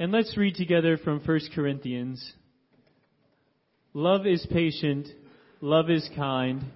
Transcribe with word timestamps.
And 0.00 0.12
let's 0.12 0.36
read 0.36 0.54
together 0.54 0.96
from 0.96 1.18
1 1.18 1.40
Corinthians. 1.56 2.32
Love 3.94 4.28
is 4.28 4.46
patient, 4.48 5.08
love 5.60 5.90
is 5.90 6.08
kind, 6.14 6.66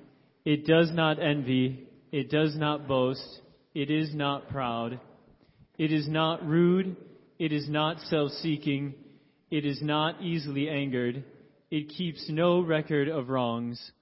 it 0.44 0.66
does 0.66 0.90
not 0.92 1.22
envy, 1.22 1.86
it 2.10 2.30
does 2.30 2.56
not 2.56 2.88
boast, 2.88 3.40
it 3.74 3.92
is 3.92 4.12
not 4.12 4.48
proud, 4.48 4.98
it 5.78 5.92
is 5.92 6.08
not 6.08 6.44
rude, 6.44 6.96
it 7.38 7.52
is 7.52 7.68
not 7.68 8.00
self-seeking, 8.00 8.92
it 9.52 9.64
is 9.64 9.80
not 9.80 10.20
easily 10.20 10.68
angered, 10.68 11.22
it 11.70 11.90
keeps 11.90 12.28
no 12.28 12.60
record 12.60 13.06
of 13.06 13.28
wrongs. 13.28 13.92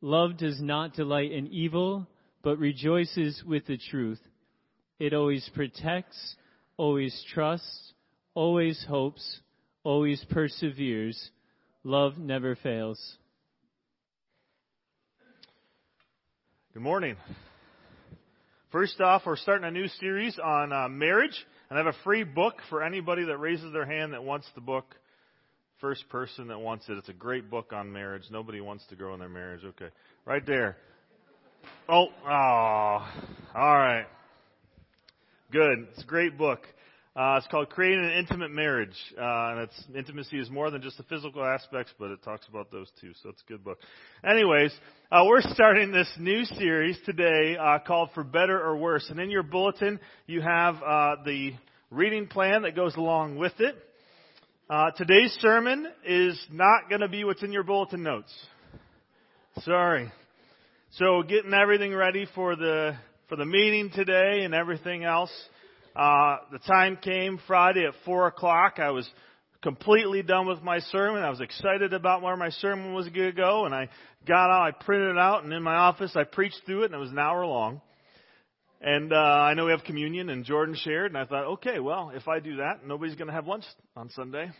Love 0.00 0.36
does 0.36 0.60
not 0.60 0.94
delight 0.94 1.30
in 1.30 1.46
evil, 1.46 2.08
but 2.42 2.58
rejoices 2.58 3.40
with 3.46 3.64
the 3.66 3.78
truth. 3.90 4.20
It 4.98 5.14
always 5.14 5.48
protects, 5.54 6.34
always 6.76 7.24
trusts, 7.32 7.93
always 8.34 8.84
hopes, 8.88 9.40
always 9.82 10.24
perseveres. 10.30 11.30
Love 11.84 12.18
never 12.18 12.56
fails. 12.56 13.00
Good 16.72 16.82
morning. 16.82 17.16
First 18.72 19.00
off, 19.00 19.22
we're 19.24 19.36
starting 19.36 19.66
a 19.66 19.70
new 19.70 19.86
series 20.00 20.36
on 20.42 20.72
uh, 20.72 20.88
marriage, 20.88 21.46
and 21.70 21.78
I 21.78 21.84
have 21.84 21.94
a 21.94 21.98
free 22.02 22.24
book 22.24 22.56
for 22.68 22.82
anybody 22.82 23.24
that 23.24 23.38
raises 23.38 23.72
their 23.72 23.86
hand 23.86 24.12
that 24.12 24.24
wants 24.24 24.48
the 24.56 24.60
book. 24.60 24.96
First 25.80 26.08
person 26.08 26.48
that 26.48 26.58
wants 26.58 26.88
it. 26.88 26.96
It's 26.98 27.08
a 27.08 27.12
great 27.12 27.50
book 27.50 27.72
on 27.72 27.92
marriage. 27.92 28.24
Nobody 28.30 28.60
wants 28.60 28.84
to 28.88 28.96
grow 28.96 29.14
in 29.14 29.20
their 29.20 29.28
marriage. 29.28 29.60
Okay. 29.64 29.90
Right 30.24 30.44
there. 30.44 30.76
Oh, 31.88 32.06
oh, 32.26 32.28
all 32.28 33.08
right. 33.54 34.06
Good. 35.52 35.86
It's 35.92 36.02
a 36.02 36.06
great 36.06 36.36
book. 36.36 36.60
Uh, 37.16 37.36
it's 37.38 37.46
called 37.46 37.70
Creating 37.70 38.04
an 38.04 38.10
Intimate 38.10 38.50
Marriage. 38.50 38.96
Uh, 39.16 39.22
and 39.22 39.60
it's, 39.60 39.84
intimacy 39.94 40.36
is 40.36 40.50
more 40.50 40.72
than 40.72 40.82
just 40.82 40.96
the 40.96 41.04
physical 41.04 41.44
aspects, 41.44 41.92
but 41.96 42.10
it 42.10 42.20
talks 42.24 42.44
about 42.48 42.72
those 42.72 42.90
too. 43.00 43.12
So 43.22 43.28
it's 43.28 43.40
a 43.46 43.52
good 43.52 43.62
book. 43.62 43.78
Anyways, 44.28 44.74
uh, 45.12 45.22
we're 45.24 45.40
starting 45.42 45.92
this 45.92 46.10
new 46.18 46.44
series 46.44 46.98
today 47.06 47.56
uh, 47.56 47.78
called 47.86 48.08
For 48.14 48.24
Better 48.24 48.60
or 48.60 48.76
Worse. 48.76 49.06
And 49.10 49.20
in 49.20 49.30
your 49.30 49.44
bulletin, 49.44 50.00
you 50.26 50.40
have 50.40 50.74
uh, 50.82 51.16
the 51.24 51.52
reading 51.92 52.26
plan 52.26 52.62
that 52.62 52.74
goes 52.74 52.96
along 52.96 53.36
with 53.36 53.60
it. 53.60 53.76
Uh, 54.68 54.90
today's 54.96 55.30
sermon 55.40 55.86
is 56.04 56.36
not 56.50 56.88
going 56.88 57.02
to 57.02 57.08
be 57.08 57.22
what's 57.22 57.44
in 57.44 57.52
your 57.52 57.62
bulletin 57.62 58.02
notes. 58.02 58.34
Sorry. 59.60 60.10
So 60.94 61.22
getting 61.22 61.54
everything 61.54 61.94
ready 61.94 62.26
for 62.34 62.56
the 62.56 62.96
for 63.28 63.36
the 63.36 63.44
meeting 63.44 63.90
today 63.94 64.42
and 64.44 64.52
everything 64.52 65.04
else. 65.04 65.30
Uh, 65.94 66.38
the 66.50 66.58
time 66.58 66.98
came 67.00 67.38
Friday 67.46 67.86
at 67.86 67.94
four 68.04 68.26
o'clock. 68.26 68.78
I 68.78 68.90
was 68.90 69.08
completely 69.62 70.22
done 70.22 70.46
with 70.46 70.60
my 70.62 70.80
sermon. 70.80 71.22
I 71.22 71.30
was 71.30 71.40
excited 71.40 71.92
about 71.92 72.20
where 72.20 72.36
my 72.36 72.50
sermon 72.50 72.94
was 72.94 73.08
going 73.08 73.30
to 73.30 73.32
go, 73.32 73.64
and 73.64 73.74
I 73.74 73.88
got 74.26 74.50
out, 74.50 74.62
I 74.62 74.84
printed 74.84 75.12
it 75.12 75.18
out, 75.18 75.44
and 75.44 75.52
in 75.52 75.62
my 75.62 75.76
office 75.76 76.12
I 76.16 76.24
preached 76.24 76.62
through 76.66 76.82
it, 76.82 76.86
and 76.86 76.94
it 76.94 76.98
was 76.98 77.10
an 77.10 77.18
hour 77.18 77.46
long. 77.46 77.80
And 78.80 79.12
uh, 79.12 79.16
I 79.16 79.54
know 79.54 79.66
we 79.66 79.70
have 79.70 79.84
communion, 79.84 80.28
and 80.28 80.44
Jordan 80.44 80.74
shared, 80.78 81.12
and 81.12 81.16
I 81.16 81.24
thought, 81.24 81.44
okay, 81.54 81.78
well, 81.78 82.10
if 82.14 82.28
I 82.28 82.40
do 82.40 82.56
that, 82.56 82.86
nobody's 82.86 83.14
going 83.14 83.28
to 83.28 83.32
have 83.32 83.46
lunch 83.46 83.64
on 83.96 84.10
Sunday. 84.10 84.50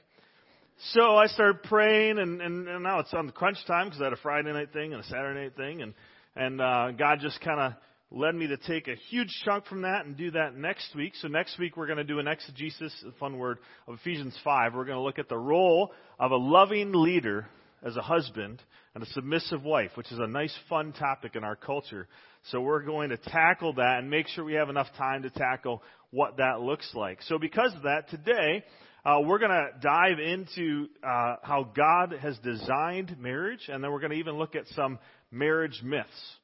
So 0.93 1.17
I 1.17 1.27
started 1.27 1.63
praying, 1.65 2.19
and, 2.19 2.41
and, 2.41 2.69
and 2.69 2.83
now 2.83 3.01
it's 3.01 3.13
on 3.13 3.27
the 3.27 3.33
crunch 3.33 3.59
time 3.67 3.87
because 3.89 4.01
I 4.01 4.05
had 4.05 4.13
a 4.13 4.17
Friday 4.23 4.53
night 4.53 4.73
thing 4.73 4.93
and 4.93 5.03
a 5.03 5.07
Saturday 5.07 5.43
night 5.43 5.57
thing, 5.57 5.83
and 5.83 5.95
and 6.37 6.61
uh, 6.61 6.91
God 6.93 7.19
just 7.21 7.41
kind 7.43 7.61
of 7.61 7.73
led 8.15 8.35
me 8.35 8.47
to 8.47 8.57
take 8.57 8.87
a 8.87 8.95
huge 9.11 9.29
chunk 9.45 9.67
from 9.67 9.83
that 9.83 10.07
and 10.07 10.17
do 10.17 10.31
that 10.31 10.57
next 10.57 10.95
week. 10.95 11.15
So 11.21 11.29
next 11.29 11.59
week 11.59 11.77
we're 11.77 11.87
going 11.87 11.99
to 11.99 12.05
do 12.05 12.21
an 12.21 12.29
exegesis, 12.29 12.93
a 13.07 13.13
fun 13.19 13.39
word, 13.39 13.59
of 13.89 13.95
Ephesians 13.95 14.39
5. 14.45 14.75
We're 14.75 14.85
going 14.85 14.97
to 14.97 15.03
look 15.03 15.19
at 15.19 15.29
the 15.29 15.37
role 15.37 15.93
of 16.21 16.31
a 16.31 16.37
loving 16.37 16.93
leader 16.93 17.49
as 17.85 17.97
a 17.97 18.03
husband 18.03 18.63
and 18.95 19.03
a 19.03 19.07
submissive 19.07 19.65
wife, 19.65 19.91
which 19.97 20.13
is 20.13 20.21
a 20.21 20.29
nice 20.29 20.55
fun 20.69 20.93
topic 20.93 21.35
in 21.35 21.43
our 21.43 21.57
culture. 21.57 22.07
So 22.51 22.61
we're 22.61 22.85
going 22.85 23.11
to 23.11 23.17
tackle 23.17 23.75
that 23.75 23.99
and 23.99 24.09
make 24.09 24.29
sure 24.29 24.45
we 24.45 24.55
have 24.55 24.69
enough 24.69 24.89
time 24.97 25.23
to 25.23 25.31
tackle 25.31 25.83
what 26.11 26.37
that 26.37 26.61
looks 26.61 26.89
like. 26.95 27.21
So 27.23 27.39
because 27.39 27.75
of 27.75 27.83
that, 27.83 28.09
today, 28.11 28.63
uh, 29.05 29.21
we're 29.25 29.41
going 29.41 29.51
to 29.51 29.67
dive 29.83 30.21
into 30.21 30.87
uh, 31.03 31.37
how 31.43 31.69
God 31.77 32.15
has 32.23 32.39
designed 32.39 33.19
marriage, 33.19 33.69
and 33.69 33.83
then 33.83 33.91
we're 33.91 34.01
going 34.01 34.13
to 34.13 34.19
even 34.19 34.39
look 34.39 34.55
at 34.55 34.69
some 34.69 35.01
marriage 35.33 35.81
myths. 35.83 36.37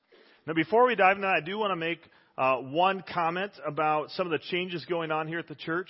Now, 0.51 0.55
before 0.55 0.85
we 0.85 0.97
dive 0.97 1.17
into 1.17 1.29
that, 1.29 1.37
I 1.37 1.41
do 1.41 1.61
want 1.61 1.71
to 1.71 1.77
make 1.77 2.01
uh, 2.37 2.57
one 2.57 3.05
comment 3.15 3.53
about 3.65 4.11
some 4.11 4.27
of 4.27 4.33
the 4.33 4.41
changes 4.51 4.85
going 4.87 5.13
on 5.13 5.29
here 5.29 5.39
at 5.39 5.47
the 5.47 5.55
church. 5.55 5.89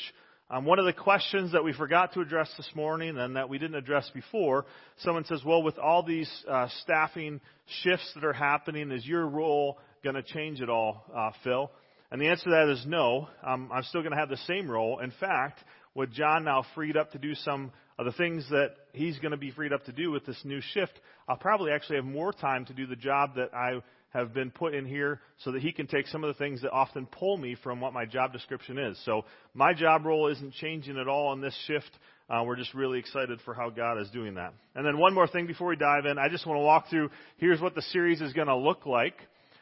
Um, 0.51 0.67
one 0.67 0.79
of 0.79 0.85
the 0.85 0.93
questions 0.93 1.53
that 1.53 1.65
we 1.65 1.73
forgot 1.73 2.13
to 2.13 2.21
address 2.21 2.53
this 2.59 2.69
morning 2.75 3.17
and 3.17 3.37
that 3.37 3.49
we 3.49 3.57
didn't 3.57 3.77
address 3.77 4.11
before, 4.13 4.67
someone 4.99 5.25
says, 5.25 5.41
well, 5.47 5.63
with 5.63 5.79
all 5.79 6.03
these 6.03 6.31
uh, 6.47 6.69
staffing 6.83 7.41
shifts 7.83 8.13
that 8.15 8.23
are 8.23 8.35
happening, 8.35 8.91
is 8.91 9.07
your 9.07 9.27
role 9.27 9.79
going 10.05 10.17
to 10.17 10.23
change 10.23 10.61
at 10.61 10.69
all, 10.69 11.07
uh, 11.17 11.31
Phil? 11.43 11.71
And 12.11 12.21
the 12.21 12.29
answer 12.29 12.45
to 12.45 12.51
that 12.51 12.69
is 12.69 12.85
no. 12.87 13.29
Um, 13.43 13.71
I'm 13.73 13.85
still 13.85 14.03
going 14.03 14.13
to 14.13 14.19
have 14.19 14.29
the 14.29 14.37
same 14.47 14.71
role. 14.71 14.99
In 14.99 15.15
fact, 15.19 15.65
with 15.95 16.13
John 16.13 16.45
now 16.45 16.65
freed 16.75 16.97
up 16.97 17.13
to 17.13 17.19
do 17.19 17.35
some 17.35 17.73
of 17.99 18.07
the 18.07 18.13
things 18.13 18.49
that 18.51 18.71
he's 18.93 19.19
going 19.19 19.33
to 19.33 19.37
be 19.37 19.51
freed 19.51 19.73
up 19.73 19.85
to 19.85 19.93
do 19.93 20.11
with 20.11 20.25
this 20.25 20.41
new 20.45 20.61
shift, 20.73 20.93
I'll 21.29 21.37
probably 21.37 21.73
actually 21.73 21.97
have 21.97 22.05
more 22.05 22.33
time 22.33 22.65
to 22.67 22.73
do 22.73 22.87
the 22.87 22.97
job 22.97 23.35
that 23.37 23.53
I 23.55 23.83
have 24.11 24.35
been 24.35 24.51
put 24.51 24.75
in 24.75 24.87
here 24.87 25.21
so 25.45 25.53
that 25.53 25.63
he 25.63 25.71
can 25.73 25.87
take 25.87 26.07
some 26.09 26.25
of 26.25 26.29
the 26.29 26.39
things 26.39 26.63
that 26.63 26.71
often 26.71 27.07
pull 27.07 27.37
me 27.37 27.57
from 27.63 27.81
what 27.81 27.93
my 27.93 28.05
job 28.05 28.33
description 28.33 28.79
is. 28.79 29.01
So 29.05 29.25
my 29.55 29.73
job 29.73 30.05
role 30.05 30.29
isn't 30.29 30.55
changing 30.55 30.99
at 30.99 31.09
all 31.09 31.33
in 31.33 31.41
this 31.41 31.57
shift. 31.67 31.91
Uh, 32.29 32.43
we're 32.45 32.57
just 32.57 32.75
really 32.75 32.99
excited 32.99 33.39
for 33.45 33.55
how 33.55 33.71
God 33.71 34.01
is 34.01 34.09
doing 34.11 34.35
that. 34.35 34.53
And 34.75 34.85
then 34.85 34.99
one 34.99 35.15
more 35.15 35.29
thing 35.29 35.47
before 35.47 35.69
we 35.69 35.77
dive 35.77 36.07
in, 36.07 36.19
I 36.19 36.29
just 36.29 36.47
want 36.47 36.59
to 36.59 36.65
walk 36.65 36.89
through. 36.89 37.11
Here's 37.37 37.61
what 37.61 37.75
the 37.75 37.83
series 37.83 38.21
is 38.21 38.33
going 38.33 38.49
to 38.49 38.57
look 38.57 38.87
like. 38.87 39.15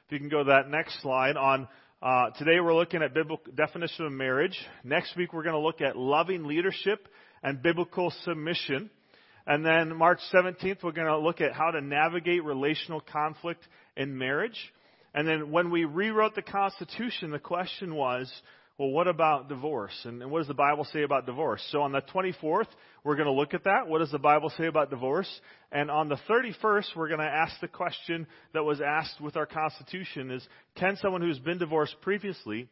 If 0.07 0.13
you 0.13 0.19
can 0.19 0.29
go 0.29 0.39
to 0.39 0.51
that 0.51 0.71
next 0.71 1.01
slide 1.03 1.37
on. 1.37 1.69
Uh, 2.01 2.31
today 2.39 2.61
we're 2.61 2.77
looking 2.77 3.03
at 3.03 3.13
biblical 3.13 3.53
definition 3.53 4.07
of 4.07 4.13
marriage. 4.13 4.57
Next 4.85 5.17
week 5.17 5.33
we're 5.33 5.43
going 5.43 5.57
to 5.57 5.61
look 5.61 5.81
at 5.81 5.97
loving 5.97 6.45
leadership 6.45 7.09
and 7.43 7.61
biblical 7.61 8.13
submission. 8.23 8.89
And 9.49 9.67
then 9.67 9.97
March 9.97 10.21
17th, 10.33 10.85
we're 10.85 10.93
going 10.93 11.09
to 11.09 11.19
look 11.19 11.41
at 11.41 11.53
how 11.53 11.73
to 11.73 11.81
navigate 11.81 12.45
relational 12.45 13.01
conflict 13.01 13.67
in 13.97 14.17
marriage. 14.17 14.57
And 15.13 15.27
then 15.27 15.51
when 15.51 15.73
we 15.73 15.87
rewrote 15.87 16.37
the 16.37 16.43
Constitution, 16.43 17.33
the 17.33 17.41
question 17.41 17.93
was, 17.97 18.33
well, 18.79 18.91
what 18.91 19.09
about 19.09 19.49
divorce? 19.49 19.99
And, 20.05 20.31
what 20.31 20.39
does 20.39 20.47
the 20.47 20.55
Bible 20.55 20.87
say 20.93 21.03
about 21.03 21.27
divorce? 21.27 21.61
So 21.73 21.83
on 21.83 21.91
the 21.91 22.01
24th, 22.01 22.69
we're 23.03 23.17
going 23.17 23.27
to 23.27 23.33
look 23.33 23.53
at 23.53 23.65
that. 23.65 23.89
What 23.89 23.99
does 23.99 24.13
the 24.13 24.21
Bible 24.21 24.53
say 24.57 24.67
about 24.67 24.89
divorce? 24.89 25.29
And 25.73 25.91
on 25.91 26.09
the 26.09 26.19
31st, 26.31 26.95
we're 26.95 27.09
going 27.09 27.19
to 27.19 27.27
ask 27.27 27.61
the 27.61 27.67
question 27.67 28.29
that 28.55 28.63
was 28.63 28.81
asked 28.81 29.21
with 29.21 29.37
our 29.37 29.47
Constitution 29.47 30.31
is, 30.31 30.47
can 30.77 30.97
someone 31.03 31.23
who's 31.23 31.41
been 31.41 31.59
divorced 31.59 31.97
previously 32.03 32.69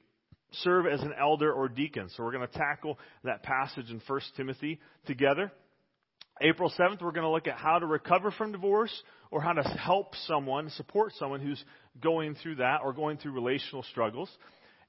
serve 0.52 0.86
as 0.86 1.00
an 1.02 1.12
elder 1.20 1.52
or 1.52 1.68
deacon? 1.68 2.08
So 2.16 2.22
we're 2.22 2.32
going 2.32 2.46
to 2.46 2.56
tackle 2.56 3.00
that 3.24 3.42
passage 3.42 3.90
in 3.90 4.00
1 4.06 4.20
Timothy 4.36 4.78
together. 5.06 5.50
April 6.40 6.70
7th, 6.78 7.02
we're 7.02 7.12
going 7.12 7.24
to 7.24 7.30
look 7.30 7.48
at 7.48 7.56
how 7.56 7.80
to 7.80 7.86
recover 7.86 8.30
from 8.30 8.52
divorce 8.52 8.92
or 9.32 9.40
how 9.40 9.54
to 9.54 9.62
help 9.62 10.14
someone, 10.26 10.70
support 10.70 11.14
someone 11.18 11.40
who's 11.40 11.62
going 12.00 12.36
through 12.36 12.56
that 12.56 12.80
or 12.84 12.92
going 12.92 13.16
through 13.16 13.32
relational 13.32 13.82
struggles. 13.84 14.30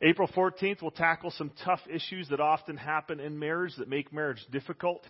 April 0.02 0.28
14th, 0.28 0.82
we'll 0.82 0.92
tackle 0.92 1.32
some 1.32 1.52
tough 1.66 1.80
issues 1.90 2.30
that 2.30 2.40
often 2.40 2.78
happen 2.78 3.20
in 3.20 3.40
marriage 3.40 3.74
that 3.78 3.90
make 3.90 4.14
marriage 4.14 4.46
difficult. 4.52 5.04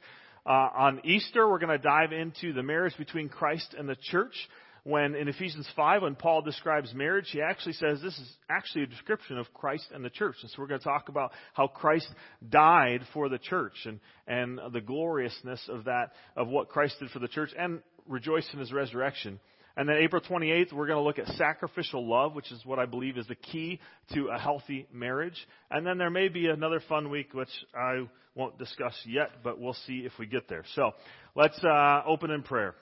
Uh, 0.46 0.70
on 0.78 1.02
Easter, 1.04 1.50
we're 1.50 1.60
going 1.60 1.78
to 1.78 1.84
dive 1.84 2.14
into 2.14 2.54
the 2.54 2.64
marriage 2.64 2.96
between 2.98 3.28
Christ 3.28 3.76
and 3.78 3.90
the 3.90 3.98
church 4.02 4.34
when 4.88 5.16
in 5.16 5.28
Ephesians 5.28 5.68
5, 5.76 6.04
when 6.04 6.16
Paul 6.16 6.42
describes 6.42 6.94
marriage, 6.94 7.28
he 7.30 7.42
actually 7.42 7.74
says 7.74 8.00
this 8.02 8.18
is 8.18 8.32
actually 8.50 8.84
a 8.84 8.88
description 8.88 9.38
of 9.38 9.54
Christ 9.54 9.86
and 9.94 10.04
the 10.04 10.10
church. 10.10 10.38
And 10.42 10.50
so 10.50 10.62
we're 10.62 10.68
going 10.68 10.80
to 10.80 10.86
talk 10.86 11.10
about 11.10 11.34
how 11.54 11.68
Christ 11.68 12.08
died 12.48 13.02
for 13.14 13.28
the 13.28 13.38
church 13.38 13.74
and, 13.84 14.00
and 14.28 14.62
the 14.72 14.80
gloriousness 14.80 15.60
of 15.68 15.84
that, 15.86 16.14
of 16.38 16.48
what 16.48 16.70
Christ 16.70 16.96
did 17.02 17.10
for 17.10 17.20
the 17.20 17.28
church 17.28 17.50
and 17.60 17.82
rejoice 18.08 18.48
in 18.54 18.60
his 18.60 18.72
resurrection. 18.72 19.42
And 19.78 19.88
then 19.88 19.98
April 19.98 20.24
28th, 20.24 20.74
we're 20.74 20.88
going 20.88 20.98
to 20.98 21.04
look 21.04 21.20
at 21.20 21.28
sacrificial 21.38 22.10
love, 22.10 22.34
which 22.34 22.52
is 22.52 22.66
what 22.66 22.80
I 22.80 22.88
believe 22.88 23.16
is 23.16 23.28
the 23.28 23.36
key 23.36 23.80
to 24.16 24.30
a 24.30 24.40
healthy 24.40 24.88
marriage. 24.92 25.38
And 25.70 25.86
then 25.86 26.00
there 26.00 26.10
may 26.10 26.30
be 26.30 26.48
another 26.48 26.82
fun 26.90 27.12
week, 27.12 27.36
which 27.36 27.48
I 27.76 28.08
won't 28.34 28.58
discuss 28.58 28.96
yet, 29.06 29.30
but 29.44 29.60
we'll 29.60 29.78
see 29.86 30.00
if 30.00 30.14
we 30.18 30.26
get 30.26 30.50
there. 30.50 30.64
So 30.74 30.94
let's 31.36 31.64
uh, 31.64 32.02
open 32.08 32.32
in 32.32 32.42
prayer. 32.42 32.74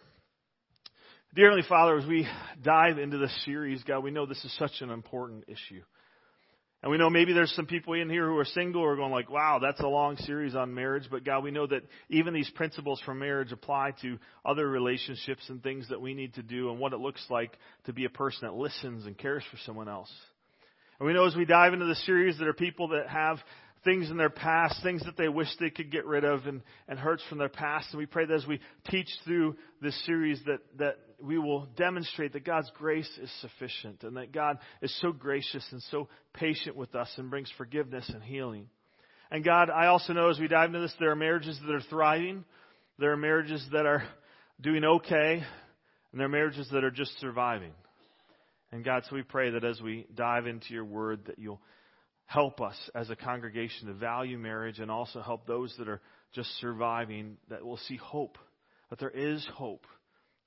Dear 1.36 1.48
Heavenly 1.48 1.68
Father, 1.68 1.98
as 1.98 2.08
we 2.08 2.26
dive 2.64 2.98
into 2.98 3.18
this 3.18 3.44
series, 3.44 3.84
God, 3.84 4.02
we 4.02 4.12
know 4.12 4.26
this 4.26 4.46
is 4.46 4.56
such 4.58 4.80
an 4.80 4.90
important 4.90 5.44
issue. 5.50 5.82
And 6.86 6.92
we 6.92 7.00
know 7.00 7.10
maybe 7.10 7.34
there's 7.34 7.52
some 7.56 7.66
people 7.66 7.96
in 7.96 8.12
here 8.12 8.28
who 8.28 8.38
are 8.38 8.46
single 8.46 8.84
who 8.84 8.88
are 8.88 8.96
going 8.96 9.12
like, 9.12 9.28
wow, 9.28 9.58
that's 9.60 9.80
a 9.80 9.88
long 9.88 10.18
series 10.18 10.54
on 10.54 10.76
marriage. 10.76 11.08
But 11.10 11.26
God, 11.26 11.44
we 11.44 11.50
know 11.50 11.66
that 11.66 11.82
even 12.10 12.32
these 12.32 12.52
principles 12.52 13.02
for 13.04 13.16
marriage 13.16 13.52
apply 13.52 13.94
to 14.04 14.20
other 14.46 14.70
relationships 14.70 15.50
and 15.50 15.64
things 15.64 15.90
that 15.90 16.00
we 16.00 16.14
need 16.14 16.36
to 16.36 16.44
do 16.44 16.70
and 16.70 16.80
what 16.80 16.94
it 16.94 17.00
looks 17.00 17.26
like 17.28 17.58
to 17.86 17.94
be 17.94 18.06
a 18.06 18.10
person 18.10 18.42
that 18.44 18.54
listens 18.54 19.08
and 19.08 19.18
cares 19.18 19.42
for 19.50 19.58
someone 19.66 19.90
else. 19.90 20.14
And 21.00 21.08
we 21.08 21.14
know 21.14 21.26
as 21.26 21.36
we 21.36 21.46
dive 21.46 21.74
into 21.74 21.88
the 21.88 21.96
series, 21.96 22.38
there 22.38 22.50
are 22.50 22.54
people 22.54 22.90
that 22.90 23.10
have 23.10 23.40
things 23.84 24.12
in 24.12 24.18
their 24.18 24.30
past, 24.30 24.84
things 24.84 25.04
that 25.06 25.18
they 25.18 25.28
wish 25.28 25.48
they 25.60 25.72
could 25.72 25.92
get 25.92 26.06
rid 26.06 26.24
of, 26.24 26.46
and, 26.46 26.62
and 26.88 27.00
hurts 27.00 27.24
from 27.28 27.40
their 27.40 27.50
past. 27.50 27.88
And 27.94 27.98
we 27.98 28.06
pray 28.06 28.28
that 28.28 28.34
as 28.36 28.46
we 28.46 28.60
teach 28.92 29.10
through 29.26 29.56
this 29.82 30.00
series 30.06 30.40
that, 30.46 30.60
that 30.78 30.98
we 31.26 31.38
will 31.38 31.66
demonstrate 31.78 32.34
that 32.34 32.46
God's 32.46 32.72
grace 32.76 33.10
is 33.22 33.32
sufficient 33.42 34.04
and 34.04 34.18
that 34.18 34.32
God 34.32 34.58
is 34.82 34.96
so 35.02 35.12
gracious 35.12 35.66
and 35.72 35.82
so 35.92 36.08
patient 36.34 36.76
with 36.76 36.96
us 36.96 37.12
and 37.18 37.30
brings 37.30 37.52
forgiveness 37.58 38.10
and 38.14 38.24
healing. 38.24 38.70
And 39.32 39.44
God, 39.44 39.70
I 39.70 39.88
also 39.88 40.14
know 40.14 40.30
as 40.30 40.40
we 40.40 40.48
dive 40.48 40.70
into 40.70 40.82
this, 40.82 40.94
there 41.00 41.12
are 41.12 41.16
marriages 41.16 41.60
that 41.66 41.74
are 41.74 41.82
thriving. 41.90 42.46
There 43.00 43.12
are 43.12 43.18
marriages 43.18 43.66
that 43.72 43.86
are 43.86 44.04
doing 44.62 44.84
okay. 44.84 45.44
And 46.12 46.20
there 46.20 46.28
are 46.28 46.30
marriages 46.30 46.70
that 46.72 46.84
are 46.84 46.92
just 46.92 47.20
surviving. 47.20 47.72
And 48.72 48.84
God, 48.84 49.04
so 49.10 49.16
we 49.16 49.24
pray 49.24 49.52
that 49.52 49.64
as 49.64 49.82
we 49.82 50.06
dive 50.14 50.48
into 50.48 50.74
your 50.74 50.86
word, 50.86 51.26
that 51.26 51.40
you'll 51.40 51.62
help 52.26 52.62
us 52.62 52.78
as 52.94 53.10
a 53.10 53.16
congregation 53.16 53.88
to 53.88 53.94
value 53.94 54.38
marriage 54.38 54.80
and 54.80 54.90
also 54.90 55.22
help 55.22 55.46
those 55.46 55.74
that 55.78 55.88
are 55.88 56.02
just 56.34 56.50
surviving, 56.60 57.38
that 57.50 57.66
will 57.66 57.78
see 57.78 57.98
hope, 57.98 58.38
that 58.90 59.00
there 59.00 59.10
is 59.10 59.48
hope, 59.54 59.86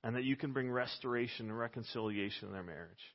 and 0.04 0.16
that 0.16 0.24
you 0.24 0.36
can 0.36 0.52
bring 0.52 0.70
restoration 0.70 1.48
and 1.48 1.58
reconciliation 1.58 2.48
in 2.48 2.54
their 2.54 2.62
marriage. 2.62 3.14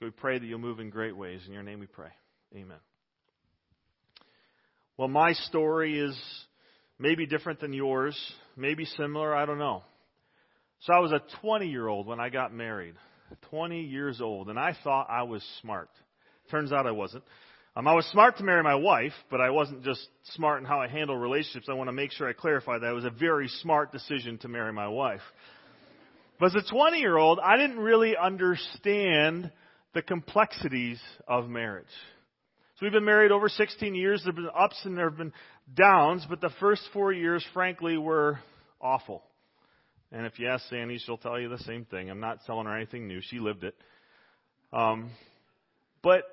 We 0.00 0.10
pray 0.10 0.38
that 0.38 0.46
you'll 0.46 0.58
move 0.58 0.80
in 0.80 0.90
great 0.90 1.16
ways. 1.16 1.40
In 1.46 1.52
your 1.52 1.62
name 1.62 1.80
we 1.80 1.86
pray. 1.86 2.10
Amen. 2.54 2.78
Well, 4.96 5.08
my 5.08 5.32
story 5.32 5.98
is 5.98 6.16
maybe 6.98 7.26
different 7.26 7.60
than 7.60 7.72
yours, 7.72 8.18
maybe 8.56 8.84
similar, 8.84 9.34
I 9.34 9.46
don't 9.46 9.58
know. 9.58 9.82
So 10.80 10.92
I 10.92 10.98
was 11.00 11.12
a 11.12 11.20
20 11.40 11.66
year 11.66 11.88
old 11.88 12.06
when 12.06 12.20
I 12.20 12.28
got 12.28 12.52
married. 12.52 12.94
20 13.50 13.80
years 13.80 14.20
old, 14.20 14.48
and 14.48 14.58
I 14.58 14.76
thought 14.84 15.08
I 15.10 15.24
was 15.24 15.42
smart. 15.60 15.90
Turns 16.50 16.72
out 16.72 16.86
I 16.86 16.92
wasn't. 16.92 17.24
Um, 17.74 17.86
I 17.86 17.94
was 17.94 18.06
smart 18.06 18.38
to 18.38 18.44
marry 18.44 18.62
my 18.62 18.74
wife, 18.74 19.12
but 19.30 19.40
I 19.40 19.50
wasn't 19.50 19.82
just 19.82 20.00
smart 20.34 20.60
in 20.60 20.64
how 20.64 20.80
I 20.80 20.88
handle 20.88 21.16
relationships. 21.16 21.66
I 21.68 21.74
want 21.74 21.88
to 21.88 21.92
make 21.92 22.12
sure 22.12 22.28
I 22.28 22.32
clarify 22.32 22.78
that. 22.78 22.88
It 22.88 22.94
was 22.94 23.04
a 23.04 23.10
very 23.10 23.48
smart 23.60 23.92
decision 23.92 24.38
to 24.38 24.48
marry 24.48 24.72
my 24.72 24.88
wife. 24.88 25.20
But 26.38 26.54
as 26.54 26.64
a 26.66 26.70
20 26.70 26.98
year 26.98 27.16
old, 27.16 27.38
I 27.42 27.56
didn't 27.56 27.78
really 27.78 28.16
understand 28.16 29.50
the 29.94 30.02
complexities 30.02 31.00
of 31.26 31.48
marriage. 31.48 31.86
So 32.76 32.84
we've 32.84 32.92
been 32.92 33.06
married 33.06 33.32
over 33.32 33.48
16 33.48 33.94
years. 33.94 34.22
There 34.22 34.32
have 34.32 34.36
been 34.36 34.50
ups 34.54 34.78
and 34.84 34.98
there 34.98 35.08
have 35.08 35.16
been 35.16 35.32
downs, 35.74 36.26
but 36.28 36.42
the 36.42 36.50
first 36.60 36.82
four 36.92 37.12
years, 37.12 37.44
frankly, 37.54 37.96
were 37.96 38.38
awful. 38.80 39.22
And 40.12 40.26
if 40.26 40.38
you 40.38 40.48
ask 40.48 40.68
Sandy, 40.68 40.98
she'll 40.98 41.16
tell 41.16 41.40
you 41.40 41.48
the 41.48 41.58
same 41.60 41.86
thing. 41.86 42.10
I'm 42.10 42.20
not 42.20 42.44
telling 42.44 42.66
her 42.66 42.76
anything 42.76 43.08
new. 43.08 43.20
She 43.22 43.38
lived 43.38 43.64
it. 43.64 43.74
Um, 44.72 45.10
but 46.02 46.24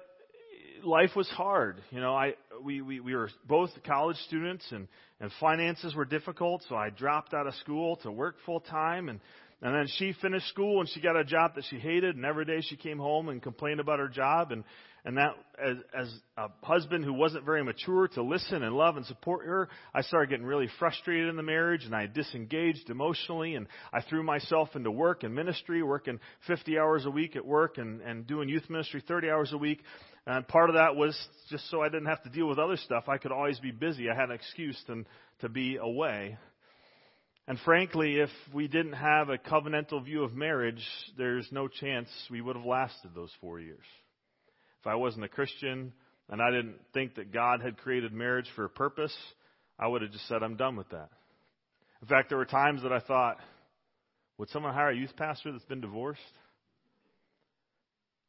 life 0.83 1.11
was 1.15 1.29
hard. 1.29 1.81
You 1.91 2.01
know, 2.01 2.13
I 2.13 2.33
we, 2.61 2.81
we, 2.81 2.99
we 2.99 3.15
were 3.15 3.29
both 3.47 3.69
college 3.85 4.17
students 4.27 4.65
and, 4.71 4.87
and 5.19 5.31
finances 5.39 5.95
were 5.95 6.05
difficult, 6.05 6.63
so 6.69 6.75
I 6.75 6.89
dropped 6.89 7.33
out 7.33 7.47
of 7.47 7.53
school 7.55 7.95
to 7.97 8.11
work 8.11 8.35
full 8.45 8.59
time 8.59 9.09
and 9.09 9.19
and 9.63 9.73
then 9.73 9.87
she 9.97 10.13
finished 10.21 10.47
school 10.49 10.81
and 10.81 10.89
she 10.89 11.01
got 11.01 11.15
a 11.15 11.23
job 11.23 11.55
that 11.55 11.63
she 11.69 11.79
hated 11.79 12.15
and 12.15 12.25
every 12.25 12.45
day 12.45 12.61
she 12.61 12.75
came 12.75 12.99
home 12.99 13.29
and 13.29 13.41
complained 13.41 13.79
about 13.79 13.97
her 13.97 14.09
job 14.09 14.51
and 14.51 14.63
and 15.05 15.17
that, 15.17 15.35
as, 15.61 15.77
as 15.93 16.13
a 16.37 16.47
husband 16.65 17.03
who 17.03 17.11
wasn't 17.11 17.43
very 17.43 17.61
mature 17.61 18.07
to 18.09 18.23
listen 18.23 18.63
and 18.63 18.73
love 18.73 18.95
and 18.95 19.05
support 19.05 19.45
her, 19.45 19.67
I 19.93 20.01
started 20.01 20.29
getting 20.29 20.45
really 20.45 20.69
frustrated 20.79 21.27
in 21.27 21.35
the 21.35 21.43
marriage 21.43 21.83
and 21.83 21.93
I 21.93 22.07
disengaged 22.07 22.89
emotionally 22.89 23.55
and 23.55 23.67
I 23.91 24.01
threw 24.01 24.23
myself 24.23 24.69
into 24.75 24.91
work 24.91 25.23
and 25.23 25.35
ministry, 25.35 25.83
working 25.83 26.21
50 26.47 26.79
hours 26.79 27.05
a 27.05 27.11
week 27.11 27.35
at 27.35 27.45
work 27.45 27.77
and, 27.79 27.99
and 28.01 28.25
doing 28.25 28.47
youth 28.47 28.69
ministry 28.69 29.03
30 29.05 29.29
hours 29.29 29.51
a 29.51 29.57
week. 29.57 29.81
And 30.25 30.47
part 30.47 30.69
of 30.69 30.75
that 30.77 30.95
was 30.95 31.19
just 31.49 31.69
so 31.69 31.81
I 31.81 31.89
didn't 31.89 32.07
have 32.07 32.23
to 32.23 32.29
deal 32.29 32.47
with 32.47 32.57
other 32.57 32.77
stuff. 32.77 33.09
I 33.09 33.17
could 33.17 33.33
always 33.33 33.59
be 33.59 33.71
busy. 33.71 34.09
I 34.09 34.15
had 34.15 34.29
an 34.29 34.35
excuse 34.35 34.81
to, 34.87 35.03
to 35.41 35.49
be 35.49 35.75
away. 35.75 36.37
And 37.47 37.59
frankly, 37.65 38.19
if 38.19 38.29
we 38.53 38.67
didn't 38.67 38.93
have 38.93 39.29
a 39.29 39.37
covenantal 39.37 40.03
view 40.03 40.23
of 40.23 40.33
marriage, 40.33 40.83
there's 41.17 41.47
no 41.51 41.67
chance 41.67 42.09
we 42.31 42.41
would 42.41 42.55
have 42.55 42.65
lasted 42.65 43.11
those 43.13 43.31
four 43.41 43.59
years 43.59 43.85
if 44.83 44.87
I 44.87 44.95
wasn't 44.95 45.23
a 45.23 45.29
Christian 45.29 45.93
and 46.29 46.41
I 46.41 46.51
didn't 46.51 46.75
think 46.93 47.15
that 47.15 47.31
God 47.31 47.61
had 47.61 47.77
created 47.77 48.11
marriage 48.11 48.47
for 48.53 48.65
a 48.65 48.69
purpose, 48.69 49.15
I 49.79 49.87
would 49.87 50.01
have 50.01 50.11
just 50.11 50.27
said, 50.27 50.43
I'm 50.43 50.57
done 50.57 50.75
with 50.75 50.89
that. 50.89 51.09
In 52.01 52.07
fact, 52.09 52.27
there 52.27 52.37
were 52.37 52.45
times 52.45 52.83
that 52.83 52.91
I 52.91 52.99
thought, 52.99 53.37
would 54.37 54.49
someone 54.49 54.73
hire 54.73 54.89
a 54.89 54.95
youth 54.95 55.15
pastor 55.15 55.53
that's 55.53 55.63
been 55.63 55.79
divorced? 55.79 56.19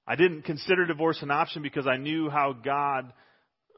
I 0.06 0.14
didn't 0.14 0.43
consider 0.43 0.87
divorce 0.87 1.19
an 1.22 1.32
option 1.32 1.62
because 1.62 1.88
I 1.88 1.96
knew 1.96 2.31
how 2.31 2.52
God, 2.52 3.12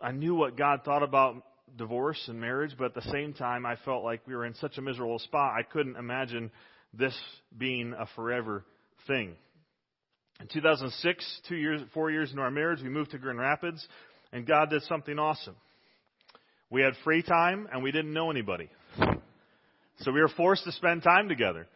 I 0.03 0.13
knew 0.13 0.35
what 0.35 0.59
God 0.59 0.81
thought 0.85 1.03
about 1.03 1.37
divorce 1.77 2.23
and 2.29 2.41
marriage, 2.41 2.73
but 2.79 2.87
at 2.87 2.95
the 2.95 3.11
same 3.11 3.33
time, 3.33 3.67
I 3.67 3.77
felt 3.85 4.05
like 4.05 4.27
we 4.27 4.35
were 4.35 4.47
in 4.47 4.55
such 4.55 4.79
a 4.79 4.83
miserable 4.83 5.19
spot, 5.19 5.55
I 5.59 5.63
couldn't 5.63 5.97
imagine 5.97 6.51
this 6.93 7.17
being 7.57 7.95
a 7.99 8.07
forever 8.15 8.65
thing. 9.07 9.35
In 10.41 10.49
2006, 10.49 11.41
two 11.49 11.57
years, 11.57 11.81
four 11.95 12.11
years 12.11 12.31
into 12.31 12.43
our 12.43 12.51
marriage, 12.51 12.83
we 12.83 12.89
moved 12.89 13.13
to 13.13 13.19
Grand 13.19 13.39
Rapids, 13.39 13.87
and 14.33 14.47
God 14.47 14.71
did 14.71 14.83
something 14.83 15.19
awesome. 15.19 15.57
We 16.71 16.83
had 16.83 16.95
free 17.05 17.23
time, 17.23 17.69
and 17.73 17.83
we 17.83 17.93
didn't 17.93 18.13
know 18.13 18.31
anybody, 18.31 18.69
so 20.01 20.13
we 20.13 20.21
were 20.21 20.31
forced 20.37 20.65
to 20.65 20.73
spend 20.73 21.03
time 21.03 21.29
together. 21.29 21.67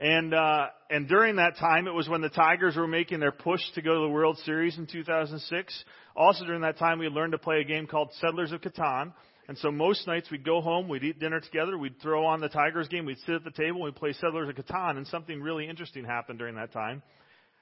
And 0.00 0.32
uh, 0.32 0.68
and 0.90 1.08
during 1.08 1.36
that 1.36 1.56
time, 1.56 1.88
it 1.88 1.90
was 1.92 2.08
when 2.08 2.20
the 2.20 2.28
Tigers 2.28 2.76
were 2.76 2.86
making 2.86 3.18
their 3.18 3.32
push 3.32 3.60
to 3.74 3.82
go 3.82 3.94
to 3.94 4.00
the 4.02 4.08
World 4.08 4.38
Series 4.44 4.78
in 4.78 4.86
2006. 4.86 5.84
Also 6.14 6.44
during 6.44 6.60
that 6.60 6.78
time, 6.78 7.00
we 7.00 7.08
learned 7.08 7.32
to 7.32 7.38
play 7.38 7.60
a 7.60 7.64
game 7.64 7.88
called 7.88 8.10
Settlers 8.20 8.52
of 8.52 8.60
Catan. 8.60 9.12
And 9.48 9.56
so 9.58 9.70
most 9.70 10.06
nights 10.06 10.30
we'd 10.30 10.44
go 10.44 10.60
home, 10.60 10.88
we'd 10.88 11.02
eat 11.02 11.18
dinner 11.18 11.40
together, 11.40 11.76
we'd 11.78 12.00
throw 12.02 12.26
on 12.26 12.40
the 12.40 12.50
Tigers 12.50 12.86
game, 12.88 13.06
we'd 13.06 13.18
sit 13.20 13.34
at 13.34 13.44
the 13.44 13.50
table, 13.50 13.80
we'd 13.82 13.96
play 13.96 14.12
Settlers 14.12 14.48
of 14.48 14.54
Catan, 14.54 14.98
and 14.98 15.06
something 15.06 15.40
really 15.40 15.68
interesting 15.68 16.04
happened 16.04 16.38
during 16.38 16.56
that 16.56 16.72
time 16.72 17.02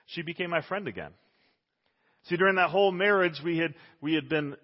she 0.07 0.23
became 0.23 0.51
my 0.51 0.63
friend 0.63 0.89
again. 0.89 1.11
See, 2.25 2.37
during 2.37 2.57
that 2.57 2.71
whole 2.71 2.93
marriage, 2.93 3.41
we 3.45 3.59
had, 3.59 3.75
we 4.01 4.15
had 4.15 4.29
been 4.29 4.57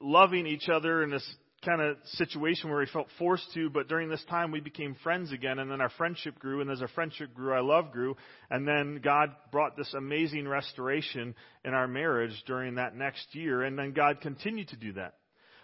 loving 0.00 0.46
each 0.46 0.68
other 0.68 1.02
in 1.02 1.10
this 1.10 1.28
kind 1.64 1.80
of 1.82 1.96
situation 2.04 2.70
where 2.70 2.78
we 2.78 2.86
felt 2.86 3.08
forced 3.18 3.52
to, 3.52 3.68
but 3.68 3.88
during 3.88 4.08
this 4.08 4.24
time 4.30 4.50
we 4.50 4.60
became 4.60 4.96
friends 5.02 5.30
again, 5.32 5.58
and 5.58 5.70
then 5.70 5.80
our 5.80 5.90
friendship 5.90 6.38
grew, 6.38 6.60
and 6.60 6.70
as 6.70 6.80
our 6.80 6.88
friendship 6.88 7.34
grew, 7.34 7.52
our 7.52 7.62
love 7.62 7.92
grew, 7.92 8.16
and 8.48 8.66
then 8.66 9.00
God 9.02 9.30
brought 9.52 9.76
this 9.76 9.92
amazing 9.94 10.48
restoration 10.48 11.34
in 11.64 11.74
our 11.74 11.86
marriage 11.86 12.42
during 12.46 12.76
that 12.76 12.96
next 12.96 13.34
year, 13.34 13.62
and 13.62 13.78
then 13.78 13.92
God 13.92 14.20
continued 14.20 14.68
to 14.68 14.76
do 14.76 14.92
that. 14.94 15.14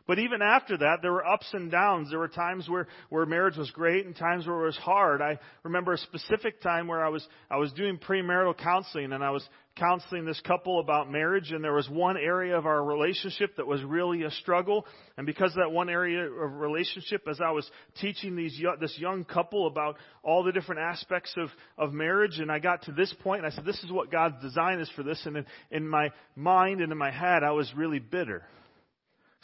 But 0.07 0.21
even 0.21 0.41
after 0.41 0.77
that, 0.79 0.99
there 1.03 1.13
were 1.13 1.27
ups 1.27 1.49
and 1.53 1.71
downs. 1.71 2.11
There 2.11 2.19
were 2.19 2.29
times 2.29 2.69
where, 2.69 2.87
where 3.09 3.27
marriage 3.27 3.57
was 3.57 3.71
great 3.73 4.07
and 4.07 4.15
times 4.15 4.47
where 4.47 4.63
it 4.63 4.67
was 4.67 4.77
hard. 4.77 5.21
I 5.21 5.39
remember 5.65 5.95
a 5.95 5.99
specific 5.99 6.61
time 6.61 6.87
where 6.87 7.05
I 7.05 7.09
was, 7.09 7.27
I 7.51 7.57
was 7.57 7.73
doing 7.73 7.99
premarital 7.99 8.57
counseling 8.57 9.13
and 9.13 9.25
I 9.25 9.31
was 9.31 9.47
counseling 9.77 10.25
this 10.25 10.41
couple 10.47 10.79
about 10.81 11.11
marriage 11.11 11.51
and 11.51 11.63
there 11.63 11.75
was 11.75 11.89
one 11.91 12.17
area 12.17 12.57
of 12.57 12.67
our 12.67 12.83
relationship 12.85 13.57
that 13.57 13.67
was 13.67 13.83
really 13.83 14.23
a 14.23 14.31
struggle. 14.31 14.87
And 15.17 15.27
because 15.27 15.53
that 15.57 15.73
one 15.73 15.91
area 15.91 16.23
of 16.25 16.53
relationship, 16.53 17.27
as 17.29 17.41
I 17.45 17.51
was 17.51 17.69
teaching 18.01 18.37
these, 18.37 18.59
this 18.81 18.97
young 18.99 19.25
couple 19.25 19.67
about 19.67 19.97
all 20.23 20.45
the 20.45 20.53
different 20.53 20.83
aspects 20.83 21.35
of, 21.37 21.49
of 21.77 21.93
marriage, 21.93 22.39
and 22.39 22.51
I 22.51 22.61
got 22.61 22.83
to 22.83 22.93
this 22.93 23.13
point 23.25 23.45
and 23.45 23.53
I 23.53 23.55
said, 23.55 23.65
this 23.65 23.83
is 23.83 23.91
what 23.91 24.13
God's 24.13 24.41
design 24.41 24.79
is 24.79 24.91
for 24.95 25.03
this. 25.03 25.21
And 25.27 25.39
in, 25.39 25.47
in 25.73 25.89
my 25.89 26.11
mind 26.37 26.81
and 26.81 26.93
in 26.93 26.99
my 26.99 27.11
head, 27.11 27.43
I 27.43 27.51
was 27.51 27.71
really 27.77 27.99
bitter. 27.99 28.45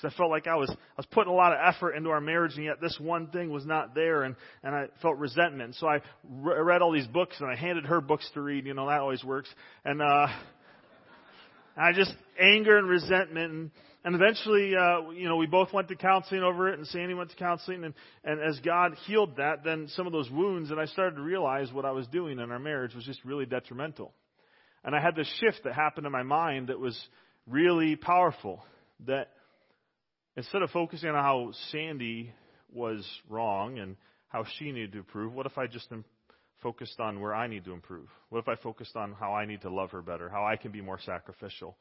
Because 0.02 0.14
I 0.14 0.18
felt 0.18 0.30
like 0.30 0.46
I 0.46 0.56
was, 0.56 0.70
I 0.70 0.94
was 0.96 1.06
putting 1.06 1.32
a 1.32 1.36
lot 1.36 1.52
of 1.52 1.58
effort 1.62 1.92
into 1.92 2.10
our 2.10 2.20
marriage, 2.20 2.56
and 2.56 2.64
yet 2.64 2.80
this 2.80 2.96
one 3.00 3.28
thing 3.28 3.50
was 3.50 3.64
not 3.64 3.94
there, 3.94 4.24
and, 4.24 4.34
and 4.62 4.74
I 4.74 4.86
felt 5.00 5.18
resentment. 5.18 5.76
So 5.76 5.86
I 5.86 6.00
re- 6.28 6.60
read 6.60 6.82
all 6.82 6.92
these 6.92 7.06
books, 7.06 7.36
and 7.40 7.50
I 7.50 7.56
handed 7.56 7.86
her 7.86 8.00
books 8.00 8.28
to 8.34 8.40
read. 8.40 8.66
You 8.66 8.74
know, 8.74 8.88
that 8.88 9.00
always 9.00 9.22
works. 9.22 9.48
And, 9.84 10.02
uh, 10.02 10.26
I 11.76 11.92
just, 11.94 12.14
anger 12.38 12.76
and 12.76 12.88
resentment, 12.88 13.52
and, 13.52 13.70
and 14.04 14.14
eventually, 14.14 14.74
uh, 14.76 15.10
you 15.10 15.28
know, 15.28 15.36
we 15.36 15.46
both 15.46 15.72
went 15.72 15.88
to 15.88 15.96
counseling 15.96 16.42
over 16.42 16.68
it, 16.68 16.78
and 16.78 16.86
Sandy 16.88 17.14
went 17.14 17.30
to 17.30 17.36
counseling, 17.36 17.84
and, 17.84 17.94
and 18.24 18.40
as 18.42 18.60
God 18.60 18.94
healed 19.06 19.36
that, 19.36 19.64
then 19.64 19.88
some 19.88 20.06
of 20.06 20.12
those 20.12 20.30
wounds, 20.30 20.70
and 20.70 20.80
I 20.80 20.86
started 20.86 21.16
to 21.16 21.22
realize 21.22 21.72
what 21.72 21.84
I 21.84 21.92
was 21.92 22.06
doing 22.08 22.38
in 22.38 22.50
our 22.50 22.58
marriage 22.58 22.94
was 22.94 23.04
just 23.04 23.24
really 23.24 23.46
detrimental. 23.46 24.12
And 24.84 24.94
I 24.94 25.00
had 25.00 25.14
this 25.14 25.32
shift 25.40 25.64
that 25.64 25.74
happened 25.74 26.06
in 26.06 26.12
my 26.12 26.24
mind 26.24 26.68
that 26.68 26.78
was 26.78 27.00
really 27.46 27.96
powerful. 27.96 28.64
That 29.06 29.30
instead 30.36 30.62
of 30.62 30.70
focusing 30.70 31.10
on 31.10 31.16
how 31.16 31.52
Sandy 31.70 32.32
was 32.72 33.06
wrong 33.28 33.78
and 33.78 33.96
how 34.28 34.44
she 34.58 34.72
needed 34.72 34.92
to 34.92 34.98
improve, 34.98 35.34
what 35.34 35.46
if 35.46 35.58
I 35.58 35.66
just 35.66 35.88
focused 36.62 36.98
on 37.00 37.20
where 37.20 37.34
I 37.34 37.46
need 37.46 37.64
to 37.64 37.72
improve? 37.72 38.08
What 38.30 38.38
if 38.38 38.48
I 38.48 38.56
focused 38.56 38.96
on 38.96 39.12
how 39.12 39.34
I 39.34 39.44
need 39.44 39.62
to 39.62 39.70
love 39.70 39.90
her 39.90 40.02
better, 40.02 40.28
how 40.28 40.46
I 40.46 40.56
can 40.56 40.72
be 40.72 40.80
more 40.80 40.98
sacrificial? 41.04 41.76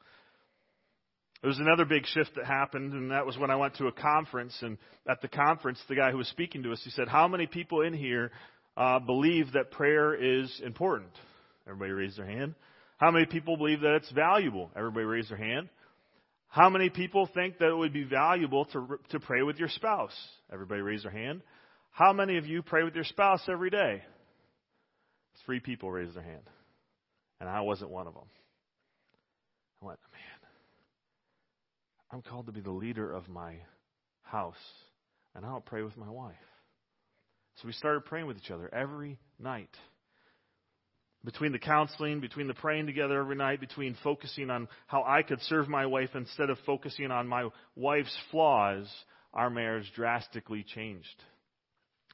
There 1.40 1.48
was 1.48 1.58
another 1.58 1.84
big 1.84 2.06
shift 2.06 2.36
that 2.36 2.46
happened, 2.46 2.92
and 2.92 3.10
that 3.10 3.26
was 3.26 3.36
when 3.36 3.50
I 3.50 3.56
went 3.56 3.76
to 3.76 3.88
a 3.88 3.92
conference. 3.92 4.56
And 4.62 4.78
at 5.08 5.20
the 5.22 5.28
conference, 5.28 5.80
the 5.88 5.96
guy 5.96 6.12
who 6.12 6.18
was 6.18 6.28
speaking 6.28 6.62
to 6.62 6.72
us, 6.72 6.80
he 6.84 6.90
said, 6.90 7.08
"How 7.08 7.26
many 7.26 7.48
people 7.48 7.80
in 7.80 7.94
here 7.94 8.30
uh, 8.76 9.00
believe 9.00 9.52
that 9.54 9.72
prayer 9.72 10.14
is 10.14 10.60
important?" 10.64 11.10
Everybody 11.66 11.90
raised 11.90 12.16
their 12.16 12.26
hand. 12.26 12.54
How 12.98 13.10
many 13.10 13.26
people 13.26 13.56
believe 13.56 13.80
that 13.80 13.96
it's 13.96 14.10
valuable? 14.12 14.70
Everybody 14.76 15.04
raised 15.04 15.30
their 15.30 15.36
hand. 15.36 15.68
How 16.52 16.68
many 16.68 16.90
people 16.90 17.26
think 17.32 17.56
that 17.58 17.70
it 17.70 17.74
would 17.74 17.94
be 17.94 18.04
valuable 18.04 18.66
to, 18.66 18.98
to 19.08 19.20
pray 19.20 19.42
with 19.42 19.56
your 19.56 19.70
spouse? 19.70 20.14
Everybody 20.52 20.82
raise 20.82 21.02
their 21.02 21.10
hand. 21.10 21.40
How 21.92 22.12
many 22.12 22.36
of 22.36 22.44
you 22.44 22.60
pray 22.60 22.82
with 22.82 22.94
your 22.94 23.04
spouse 23.04 23.40
every 23.50 23.70
day? 23.70 24.02
Three 25.46 25.60
people 25.60 25.90
raised 25.90 26.14
their 26.14 26.22
hand. 26.22 26.42
And 27.40 27.48
I 27.48 27.62
wasn't 27.62 27.90
one 27.90 28.06
of 28.06 28.12
them. 28.12 28.28
I 29.82 29.86
went, 29.86 29.98
man, 30.12 30.50
I'm 32.12 32.20
called 32.20 32.44
to 32.44 32.52
be 32.52 32.60
the 32.60 32.70
leader 32.70 33.10
of 33.10 33.30
my 33.30 33.54
house, 34.20 34.54
and 35.34 35.46
I 35.46 35.48
don't 35.48 35.64
pray 35.64 35.80
with 35.80 35.96
my 35.96 36.10
wife. 36.10 36.34
So 37.56 37.66
we 37.66 37.72
started 37.72 38.04
praying 38.04 38.26
with 38.26 38.36
each 38.36 38.50
other 38.50 38.68
every 38.74 39.18
night 39.38 39.74
between 41.24 41.52
the 41.52 41.58
counseling, 41.58 42.20
between 42.20 42.48
the 42.48 42.54
praying 42.54 42.86
together 42.86 43.20
every 43.20 43.36
night, 43.36 43.60
between 43.60 43.96
focusing 44.02 44.50
on 44.50 44.68
how 44.86 45.04
I 45.04 45.22
could 45.22 45.40
serve 45.42 45.68
my 45.68 45.86
wife 45.86 46.10
instead 46.14 46.50
of 46.50 46.58
focusing 46.66 47.10
on 47.10 47.28
my 47.28 47.48
wife's 47.76 48.16
flaws, 48.30 48.88
our 49.32 49.48
marriage 49.48 49.90
drastically 49.94 50.64
changed. 50.74 51.06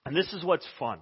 And 0.04 0.16
this 0.16 0.32
is 0.32 0.44
what's 0.44 0.66
fun. 0.78 1.00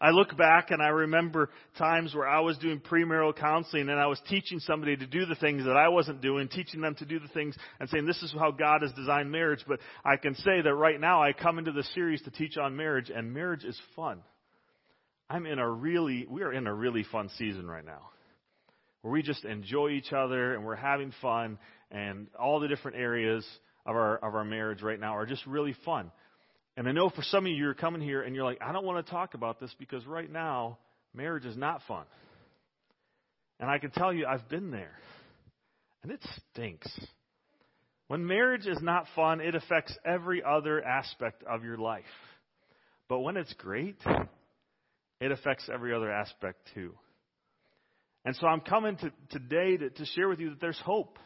I 0.00 0.10
look 0.10 0.36
back 0.36 0.72
and 0.72 0.82
I 0.82 0.88
remember 0.88 1.48
times 1.78 2.12
where 2.12 2.26
I 2.26 2.40
was 2.40 2.58
doing 2.58 2.80
premarital 2.80 3.36
counseling 3.36 3.88
and 3.88 4.00
I 4.00 4.08
was 4.08 4.20
teaching 4.28 4.58
somebody 4.58 4.96
to 4.96 5.06
do 5.06 5.26
the 5.26 5.36
things 5.36 5.64
that 5.64 5.76
I 5.76 5.88
wasn't 5.90 6.20
doing, 6.20 6.48
teaching 6.48 6.80
them 6.80 6.96
to 6.96 7.04
do 7.04 7.20
the 7.20 7.28
things 7.28 7.54
and 7.78 7.88
saying 7.88 8.06
this 8.06 8.20
is 8.20 8.34
how 8.36 8.50
God 8.50 8.82
has 8.82 8.90
designed 8.94 9.30
marriage. 9.30 9.64
But 9.66 9.78
I 10.04 10.16
can 10.16 10.34
say 10.34 10.60
that 10.60 10.74
right 10.74 11.00
now 11.00 11.22
I 11.22 11.32
come 11.32 11.60
into 11.60 11.70
the 11.70 11.84
series 11.94 12.20
to 12.22 12.32
teach 12.32 12.56
on 12.56 12.76
marriage 12.76 13.12
and 13.14 13.32
marriage 13.32 13.62
is 13.62 13.80
fun. 13.94 14.22
I'm 15.32 15.46
in 15.46 15.58
a 15.58 15.68
really, 15.68 16.26
we 16.28 16.42
are 16.42 16.52
in 16.52 16.66
a 16.66 16.74
really 16.74 17.06
fun 17.10 17.30
season 17.38 17.66
right 17.66 17.84
now. 17.84 18.10
Where 19.00 19.10
we 19.10 19.22
just 19.22 19.46
enjoy 19.46 19.88
each 19.92 20.12
other 20.12 20.54
and 20.54 20.62
we're 20.62 20.76
having 20.76 21.10
fun 21.22 21.58
and 21.90 22.26
all 22.38 22.60
the 22.60 22.68
different 22.68 22.98
areas 22.98 23.46
of 23.86 23.96
our, 23.96 24.18
of 24.18 24.34
our 24.34 24.44
marriage 24.44 24.82
right 24.82 25.00
now 25.00 25.16
are 25.16 25.24
just 25.24 25.44
really 25.46 25.74
fun. 25.86 26.12
And 26.76 26.86
I 26.86 26.92
know 26.92 27.08
for 27.08 27.22
some 27.22 27.46
of 27.46 27.50
you, 27.50 27.56
you're 27.56 27.72
coming 27.72 28.02
here 28.02 28.20
and 28.20 28.36
you're 28.36 28.44
like, 28.44 28.58
I 28.60 28.72
don't 28.72 28.84
want 28.84 29.04
to 29.04 29.10
talk 29.10 29.32
about 29.32 29.58
this 29.58 29.74
because 29.78 30.04
right 30.06 30.30
now, 30.30 30.76
marriage 31.14 31.46
is 31.46 31.56
not 31.56 31.80
fun. 31.88 32.04
And 33.58 33.70
I 33.70 33.78
can 33.78 33.90
tell 33.90 34.12
you, 34.12 34.26
I've 34.26 34.48
been 34.50 34.70
there. 34.70 34.98
And 36.02 36.12
it 36.12 36.20
stinks. 36.52 36.90
When 38.08 38.26
marriage 38.26 38.66
is 38.66 38.82
not 38.82 39.06
fun, 39.16 39.40
it 39.40 39.54
affects 39.54 39.96
every 40.04 40.42
other 40.42 40.84
aspect 40.84 41.42
of 41.44 41.64
your 41.64 41.78
life. 41.78 42.04
But 43.08 43.20
when 43.20 43.38
it's 43.38 43.54
great, 43.54 43.96
it 45.22 45.30
affects 45.30 45.70
every 45.72 45.94
other 45.94 46.10
aspect 46.10 46.58
too. 46.74 46.94
And 48.24 48.34
so 48.36 48.46
I'm 48.46 48.60
coming 48.60 48.96
to, 48.96 49.12
today 49.30 49.76
to, 49.76 49.90
to 49.90 50.04
share 50.04 50.28
with 50.28 50.40
you 50.40 50.50
that 50.50 50.60
there's 50.60 50.78
hope. 50.80 51.18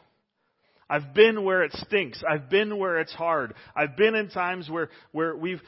I've 0.89 1.15
been 1.15 1.45
where 1.45 1.63
it 1.63 1.73
stinks. 1.73 2.23
I've 2.29 2.49
been 2.51 2.79
where 2.79 3.01
it's 3.01 3.13
hard. 3.13 3.55
I've 3.75 3.97
been 3.97 4.15
in 4.15 4.29
times 4.29 4.69
where, 4.71 4.91
where 5.13 5.35
we've 5.35 5.63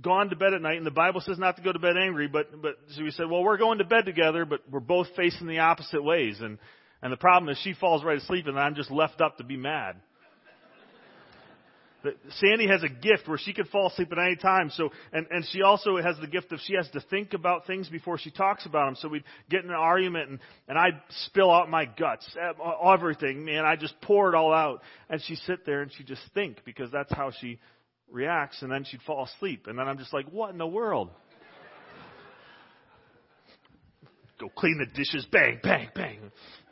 gone 0.00 0.30
to 0.30 0.36
bed 0.36 0.54
at 0.54 0.62
night 0.62 0.78
and 0.78 0.86
the 0.86 0.90
Bible 0.90 1.20
says 1.20 1.38
not 1.38 1.56
to 1.56 1.62
go 1.62 1.72
to 1.72 1.78
bed 1.78 1.96
angry, 1.96 2.26
but, 2.26 2.60
but 2.60 2.76
so 2.96 3.04
we 3.04 3.10
said, 3.10 3.30
well, 3.30 3.44
we're 3.44 3.58
going 3.58 3.78
to 3.78 3.84
bed 3.84 4.04
together, 4.06 4.44
but 4.44 4.60
we're 4.70 4.80
both 4.80 5.06
facing 5.14 5.46
the 5.46 5.58
opposite 5.58 6.02
ways. 6.02 6.38
And, 6.40 6.58
and 7.02 7.12
the 7.12 7.18
problem 7.18 7.50
is 7.50 7.58
she 7.62 7.74
falls 7.74 8.02
right 8.02 8.18
asleep 8.18 8.46
and 8.46 8.58
I'm 8.58 8.74
just 8.74 8.90
left 8.90 9.20
up 9.20 9.36
to 9.38 9.44
be 9.44 9.56
mad. 9.56 9.96
Sandy 12.38 12.68
has 12.68 12.82
a 12.82 12.88
gift 12.88 13.26
where 13.26 13.38
she 13.38 13.52
can 13.52 13.64
fall 13.66 13.88
asleep 13.88 14.12
at 14.12 14.18
any 14.18 14.36
time. 14.36 14.70
So, 14.70 14.90
and, 15.12 15.26
and 15.30 15.44
she 15.50 15.62
also 15.62 15.96
has 15.96 16.16
the 16.20 16.26
gift 16.26 16.52
of 16.52 16.60
she 16.64 16.74
has 16.74 16.88
to 16.90 17.00
think 17.10 17.32
about 17.32 17.66
things 17.66 17.88
before 17.88 18.18
she 18.18 18.30
talks 18.30 18.66
about 18.66 18.86
them. 18.86 18.96
So 18.96 19.08
we'd 19.08 19.24
get 19.48 19.64
in 19.64 19.70
an 19.70 19.76
argument 19.76 20.30
and, 20.30 20.38
and 20.68 20.78
I'd 20.78 21.00
spill 21.26 21.50
out 21.50 21.70
my 21.70 21.86
guts, 21.86 22.28
everything, 22.84 23.44
man. 23.44 23.64
I 23.64 23.76
just 23.76 23.94
pour 24.02 24.28
it 24.28 24.34
all 24.34 24.52
out. 24.52 24.82
And 25.08 25.20
she'd 25.22 25.38
sit 25.38 25.64
there 25.64 25.82
and 25.82 25.90
she'd 25.92 26.06
just 26.06 26.22
think 26.34 26.58
because 26.64 26.90
that's 26.90 27.12
how 27.12 27.30
she 27.40 27.58
reacts. 28.10 28.62
And 28.62 28.70
then 28.70 28.84
she'd 28.84 29.02
fall 29.02 29.24
asleep. 29.24 29.66
And 29.66 29.78
then 29.78 29.88
I'm 29.88 29.98
just 29.98 30.12
like, 30.12 30.26
what 30.26 30.50
in 30.50 30.58
the 30.58 30.66
world? 30.66 31.08
Go 34.38 34.50
clean 34.54 34.78
the 34.78 34.86
dishes, 34.94 35.26
bang, 35.32 35.60
bang, 35.62 35.88
bang. 35.94 36.18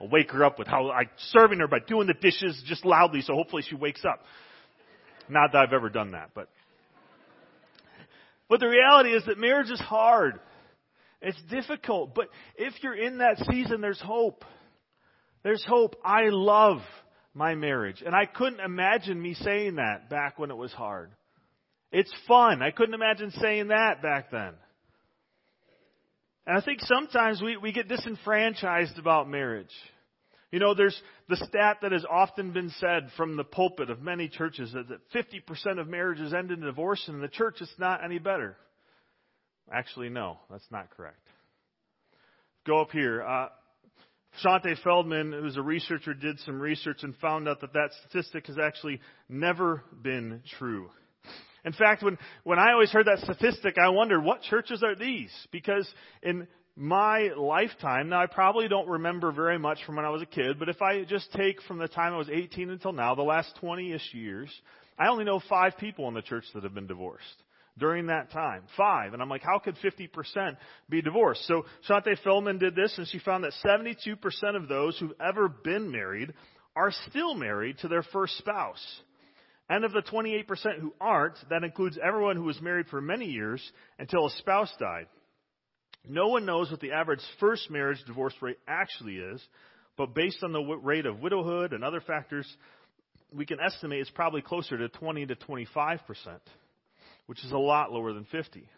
I'll 0.00 0.08
wake 0.08 0.30
her 0.32 0.44
up 0.44 0.58
with 0.58 0.68
how 0.68 0.90
I 0.90 1.04
serving 1.30 1.60
her 1.60 1.68
by 1.68 1.78
doing 1.86 2.06
the 2.06 2.14
dishes 2.14 2.62
just 2.66 2.84
loudly, 2.84 3.22
so 3.22 3.34
hopefully 3.34 3.62
she 3.66 3.76
wakes 3.76 4.04
up. 4.04 4.20
Not 5.32 5.52
that 5.52 5.58
I've 5.58 5.72
ever 5.72 5.88
done 5.88 6.12
that, 6.12 6.30
but. 6.34 6.48
But 8.48 8.60
the 8.60 8.68
reality 8.68 9.10
is 9.10 9.24
that 9.26 9.38
marriage 9.38 9.70
is 9.70 9.80
hard. 9.80 10.38
It's 11.22 11.40
difficult. 11.50 12.14
But 12.14 12.28
if 12.56 12.74
you're 12.82 12.94
in 12.94 13.18
that 13.18 13.38
season, 13.50 13.80
there's 13.80 14.00
hope. 14.00 14.44
There's 15.42 15.64
hope. 15.66 15.96
I 16.04 16.24
love 16.28 16.80
my 17.32 17.54
marriage. 17.54 18.02
And 18.04 18.14
I 18.14 18.26
couldn't 18.26 18.60
imagine 18.60 19.20
me 19.20 19.34
saying 19.34 19.76
that 19.76 20.10
back 20.10 20.38
when 20.38 20.50
it 20.50 20.56
was 20.56 20.72
hard. 20.72 21.10
It's 21.92 22.12
fun. 22.28 22.62
I 22.62 22.70
couldn't 22.72 22.94
imagine 22.94 23.30
saying 23.40 23.68
that 23.68 24.02
back 24.02 24.30
then. 24.30 24.52
And 26.46 26.58
I 26.58 26.60
think 26.60 26.80
sometimes 26.82 27.40
we, 27.40 27.56
we 27.56 27.72
get 27.72 27.88
disenfranchised 27.88 28.98
about 28.98 29.30
marriage. 29.30 29.72
You 30.52 30.58
know, 30.58 30.74
there's 30.74 31.00
the 31.30 31.36
stat 31.36 31.78
that 31.80 31.92
has 31.92 32.04
often 32.08 32.52
been 32.52 32.70
said 32.78 33.08
from 33.16 33.36
the 33.36 33.44
pulpit 33.44 33.88
of 33.88 34.02
many 34.02 34.28
churches 34.28 34.72
that 34.72 34.86
50% 35.14 35.80
of 35.80 35.88
marriages 35.88 36.34
end 36.34 36.50
in 36.50 36.60
divorce, 36.60 37.02
and 37.06 37.16
in 37.16 37.22
the 37.22 37.28
church 37.28 37.56
it's 37.60 37.74
not 37.78 38.04
any 38.04 38.18
better. 38.18 38.56
Actually, 39.72 40.10
no, 40.10 40.38
that's 40.50 40.70
not 40.70 40.90
correct. 40.90 41.26
Go 42.66 42.82
up 42.82 42.90
here. 42.90 43.22
Uh, 43.22 43.48
Shaunti 44.44 44.76
Feldhahn, 44.84 45.32
who's 45.32 45.56
a 45.56 45.62
researcher, 45.62 46.12
did 46.12 46.38
some 46.40 46.60
research 46.60 47.02
and 47.02 47.16
found 47.16 47.48
out 47.48 47.62
that 47.62 47.72
that 47.72 47.90
statistic 48.06 48.46
has 48.46 48.58
actually 48.58 49.00
never 49.30 49.82
been 50.02 50.42
true. 50.58 50.90
In 51.64 51.72
fact, 51.72 52.02
when, 52.02 52.18
when 52.44 52.58
I 52.58 52.72
always 52.72 52.90
heard 52.90 53.06
that 53.06 53.20
statistic, 53.20 53.76
I 53.78 53.88
wondered, 53.90 54.22
what 54.22 54.42
churches 54.42 54.82
are 54.82 54.96
these? 54.96 55.30
Because 55.50 55.88
in 56.22 56.46
my 56.76 57.30
lifetime, 57.36 58.08
now 58.08 58.22
I 58.22 58.26
probably 58.26 58.68
don't 58.68 58.88
remember 58.88 59.30
very 59.30 59.58
much 59.58 59.78
from 59.84 59.96
when 59.96 60.04
I 60.04 60.10
was 60.10 60.22
a 60.22 60.26
kid, 60.26 60.58
but 60.58 60.68
if 60.68 60.80
I 60.80 61.04
just 61.04 61.30
take 61.32 61.60
from 61.62 61.78
the 61.78 61.88
time 61.88 62.14
I 62.14 62.18
was 62.18 62.30
18 62.30 62.70
until 62.70 62.92
now, 62.92 63.14
the 63.14 63.22
last 63.22 63.58
20-ish 63.62 64.14
years, 64.14 64.48
I 64.98 65.08
only 65.08 65.24
know 65.24 65.40
five 65.48 65.76
people 65.78 66.08
in 66.08 66.14
the 66.14 66.22
church 66.22 66.44
that 66.54 66.62
have 66.62 66.74
been 66.74 66.86
divorced 66.86 67.42
during 67.78 68.06
that 68.06 68.30
time. 68.30 68.62
Five. 68.76 69.12
And 69.12 69.22
I'm 69.22 69.28
like, 69.28 69.42
how 69.42 69.58
could 69.58 69.76
50% 69.76 70.56
be 70.88 71.02
divorced? 71.02 71.46
So 71.46 71.64
Shaunti 71.88 72.16
Feldhahn 72.24 72.58
did 72.58 72.74
this 72.74 72.96
and 72.96 73.06
she 73.06 73.18
found 73.18 73.44
that 73.44 73.52
72% 73.64 74.16
of 74.56 74.68
those 74.68 74.98
who've 74.98 75.12
ever 75.20 75.48
been 75.48 75.90
married 75.90 76.32
are 76.74 76.92
still 77.08 77.34
married 77.34 77.78
to 77.78 77.88
their 77.88 78.02
first 78.02 78.38
spouse. 78.38 78.84
And 79.68 79.84
of 79.84 79.92
the 79.92 80.02
28% 80.02 80.46
who 80.80 80.92
aren't, 81.00 81.36
that 81.50 81.64
includes 81.64 81.98
everyone 82.02 82.36
who 82.36 82.44
was 82.44 82.60
married 82.60 82.86
for 82.88 83.00
many 83.00 83.26
years 83.26 83.62
until 83.98 84.26
a 84.26 84.30
spouse 84.30 84.72
died. 84.78 85.06
No 86.08 86.28
one 86.28 86.44
knows 86.44 86.70
what 86.70 86.80
the 86.80 86.92
average 86.92 87.20
first 87.38 87.70
marriage 87.70 88.02
divorce 88.06 88.34
rate 88.40 88.58
actually 88.66 89.16
is, 89.16 89.40
but 89.96 90.14
based 90.14 90.42
on 90.42 90.52
the 90.52 90.62
rate 90.62 91.06
of 91.06 91.20
widowhood 91.20 91.72
and 91.72 91.84
other 91.84 92.00
factors, 92.00 92.46
we 93.34 93.46
can 93.46 93.58
estimate 93.60 94.00
it's 94.00 94.10
probably 94.10 94.42
closer 94.42 94.76
to 94.76 94.88
20 94.88 95.26
to 95.26 95.34
25 95.36 96.00
percent, 96.06 96.42
which 97.26 97.44
is 97.44 97.52
a 97.52 97.58
lot 97.58 97.92
lower 97.92 98.12
than 98.12 98.24
50. 98.24 98.68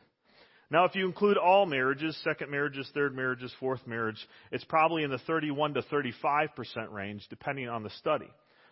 Now, 0.70 0.84
if 0.84 0.94
you 0.94 1.06
include 1.06 1.36
all 1.36 1.66
marriages, 1.66 2.18
second 2.24 2.50
marriages, 2.50 2.90
third 2.94 3.14
marriages, 3.14 3.52
fourth 3.60 3.86
marriage, 3.86 4.16
it's 4.50 4.64
probably 4.64 5.02
in 5.02 5.10
the 5.10 5.18
31 5.18 5.74
to 5.74 5.82
35 5.82 6.48
percent 6.56 6.90
range, 6.90 7.26
depending 7.30 7.68
on 7.68 7.82
the 7.82 7.90
study. 7.90 8.28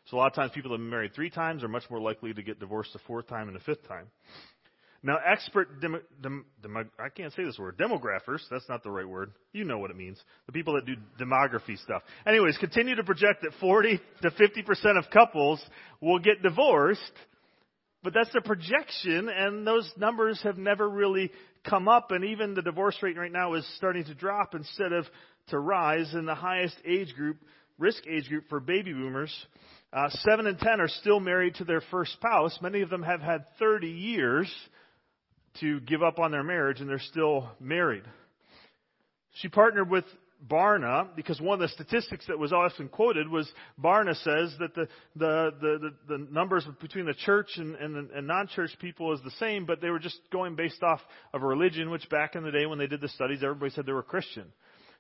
So 0.07 0.17
a 0.17 0.19
lot 0.19 0.27
of 0.27 0.35
times 0.35 0.53
people 0.53 0.71
that 0.71 0.79
have 0.79 0.83
been 0.83 0.91
married 0.91 1.15
three 1.15 1.31
times 1.31 1.63
are 1.63 1.69
much 1.69 1.85
more 1.89 2.01
likely 2.01 2.35
to 2.35 2.43
get 2.43 2.59
divorced 2.59 2.95
a 2.95 2.99
fourth 3.07 3.29
time 3.29 3.49
and 3.49 3.57
a 3.57 3.61
fifth 3.61 3.87
time. 3.87 4.07
Now, 5.05 5.19
expert 5.27 5.81
dem, 5.81 6.01
dem, 6.21 6.45
dem, 6.63 6.77
I 6.77 7.09
can't 7.09 7.33
say 7.33 7.45
this 7.45 7.59
word, 7.59 7.77
demographers, 7.77 8.41
that's 8.51 8.69
not 8.69 8.85
the 8.85 8.91
right 8.91 9.09
word. 9.09 9.33
You 9.53 9.65
know 9.65 9.79
what 9.79 9.91
it 9.91 9.97
means. 9.97 10.21
The 10.47 10.53
people 10.53 10.75
that 10.75 10.87
do 10.87 10.95
demography 11.21 11.77
stuff. 11.83 12.03
Anyways, 12.25 12.57
continue 12.59 12.95
to 12.95 13.03
project 13.03 13.43
that 13.43 13.51
40 13.61 14.01
to 14.23 14.31
50% 14.31 14.99
of 14.99 15.11
couples 15.11 15.61
will 16.01 16.21
get 16.21 16.41
divorced, 16.43 17.01
but 18.05 18.15
that's 18.15 18.33
a 18.37 18.41
projection, 18.41 19.29
and 19.29 19.67
those 19.67 19.91
numbers 19.97 20.41
have 20.43 20.57
never 20.57 20.89
really 20.89 21.33
come 21.69 21.89
up, 21.89 22.13
and 22.13 22.25
even 22.25 22.55
the 22.55 22.63
divorce 22.63 22.97
rate 23.03 23.17
right 23.17 23.33
now 23.33 23.55
is 23.55 23.67
starting 23.77 24.05
to 24.05 24.15
drop 24.15 24.55
instead 24.55 24.93
of 24.93 25.05
to 25.49 25.59
rise, 25.59 26.15
in 26.15 26.27
the 26.27 26.35
highest 26.35 26.77
age 26.87 27.13
group, 27.17 27.39
risk 27.77 28.05
age 28.07 28.29
group 28.29 28.45
for 28.49 28.61
baby 28.61 28.93
boomers, 28.93 29.35
uh, 29.93 30.09
7 30.09 30.47
and 30.47 30.59
10 30.59 30.81
are 30.81 30.89
still 30.89 31.21
married 31.21 31.57
to 31.57 31.65
their 31.65 31.83
first 31.91 32.13
spouse. 32.13 32.57
Many 32.63 32.81
of 32.81 32.89
them 32.89 33.03
have 33.03 33.21
had 33.21 33.45
30 33.59 33.89
years 33.89 34.51
to 35.61 35.81
give 35.81 36.03
up 36.03 36.19
on 36.19 36.31
their 36.31 36.43
marriage 36.43 36.81
and 36.81 36.89
they're 36.89 36.99
still 36.99 37.49
married. 37.61 38.05
She 39.35 39.49
partnered 39.49 39.91
with 39.91 40.05
Barna 40.47 41.15
because 41.15 41.41
one 41.41 41.55
of 41.55 41.61
the 41.61 41.69
statistics 41.69 42.27
that 42.27 42.39
was 42.39 42.53
often 42.53 42.89
quoted 42.89 43.29
was 43.29 43.51
Barna 43.81 44.15
says 44.23 44.55
that 44.59 44.75
the 44.75 44.89
the 45.15 45.51
the, 45.61 45.91
the, 46.09 46.27
numbers 46.31 46.67
between 46.81 47.07
the 47.07 47.15
church 47.15 47.49
and, 47.57 47.77
and, 47.77 48.11
and 48.11 48.27
non-church 48.27 48.73
people 48.81 49.13
is 49.13 49.21
the 49.23 49.31
same, 49.33 49.67
but 49.67 49.81
they 49.81 49.91
were 49.91 50.01
just 50.01 50.19
going 50.33 50.57
based 50.57 50.83
off 50.83 51.01
of 51.33 51.43
religion, 51.43 51.91
which 51.91 52.09
back 52.11 52.35
in 52.35 52.43
the 52.43 52.51
day 52.51 52.67
when 52.67 52.79
they 52.79 52.89
did 52.89 53.01
the 53.01 53.09
studies, 53.09 53.39
everybody 53.43 53.71
said 53.71 53.87
they 53.87 53.93
were 53.93 54.03
Christian. 54.03 54.45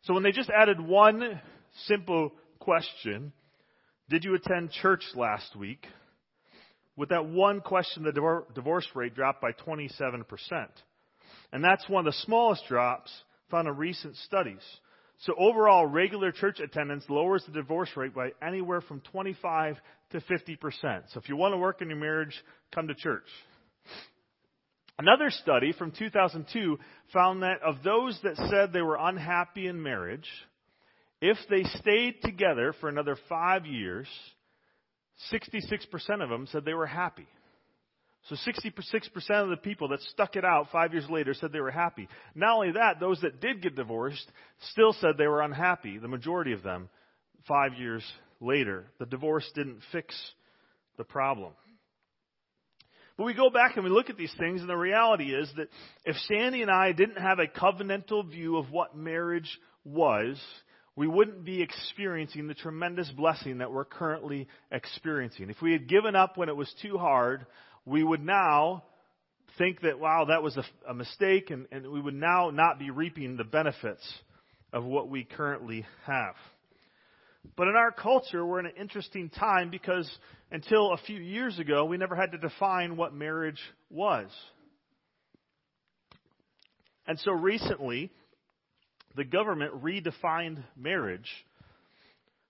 So 0.02 0.14
when 0.14 0.22
they 0.22 0.32
just 0.32 0.50
added 0.50 0.80
one 0.80 1.40
simple 1.86 2.32
question, 2.60 3.32
Did 4.08 4.24
you 4.24 4.34
attend 4.34 4.70
church 4.70 5.02
last 5.16 5.56
week? 5.56 5.86
With 6.96 7.08
that 7.08 7.26
one 7.26 7.60
question, 7.60 8.02
the 8.02 8.44
divorce 8.54 8.86
rate 8.94 9.14
dropped 9.14 9.40
by 9.40 9.52
27%. 9.52 10.24
And 11.52 11.64
that's 11.64 11.88
one 11.88 12.06
of 12.06 12.12
the 12.12 12.18
smallest 12.24 12.66
drops 12.68 13.10
found 13.50 13.68
in 13.68 13.76
recent 13.76 14.16
studies. 14.16 14.62
So 15.20 15.34
overall, 15.38 15.86
regular 15.86 16.32
church 16.32 16.58
attendance 16.58 17.04
lowers 17.08 17.44
the 17.46 17.52
divorce 17.52 17.90
rate 17.96 18.14
by 18.14 18.30
anywhere 18.46 18.80
from 18.80 19.00
25 19.12 19.76
to 20.10 20.20
50%. 20.20 20.58
So 20.82 21.20
if 21.20 21.28
you 21.28 21.36
want 21.36 21.54
to 21.54 21.58
work 21.58 21.80
in 21.80 21.88
your 21.88 21.98
marriage, 21.98 22.34
come 22.74 22.88
to 22.88 22.94
church. 22.94 23.26
Another 24.98 25.30
study 25.30 25.72
from 25.72 25.92
2002 25.92 26.78
found 27.12 27.42
that 27.42 27.62
of 27.62 27.76
those 27.82 28.18
that 28.22 28.36
said 28.36 28.72
they 28.72 28.82
were 28.82 28.98
unhappy 29.00 29.66
in 29.66 29.82
marriage, 29.82 30.28
if 31.20 31.38
they 31.48 31.62
stayed 31.62 32.16
together 32.22 32.74
for 32.80 32.88
another 32.88 33.16
five 33.28 33.64
years, 33.64 34.08
66% 35.30 36.22
of 36.22 36.28
them 36.28 36.46
said 36.50 36.64
they 36.64 36.74
were 36.74 36.86
happy. 36.86 37.26
So 38.28 38.36
66% 38.36 39.42
of 39.42 39.48
the 39.48 39.56
people 39.56 39.88
that 39.88 40.00
stuck 40.02 40.36
it 40.36 40.44
out 40.44 40.68
five 40.70 40.92
years 40.92 41.06
later 41.10 41.34
said 41.34 41.52
they 41.52 41.60
were 41.60 41.72
happy. 41.72 42.08
Not 42.34 42.54
only 42.54 42.72
that, 42.72 43.00
those 43.00 43.20
that 43.22 43.40
did 43.40 43.62
get 43.62 43.74
divorced 43.74 44.30
still 44.70 44.92
said 44.92 45.16
they 45.18 45.26
were 45.26 45.42
unhappy, 45.42 45.98
the 45.98 46.08
majority 46.08 46.52
of 46.52 46.62
them, 46.62 46.88
five 47.48 47.74
years 47.78 48.04
later. 48.40 48.86
The 49.00 49.06
divorce 49.06 49.50
didn't 49.56 49.80
fix 49.90 50.14
the 50.98 51.04
problem. 51.04 51.52
But 53.16 53.24
we 53.24 53.34
go 53.34 53.50
back 53.50 53.76
and 53.76 53.84
we 53.84 53.90
look 53.90 54.08
at 54.08 54.16
these 54.16 54.34
things, 54.38 54.60
and 54.60 54.70
the 54.70 54.76
reality 54.76 55.34
is 55.34 55.50
that 55.56 55.68
if 56.04 56.16
Sandy 56.28 56.62
and 56.62 56.70
I 56.70 56.92
didn't 56.92 57.20
have 57.20 57.40
a 57.40 57.46
covenantal 57.46 58.30
view 58.30 58.56
of 58.56 58.70
what 58.70 58.96
marriage 58.96 59.58
was, 59.84 60.40
we 60.94 61.06
wouldn't 61.06 61.44
be 61.44 61.62
experiencing 61.62 62.46
the 62.46 62.54
tremendous 62.54 63.10
blessing 63.10 63.58
that 63.58 63.72
we're 63.72 63.84
currently 63.84 64.46
experiencing. 64.70 65.48
If 65.48 65.62
we 65.62 65.72
had 65.72 65.88
given 65.88 66.14
up 66.14 66.36
when 66.36 66.48
it 66.48 66.56
was 66.56 66.72
too 66.82 66.98
hard, 66.98 67.46
we 67.86 68.04
would 68.04 68.24
now 68.24 68.84
think 69.58 69.80
that, 69.82 69.98
wow, 69.98 70.26
that 70.28 70.42
was 70.42 70.56
a, 70.56 70.64
a 70.88 70.94
mistake, 70.94 71.50
and, 71.50 71.66
and 71.72 71.90
we 71.90 72.00
would 72.00 72.14
now 72.14 72.50
not 72.50 72.78
be 72.78 72.90
reaping 72.90 73.36
the 73.36 73.44
benefits 73.44 74.02
of 74.72 74.84
what 74.84 75.08
we 75.08 75.24
currently 75.24 75.86
have. 76.06 76.34
But 77.56 77.68
in 77.68 77.74
our 77.74 77.90
culture, 77.90 78.44
we're 78.44 78.60
in 78.60 78.66
an 78.66 78.76
interesting 78.78 79.28
time 79.30 79.70
because 79.70 80.10
until 80.50 80.92
a 80.92 80.98
few 80.98 81.18
years 81.18 81.58
ago, 81.58 81.84
we 81.84 81.96
never 81.96 82.14
had 82.14 82.32
to 82.32 82.38
define 82.38 82.96
what 82.96 83.14
marriage 83.14 83.60
was. 83.90 84.28
And 87.06 87.18
so 87.18 87.32
recently, 87.32 88.12
the 89.16 89.24
government 89.24 89.82
redefined 89.82 90.62
marriage. 90.76 91.28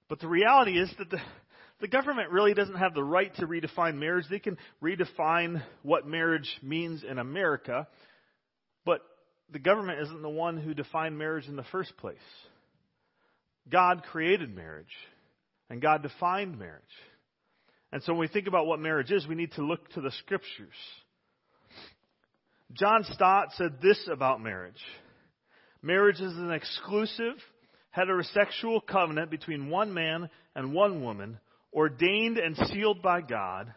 But 0.09 0.21
the 0.21 0.29
reality 0.29 0.79
is 0.79 0.93
that 0.99 1.11
the, 1.11 1.19
the 1.81 1.89
government 1.89 2.31
really 2.31 2.55
doesn't 2.55 2.77
have 2.77 2.95
the 2.95 3.05
right 3.05 3.35
to 3.37 3.47
redefine 3.47 3.97
marriage. 3.97 4.27
They 4.31 4.39
can 4.39 4.59
redefine 4.83 5.63
what 5.83 6.07
marriage 6.07 6.49
means 6.63 7.03
in 7.03 7.19
America, 7.19 7.89
but 8.85 9.01
the 9.51 9.59
government 9.59 10.01
isn't 10.03 10.23
the 10.23 10.29
one 10.29 10.57
who 10.57 10.75
defined 10.75 11.19
marriage 11.19 11.47
in 11.49 11.57
the 11.57 11.65
first 11.73 11.97
place. 11.97 12.17
God 13.71 14.03
created 14.11 14.55
marriage, 14.55 14.95
and 15.71 15.81
God 15.81 16.03
defined 16.03 16.59
marriage. 16.59 16.83
And 17.93 18.03
so 18.03 18.13
when 18.13 18.21
we 18.21 18.29
think 18.29 18.49
about 18.49 18.67
what 18.67 18.81
marriage 18.81 19.11
is, 19.11 19.27
we 19.27 19.35
need 19.35 19.53
to 19.53 19.65
look 19.65 19.89
to 19.93 20.01
the 20.01 20.11
scriptures. 20.13 20.75
John 22.73 23.05
Stott 23.05 23.49
said 23.57 23.83
this 23.83 24.09
about 24.11 24.43
marriage. 24.43 24.81
Marriage 25.83 26.21
is 26.21 26.33
an 26.35 26.53
exclusive 26.53 27.35
heterosexual 27.97 28.81
covenant 28.87 29.31
between 29.31 29.69
one 29.69 29.93
man 29.93 30.31
and 30.55 30.73
one 30.73 31.03
woman, 31.03 31.39
ordained 31.73 32.39
and 32.39 32.57
sealed 32.69 33.03
by 33.03 33.21
God, 33.21 33.73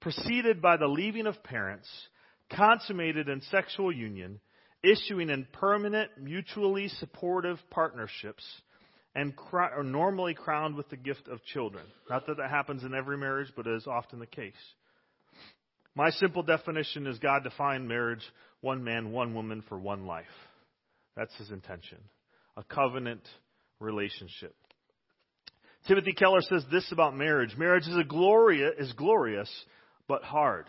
preceded 0.00 0.60
by 0.60 0.76
the 0.76 0.86
leaving 0.86 1.26
of 1.26 1.42
parents, 1.42 1.88
consummated 2.50 3.28
in 3.28 3.40
sexual 3.50 3.90
union, 3.90 4.40
issuing 4.82 5.30
in 5.30 5.46
permanent, 5.52 6.10
mutually 6.20 6.88
supportive 6.88 7.58
partnerships, 7.70 8.44
and 9.14 9.32
are 9.52 9.82
normally 9.82 10.34
crowned 10.34 10.76
with 10.76 10.88
the 10.90 10.96
gift 10.96 11.28
of 11.28 11.42
children. 11.44 11.84
Not 12.10 12.26
that 12.26 12.36
that 12.36 12.50
happens 12.50 12.84
in 12.84 12.94
every 12.94 13.16
marriage, 13.16 13.52
but 13.56 13.66
it 13.66 13.74
is 13.74 13.86
often 13.86 14.18
the 14.18 14.26
case. 14.26 14.52
My 15.94 16.10
simple 16.10 16.42
definition 16.42 17.06
is 17.06 17.18
God 17.18 17.42
defined 17.42 17.88
marriage 17.88 18.22
one 18.60 18.84
man, 18.84 19.12
one 19.12 19.34
woman 19.34 19.64
for 19.68 19.78
one 19.78 20.06
life. 20.06 20.26
That's 21.18 21.34
his 21.36 21.50
intention. 21.50 21.98
A 22.56 22.62
covenant 22.62 23.28
relationship. 23.80 24.54
Timothy 25.88 26.12
Keller 26.12 26.42
says 26.42 26.64
this 26.70 26.92
about 26.92 27.16
marriage. 27.16 27.56
Marriage 27.58 27.88
is 27.88 27.96
a 27.96 28.04
glorious, 28.04 28.72
is 28.78 28.92
glorious, 28.92 29.50
but 30.06 30.22
hard. 30.22 30.66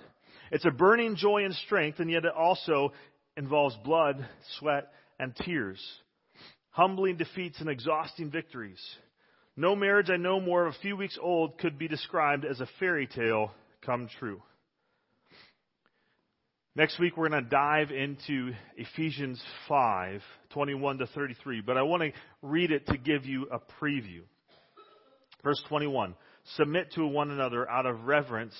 It's 0.51 0.65
a 0.65 0.71
burning 0.71 1.15
joy 1.15 1.45
and 1.45 1.53
strength, 1.53 1.99
and 1.99 2.09
yet 2.09 2.25
it 2.25 2.33
also 2.35 2.93
involves 3.37 3.75
blood, 3.83 4.25
sweat, 4.57 4.91
and 5.19 5.35
tears. 5.35 5.79
Humbling 6.71 7.17
defeats 7.17 7.59
and 7.59 7.69
exhausting 7.69 8.31
victories. 8.31 8.81
No 9.55 9.75
marriage 9.75 10.09
I 10.09 10.17
know 10.17 10.39
more 10.39 10.65
of 10.65 10.73
a 10.73 10.79
few 10.81 10.97
weeks 10.97 11.19
old 11.21 11.59
could 11.59 11.77
be 11.77 11.87
described 11.87 12.43
as 12.43 12.59
a 12.59 12.67
fairy 12.79 13.05
tale 13.05 13.51
come 13.85 14.09
true. 14.19 14.41
Next 16.75 16.99
week, 16.99 17.17
we're 17.17 17.29
going 17.29 17.43
to 17.43 17.49
dive 17.49 17.89
into 17.89 18.51
Ephesians 18.77 19.41
5, 19.67 20.21
21 20.51 20.99
to 20.99 21.07
33, 21.07 21.61
but 21.61 21.77
I 21.77 21.81
want 21.81 22.03
to 22.03 22.11
read 22.43 22.71
it 22.71 22.85
to 22.87 22.97
give 22.97 23.25
you 23.25 23.47
a 23.51 23.59
preview. 23.83 24.21
Verse 25.43 25.61
21 25.67 26.13
Submit 26.55 26.91
to 26.93 27.07
one 27.07 27.31
another 27.31 27.67
out 27.67 27.87
of 27.87 28.05
reverence 28.05 28.55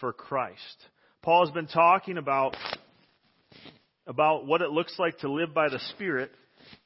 for 0.00 0.14
Christ. 0.14 0.86
Paul 1.20 1.44
has 1.44 1.52
been 1.52 1.66
talking 1.66 2.16
about, 2.16 2.56
about 4.06 4.46
what 4.46 4.62
it 4.62 4.70
looks 4.70 4.98
like 4.98 5.18
to 5.18 5.30
live 5.30 5.52
by 5.52 5.68
the 5.68 5.78
Spirit. 5.90 6.30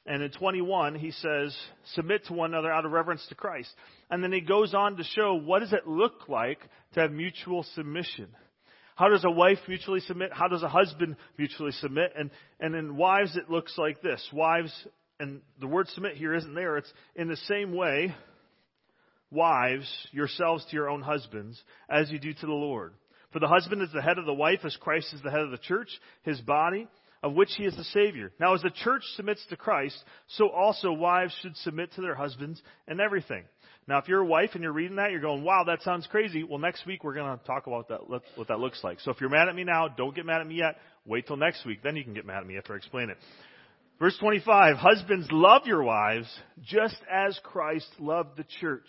And 0.05 0.21
in 0.21 0.31
21, 0.31 0.95
he 0.95 1.11
says, 1.11 1.57
submit 1.93 2.25
to 2.25 2.33
one 2.33 2.53
another 2.53 2.71
out 2.71 2.85
of 2.85 2.91
reverence 2.91 3.25
to 3.29 3.35
Christ. 3.35 3.69
And 4.09 4.21
then 4.21 4.33
he 4.33 4.41
goes 4.41 4.73
on 4.73 4.97
to 4.97 5.03
show 5.03 5.35
what 5.35 5.59
does 5.59 5.71
it 5.71 5.87
look 5.87 6.27
like 6.27 6.59
to 6.93 7.01
have 7.01 7.11
mutual 7.11 7.63
submission. 7.73 8.27
How 8.97 9.09
does 9.09 9.23
a 9.23 9.29
wife 9.29 9.59
mutually 9.67 9.99
submit? 9.99 10.33
How 10.33 10.47
does 10.47 10.63
a 10.63 10.67
husband 10.67 11.17
mutually 11.37 11.71
submit? 11.71 12.13
And, 12.17 12.31
and 12.59 12.73
in 12.73 12.97
wives, 12.97 13.37
it 13.37 13.47
looks 13.47 13.77
like 13.77 14.01
this. 14.01 14.27
Wives, 14.33 14.73
and 15.19 15.41
the 15.61 15.67
word 15.67 15.87
submit 15.89 16.17
here 16.17 16.33
isn't 16.33 16.55
there. 16.55 16.77
It's 16.77 16.91
in 17.15 17.27
the 17.27 17.37
same 17.37 17.75
way, 17.75 18.15
wives, 19.29 19.87
yourselves 20.11 20.65
to 20.65 20.75
your 20.75 20.89
own 20.89 21.03
husbands, 21.03 21.61
as 21.87 22.09
you 22.09 22.17
do 22.17 22.33
to 22.33 22.45
the 22.47 22.51
Lord. 22.51 22.95
For 23.33 23.39
the 23.39 23.47
husband 23.47 23.83
is 23.83 23.89
the 23.93 24.01
head 24.01 24.17
of 24.17 24.25
the 24.25 24.33
wife, 24.33 24.61
as 24.63 24.75
Christ 24.77 25.13
is 25.13 25.21
the 25.21 25.29
head 25.29 25.41
of 25.41 25.51
the 25.51 25.59
church, 25.59 25.89
his 26.23 26.41
body, 26.41 26.87
of 27.21 27.33
which 27.33 27.51
he 27.55 27.65
is 27.65 27.75
the 27.75 27.83
Savior. 27.83 28.31
Now, 28.39 28.55
as 28.55 28.63
the 28.63 28.71
church 28.71 29.03
submits 29.15 29.45
to 29.49 29.57
Christ, 29.57 30.03
so 30.29 30.49
also 30.49 30.91
wives 30.91 31.35
should 31.43 31.55
submit 31.57 31.93
to 31.93 32.01
their 32.01 32.15
husbands 32.15 32.59
in 32.87 32.99
everything. 32.99 33.43
Now, 33.87 33.99
if 33.99 34.07
you're 34.09 34.19
a 34.21 34.25
wife 34.25 34.49
and 34.53 34.61
you're 34.61 34.73
reading 34.73 34.97
that, 34.97 35.11
you're 35.11 35.21
going, 35.21 35.43
wow, 35.43 35.63
that 35.67 35.81
sounds 35.81 36.07
crazy. 36.07 36.43
Well, 36.43 36.59
next 36.59 36.85
week 36.85 37.05
we're 37.05 37.13
going 37.13 37.37
to 37.37 37.45
talk 37.45 37.67
about 37.67 37.87
that, 37.87 38.01
what 38.09 38.49
that 38.49 38.59
looks 38.59 38.83
like. 38.83 38.99
So 38.99 39.11
if 39.11 39.21
you're 39.21 39.29
mad 39.29 39.47
at 39.47 39.55
me 39.55 39.63
now, 39.63 39.87
don't 39.87 40.13
get 40.13 40.25
mad 40.25 40.41
at 40.41 40.47
me 40.47 40.55
yet. 40.55 40.75
Wait 41.05 41.25
till 41.25 41.37
next 41.37 41.65
week. 41.65 41.79
Then 41.83 41.95
you 41.95 42.03
can 42.03 42.13
get 42.13 42.25
mad 42.25 42.39
at 42.39 42.47
me 42.47 42.57
after 42.57 42.73
I 42.73 42.77
explain 42.77 43.09
it. 43.09 43.17
Verse 43.97 44.17
25, 44.19 44.75
husbands 44.75 45.27
love 45.31 45.63
your 45.65 45.83
wives 45.83 46.27
just 46.61 46.97
as 47.11 47.39
Christ 47.43 47.87
loved 47.97 48.37
the 48.37 48.45
church 48.59 48.85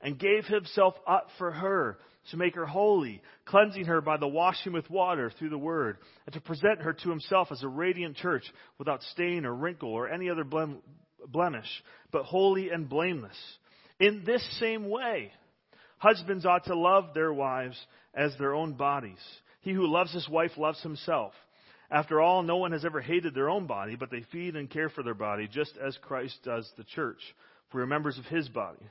and 0.00 0.18
gave 0.18 0.44
himself 0.44 0.94
up 1.06 1.28
for 1.38 1.50
her 1.50 1.98
to 2.30 2.36
make 2.36 2.54
her 2.54 2.66
holy, 2.66 3.20
cleansing 3.46 3.86
her 3.86 4.00
by 4.00 4.16
the 4.16 4.28
washing 4.28 4.72
with 4.72 4.88
water 4.88 5.32
through 5.38 5.50
the 5.50 5.58
word, 5.58 5.98
and 6.26 6.34
to 6.34 6.40
present 6.40 6.82
her 6.82 6.92
to 6.92 7.10
himself 7.10 7.48
as 7.50 7.62
a 7.62 7.68
radiant 7.68 8.16
church 8.16 8.44
without 8.78 9.02
stain 9.02 9.44
or 9.44 9.54
wrinkle 9.54 9.90
or 9.90 10.08
any 10.08 10.30
other 10.30 10.44
blemish, 10.44 11.82
but 12.12 12.24
holy 12.24 12.70
and 12.70 12.88
blameless. 12.88 13.36
In 14.00 14.24
this 14.24 14.44
same 14.58 14.88
way, 14.88 15.32
husbands 15.98 16.44
ought 16.44 16.64
to 16.64 16.76
love 16.76 17.14
their 17.14 17.32
wives 17.32 17.78
as 18.14 18.34
their 18.38 18.54
own 18.54 18.74
bodies. 18.74 19.18
He 19.60 19.72
who 19.72 19.86
loves 19.86 20.12
his 20.12 20.28
wife 20.28 20.52
loves 20.56 20.82
himself. 20.82 21.32
After 21.90 22.20
all, 22.20 22.42
no 22.42 22.56
one 22.56 22.72
has 22.72 22.84
ever 22.84 23.00
hated 23.00 23.34
their 23.34 23.48
own 23.48 23.66
body, 23.66 23.96
but 23.96 24.10
they 24.10 24.24
feed 24.32 24.56
and 24.56 24.70
care 24.70 24.88
for 24.88 25.02
their 25.02 25.14
body, 25.14 25.48
just 25.50 25.72
as 25.76 25.96
Christ 26.02 26.38
does 26.44 26.70
the 26.76 26.84
church. 26.84 27.20
For 27.70 27.78
we 27.78 27.84
are 27.84 27.86
members 27.86 28.18
of 28.18 28.24
his 28.26 28.48
body. 28.48 28.82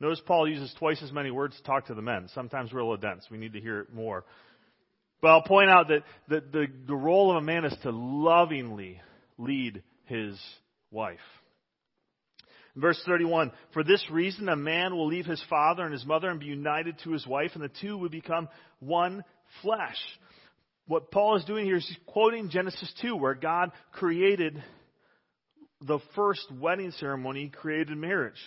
Notice 0.00 0.20
Paul 0.26 0.48
uses 0.48 0.74
twice 0.78 1.02
as 1.02 1.12
many 1.12 1.30
words 1.30 1.56
to 1.56 1.62
talk 1.62 1.86
to 1.86 1.94
the 1.94 2.02
men. 2.02 2.28
Sometimes 2.34 2.72
we're 2.72 2.80
a 2.80 2.84
little 2.84 2.96
dense. 2.96 3.26
We 3.30 3.38
need 3.38 3.54
to 3.54 3.60
hear 3.60 3.80
it 3.80 3.92
more. 3.92 4.24
But 5.20 5.28
I'll 5.28 5.42
point 5.42 5.70
out 5.70 5.88
that 5.88 6.02
the, 6.28 6.40
the, 6.52 6.66
the 6.88 6.94
role 6.94 7.30
of 7.30 7.38
a 7.38 7.46
man 7.46 7.64
is 7.64 7.76
to 7.82 7.90
lovingly 7.90 9.00
lead 9.38 9.82
his 10.04 10.38
wife. 10.90 11.18
Verse 12.76 13.00
31, 13.06 13.52
for 13.72 13.84
this 13.84 14.04
reason 14.10 14.48
a 14.48 14.56
man 14.56 14.96
will 14.96 15.06
leave 15.06 15.26
his 15.26 15.42
father 15.48 15.84
and 15.84 15.92
his 15.92 16.04
mother 16.04 16.28
and 16.28 16.40
be 16.40 16.46
united 16.46 16.98
to 17.04 17.12
his 17.12 17.24
wife, 17.24 17.52
and 17.54 17.62
the 17.62 17.70
two 17.80 17.96
will 17.96 18.08
become 18.08 18.48
one 18.80 19.22
flesh. 19.62 19.96
What 20.86 21.12
Paul 21.12 21.36
is 21.36 21.44
doing 21.44 21.66
here 21.66 21.76
is 21.76 21.86
he's 21.86 21.96
quoting 22.06 22.50
Genesis 22.50 22.92
2, 23.00 23.14
where 23.16 23.34
God 23.34 23.70
created 23.92 24.62
the 25.80 26.00
first 26.16 26.46
wedding 26.60 26.90
ceremony, 26.92 27.48
created 27.48 27.96
marriage. 27.96 28.40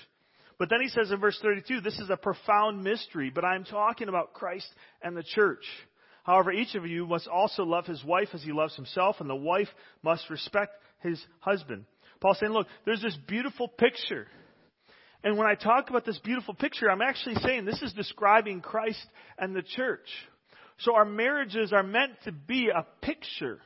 But 0.59 0.69
then 0.69 0.81
he 0.81 0.89
says 0.89 1.09
in 1.11 1.19
verse 1.19 1.39
32, 1.41 1.81
this 1.81 1.99
is 1.99 2.09
a 2.09 2.17
profound 2.17 2.83
mystery, 2.83 3.31
but 3.33 3.45
I'm 3.45 3.63
talking 3.63 4.09
about 4.09 4.33
Christ 4.33 4.67
and 5.01 5.15
the 5.15 5.23
church. 5.23 5.63
However, 6.23 6.51
each 6.51 6.75
of 6.75 6.85
you 6.85 7.05
must 7.05 7.27
also 7.27 7.63
love 7.63 7.85
his 7.85 8.03
wife 8.03 8.29
as 8.33 8.43
he 8.43 8.51
loves 8.51 8.75
himself, 8.75 9.17
and 9.19 9.29
the 9.29 9.35
wife 9.35 9.69
must 10.03 10.29
respect 10.29 10.73
his 10.99 11.23
husband. 11.39 11.85
Paul's 12.19 12.39
saying, 12.39 12.51
look, 12.51 12.67
there's 12.85 13.01
this 13.01 13.17
beautiful 13.27 13.67
picture. 13.67 14.27
And 15.23 15.37
when 15.37 15.47
I 15.47 15.55
talk 15.55 15.89
about 15.89 16.05
this 16.05 16.19
beautiful 16.19 16.53
picture, 16.53 16.89
I'm 16.89 17.01
actually 17.01 17.35
saying 17.35 17.65
this 17.65 17.81
is 17.81 17.93
describing 17.93 18.61
Christ 18.61 19.05
and 19.37 19.55
the 19.55 19.63
church. 19.63 20.07
So 20.79 20.95
our 20.95 21.05
marriages 21.05 21.73
are 21.73 21.83
meant 21.83 22.13
to 22.25 22.31
be 22.31 22.69
a 22.69 22.85
picture 23.01 23.59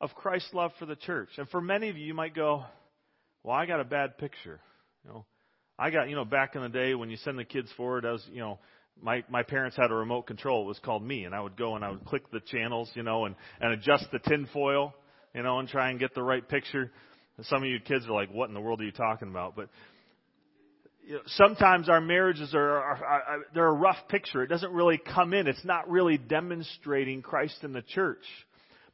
of 0.00 0.14
Christ's 0.14 0.54
love 0.54 0.72
for 0.78 0.86
the 0.86 0.96
church. 0.96 1.28
And 1.36 1.48
for 1.50 1.60
many 1.60 1.90
of 1.90 1.96
you, 1.98 2.06
you 2.06 2.14
might 2.14 2.34
go, 2.34 2.64
well, 3.42 3.54
I 3.54 3.66
got 3.66 3.80
a 3.80 3.84
bad 3.84 4.16
picture. 4.18 4.60
You 5.04 5.10
know, 5.10 5.26
I 5.78 5.90
got, 5.90 6.08
you 6.08 6.16
know, 6.16 6.24
back 6.24 6.56
in 6.56 6.62
the 6.62 6.68
day 6.68 6.94
when 6.94 7.10
you 7.10 7.16
send 7.18 7.38
the 7.38 7.44
kids 7.44 7.70
forward, 7.76 8.06
I 8.06 8.12
was, 8.12 8.26
you 8.32 8.40
know, 8.40 8.58
my 9.02 9.24
my 9.30 9.42
parents 9.42 9.76
had 9.76 9.90
a 9.90 9.94
remote 9.94 10.26
control. 10.26 10.64
It 10.64 10.68
was 10.68 10.78
called 10.78 11.02
me, 11.02 11.24
and 11.24 11.34
I 11.34 11.40
would 11.40 11.56
go 11.56 11.74
and 11.74 11.84
I 11.84 11.90
would 11.90 12.04
click 12.04 12.30
the 12.30 12.40
channels, 12.40 12.90
you 12.94 13.02
know, 13.02 13.24
and 13.24 13.34
and 13.60 13.72
adjust 13.72 14.06
the 14.12 14.18
tinfoil, 14.18 14.94
you 15.34 15.42
know, 15.42 15.58
and 15.58 15.68
try 15.68 15.90
and 15.90 15.98
get 15.98 16.14
the 16.14 16.22
right 16.22 16.46
picture. 16.46 16.90
And 17.40 17.46
some 17.46 17.62
of 17.62 17.70
you 17.70 17.80
kids 17.80 18.06
are 18.06 18.12
like, 18.12 18.28
"What 18.30 18.50
in 18.50 18.54
the 18.54 18.60
world 18.60 18.82
are 18.82 18.84
you 18.84 18.92
talking 18.92 19.28
about?" 19.28 19.56
But 19.56 19.70
you 21.06 21.14
know, 21.14 21.20
sometimes 21.24 21.88
our 21.88 21.98
marriages 21.98 22.54
are, 22.54 22.82
are, 22.82 23.02
are 23.02 23.38
they're 23.54 23.66
a 23.66 23.72
rough 23.72 23.96
picture. 24.10 24.42
It 24.42 24.48
doesn't 24.48 24.70
really 24.74 24.98
come 24.98 25.32
in. 25.32 25.46
It's 25.46 25.64
not 25.64 25.88
really 25.88 26.18
demonstrating 26.18 27.22
Christ 27.22 27.64
in 27.64 27.72
the 27.72 27.80
church. 27.80 28.26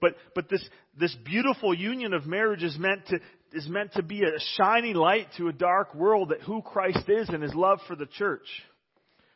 But 0.01 0.15
but 0.37 0.49
this 0.49 0.65
this 0.97 1.13
beautiful 1.25 1.75
union 1.75 2.15
of 2.15 2.25
marriage 2.25 2.63
is 2.63 2.79
meant 2.79 3.05
to 3.09 3.19
is 3.53 3.69
meant 3.69 3.95
to 3.95 4.05
be 4.05 4.23
a 4.23 4.39
shining 4.57 4.95
light 4.95 5.27
to 5.39 5.49
a 5.49 5.53
dark 5.53 5.93
world 5.97 6.29
that 6.29 6.41
who 6.43 6.63
Christ 6.63 7.09
is 7.09 7.29
and 7.29 7.43
his 7.43 7.53
love 7.53 7.81
for 7.89 7.97
the 7.97 8.07
church. 8.07 8.47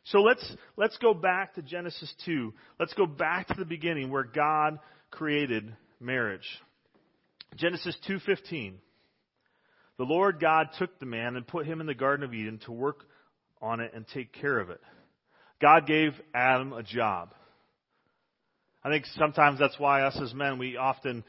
So 0.05 0.19
let's 0.19 0.55
let's 0.77 0.97
go 0.99 1.13
back 1.13 1.55
to 1.55 1.61
Genesis 1.61 2.15
2. 2.23 2.53
Let's 2.79 2.93
go 2.93 3.05
back 3.05 3.49
to 3.49 3.55
the 3.55 3.65
beginning 3.65 4.09
where 4.09 4.23
God 4.23 4.79
created 5.09 5.75
marriage. 5.99 6.47
Genesis 7.57 7.97
2:15. 8.07 8.75
The 10.01 10.07
Lord 10.07 10.39
God 10.39 10.69
took 10.79 10.97
the 10.97 11.05
man 11.05 11.35
and 11.35 11.45
put 11.45 11.67
him 11.67 11.79
in 11.79 11.85
the 11.85 11.93
garden 11.93 12.25
of 12.25 12.33
Eden 12.33 12.59
to 12.65 12.71
work 12.71 13.05
on 13.61 13.81
it 13.81 13.91
and 13.93 14.03
take 14.07 14.33
care 14.33 14.59
of 14.59 14.71
it. 14.71 14.81
God 15.61 15.85
gave 15.85 16.13
Adam 16.33 16.73
a 16.73 16.81
job. 16.81 17.35
I 18.83 18.89
think 18.89 19.05
sometimes 19.15 19.59
that's 19.59 19.77
why 19.77 20.01
us 20.01 20.19
as 20.19 20.33
men 20.33 20.57
we 20.57 20.75
often 20.75 21.23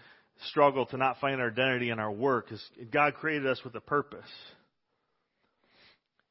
struggle 0.49 0.87
to 0.87 0.97
not 0.97 1.21
find 1.21 1.39
our 1.39 1.51
identity 1.51 1.91
in 1.91 1.99
our 1.99 2.11
work 2.11 2.51
is 2.51 2.65
God 2.91 3.13
created 3.13 3.47
us 3.47 3.61
with 3.63 3.75
a 3.75 3.81
purpose. 3.83 4.25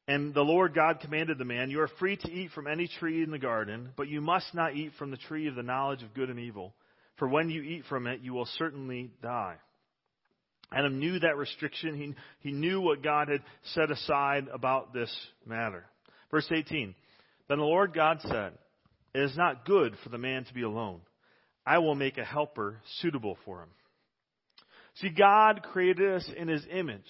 And 0.08 0.34
the 0.34 0.42
Lord 0.42 0.74
God 0.74 1.00
commanded 1.00 1.38
the 1.38 1.46
man, 1.46 1.70
You 1.70 1.82
are 1.82 1.92
free 2.00 2.18
to 2.18 2.32
eat 2.32 2.50
from 2.56 2.66
any 2.66 2.90
tree 3.00 3.22
in 3.22 3.30
the 3.30 3.38
garden, 3.38 3.90
but 3.96 4.08
you 4.08 4.20
must 4.20 4.56
not 4.56 4.76
eat 4.76 4.94
from 4.98 5.12
the 5.12 5.18
tree 5.18 5.48
of 5.48 5.54
the 5.54 5.62
knowledge 5.62 6.02
of 6.02 6.16
good 6.16 6.32
and 6.32 6.40
evil. 6.40 6.74
For 7.18 7.28
when 7.28 7.52
you 7.52 7.62
eat 7.62 7.84
from 7.88 8.08
it, 8.08 8.22
you 8.22 8.34
will 8.34 8.48
certainly 8.58 9.12
die. 9.22 9.58
Adam 10.72 11.00
knew 11.00 11.20
that 11.20 11.38
restriction. 11.38 11.96
He, 11.96 12.50
he 12.50 12.54
knew 12.54 12.82
what 12.82 13.04
God 13.04 13.28
had 13.28 13.44
set 13.74 13.92
aside 13.92 14.48
about 14.54 14.94
this 14.94 15.14
matter. 15.46 15.86
Verse 16.30 16.48
18 16.50 16.96
Then 17.50 17.58
the 17.58 17.64
Lord 17.64 17.94
God 17.94 18.20
said, 18.22 18.54
It 19.14 19.22
is 19.22 19.36
not 19.36 19.66
good 19.66 19.96
for 20.04 20.10
the 20.10 20.18
man 20.18 20.46
to 20.46 20.54
be 20.54 20.64
alone. 20.64 21.02
I 21.66 21.80
will 21.80 21.96
make 21.96 22.18
a 22.18 22.26
helper 22.26 22.78
suitable 23.00 23.38
for 23.46 23.62
him. 23.62 23.70
See, 24.96 25.10
God 25.10 25.64
created 25.72 26.16
us 26.16 26.30
in 26.36 26.48
His 26.48 26.66
image. 26.72 27.02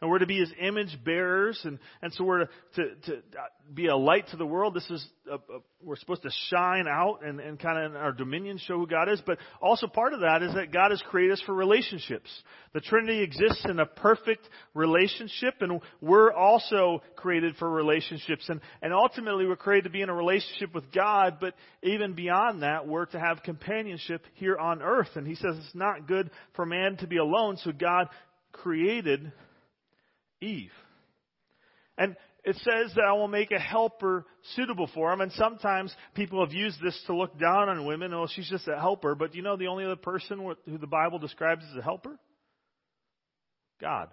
And 0.00 0.10
we're 0.10 0.18
to 0.18 0.26
be 0.26 0.38
His 0.38 0.52
image 0.60 0.98
bearers, 1.04 1.58
and, 1.64 1.78
and 2.02 2.12
so 2.12 2.24
we're 2.24 2.40
to, 2.40 2.48
to, 2.74 2.96
to 3.06 3.12
uh, 3.14 3.46
be 3.72 3.86
a 3.86 3.96
light 3.96 4.28
to 4.28 4.36
the 4.36 4.44
world. 4.44 4.74
This 4.74 4.90
is, 4.90 5.06
a, 5.26 5.36
a, 5.36 5.60
we're 5.82 5.96
supposed 5.96 6.22
to 6.24 6.30
shine 6.50 6.86
out 6.86 7.20
and, 7.24 7.40
and 7.40 7.58
kind 7.58 7.78
of 7.78 7.92
in 7.92 7.96
our 7.96 8.12
dominion 8.12 8.58
show 8.58 8.76
who 8.76 8.86
God 8.86 9.08
is. 9.08 9.22
But 9.24 9.38
also 9.58 9.86
part 9.86 10.12
of 10.12 10.20
that 10.20 10.42
is 10.42 10.52
that 10.52 10.70
God 10.70 10.90
has 10.90 11.02
created 11.08 11.32
us 11.32 11.42
for 11.46 11.54
relationships. 11.54 12.28
The 12.74 12.80
Trinity 12.80 13.22
exists 13.22 13.64
in 13.64 13.80
a 13.80 13.86
perfect 13.86 14.46
relationship, 14.74 15.54
and 15.60 15.80
we're 16.02 16.30
also 16.30 17.02
created 17.16 17.56
for 17.56 17.70
relationships. 17.70 18.46
And, 18.50 18.60
and 18.82 18.92
ultimately, 18.92 19.46
we're 19.46 19.56
created 19.56 19.84
to 19.84 19.90
be 19.90 20.02
in 20.02 20.10
a 20.10 20.14
relationship 20.14 20.74
with 20.74 20.92
God, 20.92 21.38
but 21.40 21.54
even 21.82 22.12
beyond 22.12 22.62
that, 22.62 22.86
we're 22.86 23.06
to 23.06 23.18
have 23.18 23.42
companionship 23.42 24.26
here 24.34 24.58
on 24.58 24.82
earth. 24.82 25.08
And 25.14 25.26
He 25.26 25.36
says 25.36 25.56
it's 25.56 25.74
not 25.74 26.06
good 26.06 26.30
for 26.54 26.66
man 26.66 26.98
to 26.98 27.06
be 27.06 27.16
alone, 27.16 27.56
so 27.64 27.72
God 27.72 28.10
created 28.52 29.32
Eve. 30.40 30.72
And 31.98 32.16
it 32.44 32.56
says 32.56 32.92
that 32.94 33.04
I 33.04 33.12
will 33.12 33.28
make 33.28 33.50
a 33.50 33.58
helper 33.58 34.24
suitable 34.54 34.88
for 34.94 35.12
him. 35.12 35.20
And 35.20 35.32
sometimes 35.32 35.92
people 36.14 36.44
have 36.44 36.54
used 36.54 36.80
this 36.80 36.96
to 37.06 37.16
look 37.16 37.38
down 37.38 37.68
on 37.68 37.86
women. 37.86 38.14
Oh, 38.14 38.28
she's 38.32 38.48
just 38.48 38.68
a 38.68 38.78
helper. 38.78 39.16
But 39.16 39.34
you 39.34 39.42
know 39.42 39.56
the 39.56 39.66
only 39.66 39.84
other 39.84 39.96
person 39.96 40.54
who 40.64 40.78
the 40.78 40.86
Bible 40.86 41.18
describes 41.18 41.64
as 41.70 41.76
a 41.76 41.82
helper? 41.82 42.16
God. 43.80 44.10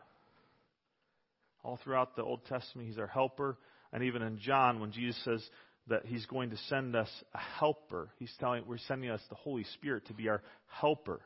All 1.64 1.80
throughout 1.84 2.16
the 2.16 2.24
Old 2.24 2.44
Testament, 2.46 2.88
He's 2.88 2.98
our 2.98 3.08
helper. 3.08 3.58
And 3.92 4.04
even 4.04 4.24
in 4.24 4.40
John, 4.40 4.80
when 4.80 4.92
Jesus 4.92 5.22
says 5.24 5.48
that 5.88 6.06
He's 6.06 6.26
going 6.26 6.50
to 6.50 6.58
send 6.70 6.96
us 6.96 7.10
a 7.36 7.40
helper, 7.60 8.10
He's 8.18 8.34
telling, 8.40 8.64
we're 8.66 8.80
sending 8.80 9.12
us 9.12 9.22
the 9.30 9.36
Holy 9.36 9.66
Spirit 9.76 10.08
to 10.08 10.14
be 10.14 10.28
our 10.28 10.42
helper. 10.68 11.22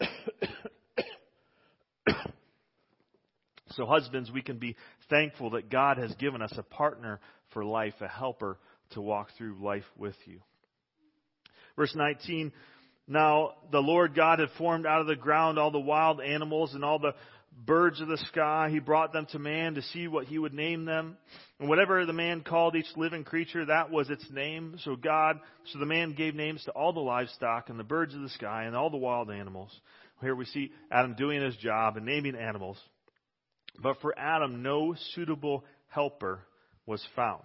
So, 3.80 3.86
husbands, 3.86 4.30
we 4.30 4.42
can 4.42 4.58
be 4.58 4.76
thankful 5.08 5.50
that 5.50 5.70
God 5.70 5.96
has 5.96 6.14
given 6.16 6.42
us 6.42 6.52
a 6.58 6.62
partner 6.62 7.18
for 7.54 7.64
life, 7.64 7.94
a 8.02 8.08
helper 8.08 8.58
to 8.90 9.00
walk 9.00 9.28
through 9.38 9.56
life 9.58 9.86
with 9.96 10.16
you. 10.26 10.40
Verse 11.76 11.94
19 11.94 12.52
Now 13.08 13.52
the 13.72 13.80
Lord 13.80 14.14
God 14.14 14.38
had 14.38 14.50
formed 14.58 14.84
out 14.84 15.00
of 15.00 15.06
the 15.06 15.16
ground 15.16 15.58
all 15.58 15.70
the 15.70 15.80
wild 15.80 16.20
animals 16.20 16.74
and 16.74 16.84
all 16.84 16.98
the 16.98 17.14
birds 17.64 18.02
of 18.02 18.08
the 18.08 18.18
sky. 18.18 18.68
He 18.70 18.80
brought 18.80 19.14
them 19.14 19.26
to 19.32 19.38
man 19.38 19.76
to 19.76 19.82
see 19.82 20.08
what 20.08 20.26
he 20.26 20.38
would 20.38 20.52
name 20.52 20.84
them. 20.84 21.16
And 21.58 21.66
whatever 21.66 22.04
the 22.04 22.12
man 22.12 22.42
called 22.42 22.76
each 22.76 22.94
living 22.98 23.24
creature, 23.24 23.64
that 23.64 23.90
was 23.90 24.10
its 24.10 24.30
name. 24.30 24.76
So 24.84 24.94
God, 24.94 25.40
so 25.72 25.78
the 25.78 25.86
man 25.86 26.12
gave 26.12 26.34
names 26.34 26.62
to 26.64 26.72
all 26.72 26.92
the 26.92 27.00
livestock 27.00 27.70
and 27.70 27.80
the 27.80 27.84
birds 27.84 28.14
of 28.14 28.20
the 28.20 28.28
sky 28.28 28.64
and 28.64 28.76
all 28.76 28.90
the 28.90 28.98
wild 28.98 29.30
animals. 29.30 29.74
Here 30.20 30.34
we 30.34 30.44
see 30.44 30.70
Adam 30.90 31.14
doing 31.14 31.40
his 31.40 31.56
job 31.56 31.96
and 31.96 32.04
naming 32.04 32.36
animals. 32.36 32.76
But 33.78 33.96
for 34.00 34.18
Adam, 34.18 34.62
no 34.62 34.94
suitable 35.14 35.64
helper 35.88 36.40
was 36.86 37.04
found. 37.14 37.44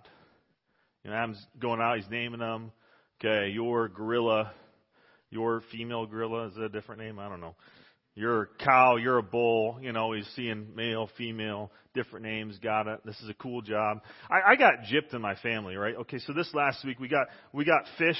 You 1.04 1.12
know, 1.12 1.18
Adam's 1.18 1.46
going 1.60 1.82
out, 1.82 1.98
he's 1.98 2.10
naming 2.10 2.40
them. 2.40 2.72
Okay, 3.20 3.52
your 3.52 3.88
gorilla, 3.88 4.52
your 5.30 5.62
female 5.72 6.06
gorilla, 6.06 6.48
is 6.48 6.56
that 6.56 6.64
a 6.64 6.70
different 6.70 7.02
name? 7.02 7.20
I 7.20 7.30
don't 7.30 7.42
know. 7.42 7.56
You're 8.16 8.44
a 8.44 8.48
cow, 8.64 8.96
you're 8.96 9.18
a 9.18 9.24
bull, 9.24 9.78
you 9.82 9.92
know, 9.92 10.14
he's 10.14 10.28
seeing 10.38 10.74
male, 10.74 11.10
female, 11.18 11.70
different 11.94 12.26
names, 12.26 12.58
got 12.60 12.88
it. 12.88 13.02
This 13.06 13.20
is 13.22 13.30
a 13.30 13.34
cool 13.34 13.62
job. 13.62 14.00
I, 14.30 14.54
I 14.54 14.56
got 14.56 14.86
gypped 14.92 15.14
in 15.14 15.22
my 15.22 15.36
family, 15.36 15.76
right? 15.76 15.96
Okay, 15.98 16.20
so 16.20 16.32
this 16.32 16.50
last 16.54 16.84
week 16.86 16.98
we 17.00 17.10
got, 17.10 17.28
we 17.52 17.66
got 17.66 17.84
fish 17.98 18.18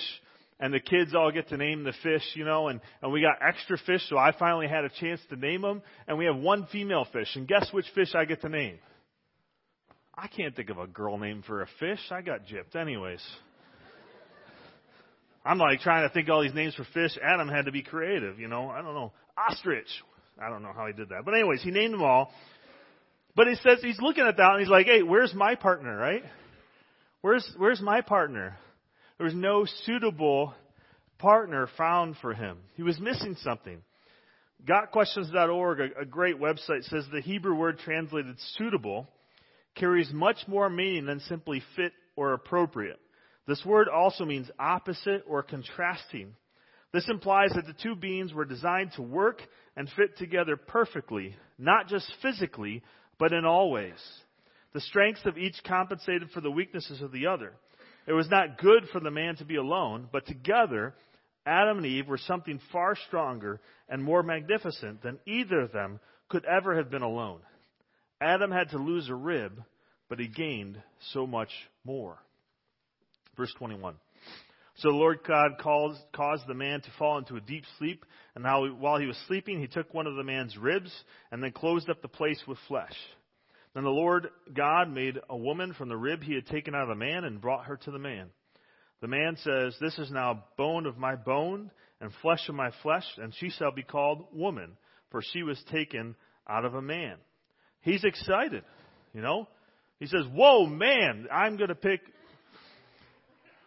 and 0.60 0.74
the 0.74 0.80
kids 0.80 1.14
all 1.14 1.32
get 1.32 1.50
to 1.50 1.58
name 1.58 1.84
the 1.84 1.94
fish, 2.04 2.24
you 2.34 2.46
know, 2.46 2.70
and, 2.70 2.80
and 3.02 3.12
we 3.12 3.22
got 3.22 3.46
extra 3.46 3.78
fish, 3.86 4.02
so 4.10 4.18
I 4.18 4.32
finally 4.38 4.68
had 4.68 4.86
a 4.86 4.90
chance 4.90 5.20
to 5.30 5.36
name 5.36 5.62
them, 5.62 5.82
and 6.08 6.18
we 6.18 6.26
have 6.26 6.38
one 6.38 6.68
female 6.72 7.06
fish, 7.12 7.36
and 7.36 7.48
guess 7.48 7.68
which 7.72 7.86
fish 7.94 8.16
I 8.16 8.26
get 8.26 8.42
to 8.42 8.50
name? 8.50 8.80
I 10.18 10.28
can't 10.28 10.56
think 10.56 10.70
of 10.70 10.78
a 10.78 10.88
girl 10.88 11.18
name 11.18 11.44
for 11.46 11.62
a 11.62 11.68
fish. 11.80 12.00
I 12.10 12.22
got 12.22 12.42
gypped 12.46 12.80
anyways. 12.80 13.22
I'm 15.46 15.60
like 15.60 15.82
trying 15.82 16.08
to 16.08 16.14
think 16.14 16.30
all 16.30 16.42
these 16.42 16.54
names 16.54 16.74
for 16.74 16.86
fish. 16.94 17.18
Adam 17.22 17.50
had 17.50 17.66
to 17.66 17.72
be 17.72 17.84
creative, 17.84 18.40
you 18.40 18.48
know. 18.48 18.70
I 18.70 18.82
don't 18.82 18.96
know. 18.96 19.12
Ostrich. 19.38 19.88
I 20.42 20.50
don't 20.50 20.64
know 20.64 20.72
how 20.76 20.88
he 20.88 20.94
did 20.94 21.10
that. 21.10 21.24
But 21.24 21.36
anyways, 21.36 21.62
he 21.62 21.70
named 21.70 21.94
them 21.94 22.02
all. 22.02 22.32
But 23.36 23.48
he 23.48 23.56
says 23.56 23.80
he's 23.82 24.00
looking 24.00 24.26
at 24.26 24.38
that 24.38 24.52
and 24.52 24.60
he's 24.62 24.70
like, 24.70 24.86
"Hey, 24.86 25.04
where's 25.04 25.34
my 25.34 25.56
partner, 25.56 25.96
right? 25.96 26.24
Where's 27.22 27.48
where's 27.58 27.82
my 27.82 28.02
partner?" 28.02 28.58
There 29.18 29.26
was 29.26 29.36
no 29.36 29.66
suitable 29.86 30.54
partner 31.18 31.70
found 31.78 32.18
for 32.22 32.34
him. 32.34 32.58
He 32.76 32.84
was 32.84 33.00
missing 33.00 33.36
something. 33.42 33.82
GotQuestions.org, 34.66 35.80
a, 36.02 36.06
great 36.06 36.40
website, 36.40 36.84
says 36.84 37.06
the 37.12 37.22
Hebrew 37.22 37.56
word 37.56 37.80
translated 37.80 38.36
suitable 38.56 39.08
carries 39.76 40.12
much 40.12 40.38
more 40.48 40.70
meaning 40.70 41.06
than 41.06 41.20
simply 41.22 41.62
fit 41.76 41.94
or 42.16 42.34
appropriate. 42.34 43.00
This 43.48 43.64
word 43.66 43.88
also 43.88 44.26
means 44.26 44.50
opposite 44.58 45.24
or 45.28 45.44
contrasting. 45.44 46.36
This 46.92 47.08
implies 47.10 47.52
that 47.54 47.68
the 47.68 47.76
two 47.84 47.96
beings 47.96 48.34
were 48.34 48.46
designed 48.46 48.94
to 48.94 49.02
work 49.02 49.42
and 49.76 49.90
fit 49.96 50.18
together 50.18 50.58
perfectly, 50.58 51.36
not 51.60 51.88
just 51.88 52.12
physically, 52.22 52.82
but 53.20 53.34
in 53.34 53.46
all 53.46 53.70
ways. 53.70 54.02
The 54.74 54.82
strengths 54.82 55.26
of 55.26 55.38
each 55.38 55.56
compensated 55.66 56.32
for 56.32 56.42
the 56.42 56.52
weaknesses 56.52 57.02
of 57.02 57.12
the 57.12 57.28
other. 57.28 57.54
It 58.08 58.14
was 58.14 58.30
not 58.30 58.58
good 58.58 58.88
for 58.92 59.00
the 59.00 59.12
man 59.12 59.36
to 59.38 59.46
be 59.46 59.56
alone, 59.56 60.08
but 60.12 60.28
together, 60.28 60.94
Adam 61.46 61.78
and 61.78 61.86
Eve 61.86 62.08
were 62.08 62.18
something 62.18 62.60
far 62.72 62.96
stronger 63.08 63.60
and 63.90 64.04
more 64.04 64.24
magnificent 64.24 65.02
than 65.02 65.20
either 65.26 65.62
of 65.62 65.72
them 65.72 66.00
could 66.30 66.46
ever 66.46 66.76
have 66.76 66.90
been 66.90 67.02
alone. 67.02 67.40
Adam 68.22 68.52
had 68.52 68.70
to 68.70 68.78
lose 68.78 69.10
a 69.10 69.16
rib, 69.16 69.64
but 70.10 70.20
he 70.20 70.28
gained 70.28 70.82
so 71.14 71.28
much 71.28 71.50
more. 71.84 72.18
Verse 73.36 73.54
21. 73.58 73.96
So 74.78 74.90
the 74.90 74.96
Lord 74.98 75.20
God 75.26 75.52
caused, 75.60 76.00
caused 76.14 76.48
the 76.48 76.54
man 76.54 76.82
to 76.82 76.90
fall 77.00 77.18
into 77.18 77.38
a 77.38 77.42
deep 77.42 77.64
sleep, 77.78 78.06
and 78.36 78.44
while 78.80 78.98
he 78.98 79.06
was 79.08 79.18
sleeping, 79.28 79.60
he 79.60 79.68
took 79.68 79.94
one 79.94 80.06
of 80.06 80.16
the 80.16 80.24
man's 80.24 80.58
ribs 80.58 80.92
and 81.32 81.42
then 81.42 81.52
closed 81.52 81.90
up 81.90 82.02
the 82.02 82.08
place 82.08 82.42
with 82.48 82.58
flesh. 82.68 82.94
Then 83.76 83.84
the 83.84 83.90
Lord 83.92 84.30
God 84.52 84.90
made 84.90 85.20
a 85.30 85.38
woman 85.38 85.74
from 85.74 85.90
the 85.90 85.98
rib 85.98 86.24
he 86.24 86.34
had 86.34 86.48
taken 86.48 86.74
out 86.74 86.84
of 86.84 86.90
the 86.90 86.96
man 86.96 87.24
and 87.26 87.40
brought 87.40 87.66
her 87.66 87.78
to 87.78 87.92
the 87.92 88.00
man. 88.00 88.30
The 89.02 89.08
man 89.08 89.38
says, 89.44 89.76
This 89.80 90.00
is 90.00 90.10
now 90.10 90.46
bone 90.58 90.88
of 90.88 90.98
my 90.98 91.16
bone 91.16 91.70
and 92.02 92.12
flesh 92.22 92.50
of 92.50 92.56
my 92.56 92.72
flesh, 92.82 93.06
and 93.18 93.34
she 93.36 93.52
shall 93.52 93.72
be 93.72 93.84
called 93.84 94.26
woman, 94.34 94.72
for 95.12 95.22
she 95.22 95.44
was 95.44 95.62
taken 95.72 96.16
out 96.50 96.66
of 96.66 96.74
a 96.74 96.82
man. 96.82 97.18
He's 97.82 98.04
excited, 98.04 98.64
you 99.14 99.22
know? 99.22 99.48
He 100.00 100.08
says, 100.08 100.26
Whoa, 100.34 100.66
man, 100.66 101.28
I'm 101.32 101.58
going 101.58 101.70
to 101.70 101.76
pick 101.76 102.02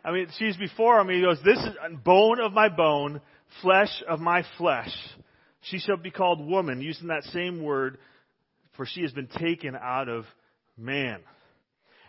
I 0.05 0.13
mean, 0.13 0.29
she's 0.39 0.57
before 0.57 1.01
him. 1.01 1.09
He 1.09 1.21
goes, 1.21 1.39
This 1.45 1.59
is 1.59 1.75
bone 2.03 2.41
of 2.41 2.53
my 2.53 2.69
bone, 2.69 3.21
flesh 3.63 4.03
of 4.09 4.21
my 4.21 4.43
flesh. 4.57 4.93
She 5.63 5.79
shall 5.79 5.97
be 5.97 6.11
called 6.11 6.47
woman, 6.47 6.81
using 6.81 7.09
that 7.09 7.25
same 7.25 7.63
word, 7.63 7.99
for 8.79 8.87
she 8.87 9.03
has 9.03 9.13
been 9.13 9.27
taken 9.27 9.77
out 9.77 10.09
of 10.09 10.25
man. 10.79 11.21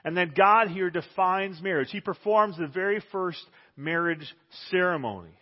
And 0.06 0.16
then 0.16 0.34
God 0.38 0.70
here 0.70 0.90
defines 0.90 1.62
marriage. 1.62 1.90
He 1.92 2.00
performs 2.00 2.58
the 2.58 2.68
very 2.68 3.04
first 3.12 3.44
marriage 3.76 4.34
ceremony. 4.70 5.36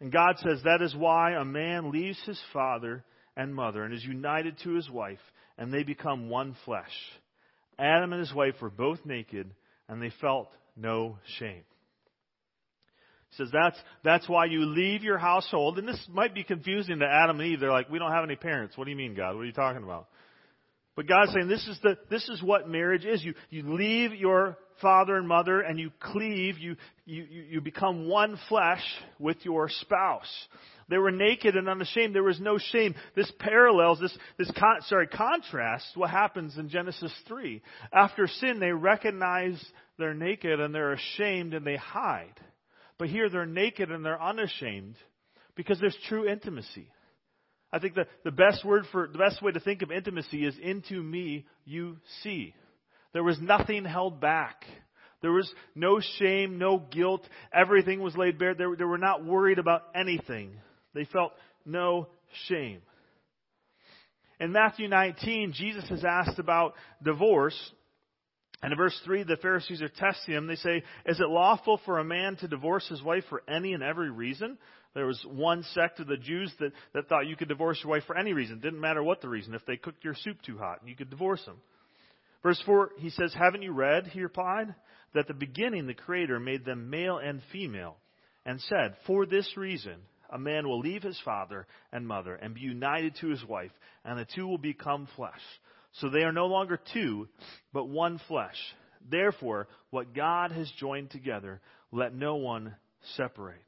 And 0.00 0.12
God 0.12 0.36
says 0.38 0.60
that 0.62 0.82
is 0.82 0.94
why 0.94 1.32
a 1.32 1.44
man 1.44 1.90
leaves 1.90 2.22
his 2.24 2.40
father 2.52 3.02
and 3.36 3.54
mother 3.54 3.82
and 3.82 3.92
is 3.92 4.04
united 4.04 4.58
to 4.62 4.74
his 4.74 4.88
wife, 4.88 5.18
and 5.56 5.72
they 5.72 5.82
become 5.82 6.28
one 6.28 6.54
flesh. 6.64 6.92
Adam 7.78 8.12
and 8.12 8.20
his 8.20 8.34
wife 8.34 8.54
were 8.60 8.70
both 8.70 8.98
naked, 9.04 9.50
and 9.88 10.00
they 10.00 10.12
felt 10.20 10.50
no 10.76 11.18
shame. 11.38 11.64
Says 13.38 13.48
that's, 13.52 13.78
that's 14.04 14.28
why 14.28 14.46
you 14.46 14.66
leave 14.66 15.04
your 15.04 15.16
household. 15.16 15.78
And 15.78 15.88
this 15.88 16.08
might 16.12 16.34
be 16.34 16.42
confusing 16.42 16.98
to 16.98 17.06
Adam 17.06 17.38
and 17.40 17.48
Eve. 17.48 17.60
They're 17.60 17.70
like, 17.70 17.88
we 17.88 17.98
don't 17.98 18.10
have 18.10 18.24
any 18.24 18.36
parents. 18.36 18.76
What 18.76 18.84
do 18.84 18.90
you 18.90 18.96
mean, 18.96 19.14
God? 19.14 19.36
What 19.36 19.42
are 19.42 19.46
you 19.46 19.52
talking 19.52 19.84
about? 19.84 20.08
But 20.96 21.06
God's 21.06 21.32
saying 21.32 21.46
this 21.46 21.66
is 21.68 21.78
the, 21.80 21.96
this 22.10 22.28
is 22.28 22.42
what 22.42 22.68
marriage 22.68 23.04
is. 23.04 23.22
You, 23.22 23.34
you 23.50 23.62
leave 23.76 24.12
your 24.12 24.58
father 24.82 25.14
and 25.16 25.28
mother 25.28 25.60
and 25.60 25.78
you 25.78 25.92
cleave, 26.00 26.58
you, 26.58 26.74
you, 27.06 27.24
you 27.50 27.60
become 27.60 28.08
one 28.08 28.36
flesh 28.48 28.82
with 29.20 29.36
your 29.44 29.68
spouse. 29.68 30.26
They 30.88 30.98
were 30.98 31.12
naked 31.12 31.54
and 31.54 31.68
unashamed. 31.68 32.16
There 32.16 32.24
was 32.24 32.40
no 32.40 32.58
shame. 32.58 32.96
This 33.14 33.30
parallels, 33.38 34.00
this, 34.00 34.16
this 34.38 34.50
con, 34.58 34.80
sorry, 34.86 35.06
contrasts 35.06 35.92
what 35.94 36.10
happens 36.10 36.58
in 36.58 36.68
Genesis 36.68 37.12
3. 37.28 37.62
After 37.92 38.26
sin, 38.26 38.58
they 38.58 38.72
recognize 38.72 39.64
they're 39.98 40.14
naked 40.14 40.58
and 40.58 40.74
they're 40.74 40.94
ashamed 40.94 41.54
and 41.54 41.64
they 41.64 41.76
hide. 41.76 42.40
But 42.98 43.08
here 43.08 43.28
they're 43.28 43.46
naked 43.46 43.90
and 43.90 44.04
they're 44.04 44.22
unashamed 44.22 44.96
because 45.54 45.78
there's 45.80 45.96
true 46.08 46.28
intimacy. 46.28 46.90
I 47.72 47.78
think 47.78 47.94
the, 47.94 48.06
the 48.24 48.30
best 48.30 48.64
word 48.64 48.84
for, 48.90 49.08
the 49.10 49.18
best 49.18 49.42
way 49.42 49.52
to 49.52 49.60
think 49.60 49.82
of 49.82 49.90
intimacy 49.90 50.44
is 50.44 50.54
into 50.60 51.02
me 51.02 51.46
you 51.64 51.98
see. 52.22 52.54
There 53.12 53.24
was 53.24 53.38
nothing 53.40 53.84
held 53.84 54.20
back. 54.20 54.64
There 55.20 55.32
was 55.32 55.50
no 55.74 56.00
shame, 56.18 56.58
no 56.58 56.78
guilt. 56.78 57.28
Everything 57.52 58.00
was 58.00 58.16
laid 58.16 58.38
bare. 58.38 58.54
They, 58.54 58.64
they 58.78 58.84
were 58.84 58.98
not 58.98 59.24
worried 59.24 59.58
about 59.58 59.82
anything. 59.94 60.52
They 60.94 61.04
felt 61.04 61.32
no 61.66 62.08
shame. 62.46 62.80
In 64.40 64.52
Matthew 64.52 64.88
19, 64.88 65.52
Jesus 65.52 65.90
is 65.90 66.04
asked 66.04 66.38
about 66.38 66.74
divorce. 67.02 67.58
And 68.62 68.72
in 68.72 68.76
verse 68.76 68.98
3, 69.04 69.22
the 69.22 69.36
Pharisees 69.36 69.82
are 69.82 69.88
testing 69.88 70.34
him. 70.34 70.46
They 70.46 70.56
say, 70.56 70.82
Is 71.06 71.20
it 71.20 71.28
lawful 71.28 71.80
for 71.84 71.98
a 71.98 72.04
man 72.04 72.36
to 72.36 72.48
divorce 72.48 72.86
his 72.88 73.02
wife 73.02 73.24
for 73.28 73.42
any 73.48 73.72
and 73.72 73.82
every 73.82 74.10
reason? 74.10 74.58
There 74.94 75.06
was 75.06 75.24
one 75.30 75.62
sect 75.74 76.00
of 76.00 76.08
the 76.08 76.16
Jews 76.16 76.52
that, 76.58 76.72
that 76.92 77.08
thought 77.08 77.28
you 77.28 77.36
could 77.36 77.48
divorce 77.48 77.78
your 77.82 77.92
wife 77.92 78.02
for 78.06 78.16
any 78.18 78.32
reason. 78.32 78.58
Didn't 78.58 78.80
matter 78.80 79.02
what 79.02 79.20
the 79.20 79.28
reason. 79.28 79.54
If 79.54 79.64
they 79.64 79.76
cooked 79.76 80.02
your 80.02 80.16
soup 80.16 80.38
too 80.44 80.58
hot, 80.58 80.80
you 80.84 80.96
could 80.96 81.10
divorce 81.10 81.44
them. 81.44 81.58
Verse 82.42 82.60
4, 82.66 82.90
he 82.98 83.10
says, 83.10 83.32
Haven't 83.32 83.62
you 83.62 83.72
read, 83.72 84.08
he 84.08 84.22
replied, 84.22 84.74
that 85.14 85.20
at 85.20 85.28
the 85.28 85.34
beginning 85.34 85.86
the 85.86 85.94
Creator 85.94 86.40
made 86.40 86.64
them 86.64 86.90
male 86.90 87.18
and 87.18 87.40
female, 87.52 87.96
and 88.44 88.60
said, 88.62 88.96
For 89.06 89.26
this 89.26 89.56
reason, 89.56 89.96
a 90.30 90.38
man 90.38 90.66
will 90.66 90.80
leave 90.80 91.02
his 91.02 91.20
father 91.24 91.66
and 91.92 92.06
mother 92.06 92.34
and 92.34 92.54
be 92.54 92.60
united 92.60 93.16
to 93.20 93.28
his 93.28 93.44
wife, 93.44 93.72
and 94.04 94.18
the 94.18 94.26
two 94.34 94.46
will 94.46 94.58
become 94.58 95.08
flesh. 95.16 95.40
So 95.92 96.08
they 96.08 96.22
are 96.22 96.32
no 96.32 96.46
longer 96.46 96.78
two, 96.92 97.28
but 97.72 97.88
one 97.88 98.20
flesh. 98.28 98.56
Therefore, 99.10 99.68
what 99.90 100.14
God 100.14 100.52
has 100.52 100.70
joined 100.78 101.10
together, 101.10 101.60
let 101.92 102.14
no 102.14 102.36
one 102.36 102.74
separate. 103.16 103.58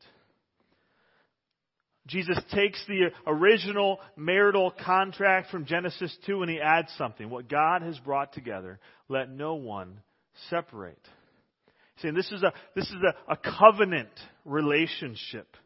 Jesus 2.06 2.38
takes 2.52 2.82
the 2.88 3.10
original 3.26 4.00
marital 4.16 4.72
contract 4.84 5.50
from 5.50 5.64
Genesis 5.64 6.16
2 6.26 6.42
and 6.42 6.50
he 6.50 6.60
adds 6.60 6.88
something. 6.98 7.30
What 7.30 7.48
God 7.48 7.82
has 7.82 7.98
brought 7.98 8.32
together, 8.32 8.80
let 9.08 9.30
no 9.30 9.54
one 9.54 10.00
separate. 10.48 10.98
Saying 11.98 12.14
this 12.14 12.30
is 12.32 12.42
a, 12.42 12.52
this 12.74 12.86
is 12.86 12.96
a, 13.28 13.32
a 13.32 13.36
covenant 13.36 14.10
relationship. 14.44 15.56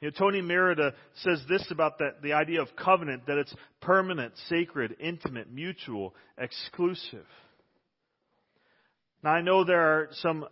You 0.00 0.08
know, 0.08 0.12
Tony 0.18 0.42
Merida 0.42 0.92
says 1.22 1.42
this 1.48 1.66
about 1.70 1.98
that, 1.98 2.22
the 2.22 2.34
idea 2.34 2.60
of 2.60 2.68
covenant, 2.76 3.26
that 3.26 3.38
it's 3.38 3.54
permanent, 3.80 4.34
sacred, 4.48 4.96
intimate, 5.00 5.50
mutual, 5.50 6.14
exclusive. 6.36 7.26
Now 9.24 9.30
I 9.30 9.40
know 9.40 9.64
there 9.64 9.80
are 9.80 10.08
some 10.12 10.46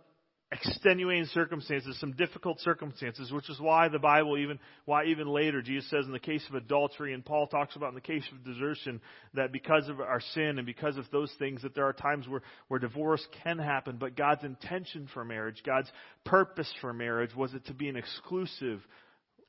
extenuating 0.51 1.25
circumstances, 1.25 1.97
some 1.99 2.13
difficult 2.13 2.59
circumstances, 2.61 3.31
which 3.31 3.49
is 3.49 3.59
why 3.59 3.87
the 3.87 3.99
Bible 3.99 4.37
even, 4.37 4.59
why 4.85 5.05
even 5.05 5.27
later 5.27 5.61
Jesus 5.61 5.89
says 5.89 6.05
in 6.05 6.11
the 6.11 6.19
case 6.19 6.45
of 6.49 6.55
adultery 6.55 7.13
and 7.13 7.25
Paul 7.25 7.47
talks 7.47 7.75
about 7.75 7.89
in 7.89 7.95
the 7.95 8.01
case 8.01 8.23
of 8.31 8.43
desertion 8.43 9.01
that 9.33 9.51
because 9.51 9.89
of 9.89 9.99
our 9.99 10.21
sin 10.33 10.57
and 10.57 10.65
because 10.65 10.97
of 10.97 11.05
those 11.11 11.31
things 11.39 11.61
that 11.63 11.75
there 11.75 11.85
are 11.85 11.93
times 11.93 12.27
where, 12.27 12.41
where 12.67 12.79
divorce 12.79 13.25
can 13.43 13.57
happen, 13.57 13.97
but 13.99 14.15
God's 14.15 14.43
intention 14.43 15.09
for 15.13 15.25
marriage, 15.25 15.61
God's 15.65 15.89
purpose 16.23 16.71
for 16.79 16.93
marriage 16.93 17.35
was 17.35 17.53
it 17.53 17.65
to 17.65 17.73
be 17.73 17.89
an 17.89 17.95
exclusive 17.95 18.81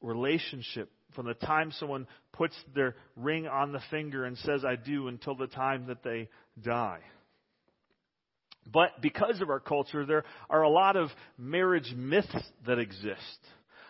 relationship 0.01 0.91
from 1.15 1.27
the 1.27 1.35
time 1.35 1.73
someone 1.73 2.07
puts 2.33 2.55
their 2.75 2.95
ring 3.17 3.47
on 3.47 3.73
the 3.73 3.81
finger 3.91 4.25
and 4.25 4.37
says, 4.39 4.65
I 4.65 4.77
do, 4.77 5.09
until 5.09 5.35
the 5.35 5.47
time 5.47 5.87
that 5.87 6.03
they 6.03 6.29
die. 6.63 7.01
But 8.71 9.01
because 9.01 9.41
of 9.41 9.49
our 9.49 9.61
culture, 9.61 10.05
there 10.05 10.25
are 10.51 10.63
a 10.63 10.69
lot 10.69 10.97
of 10.97 11.09
marriage 11.39 11.95
myths 11.97 12.37
that 12.67 12.79
exist. 12.79 13.39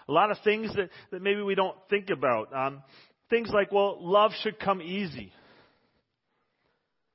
A 0.08 0.12
lot 0.12 0.30
of 0.30 0.36
things 0.44 0.72
that, 0.76 0.90
that 1.10 1.22
maybe 1.22 1.42
we 1.42 1.54
don't 1.54 1.76
think 1.90 2.10
about. 2.10 2.54
Um, 2.54 2.82
things 3.30 3.48
like, 3.52 3.72
well, 3.72 3.98
love 4.00 4.32
should 4.42 4.60
come 4.60 4.82
easy. 4.82 5.32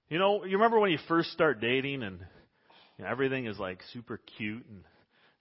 You 0.10 0.20
know, 0.20 0.44
you 0.44 0.58
remember 0.58 0.80
when 0.80 0.92
you 0.92 1.00
first 1.08 1.32
start 1.32 1.62
dating 1.62 2.04
and 2.04 2.20
you 2.98 3.06
know, 3.06 3.10
everything 3.10 3.46
is 3.46 3.58
like 3.58 3.80
super 3.94 4.20
cute 4.38 4.66
and 4.68 4.84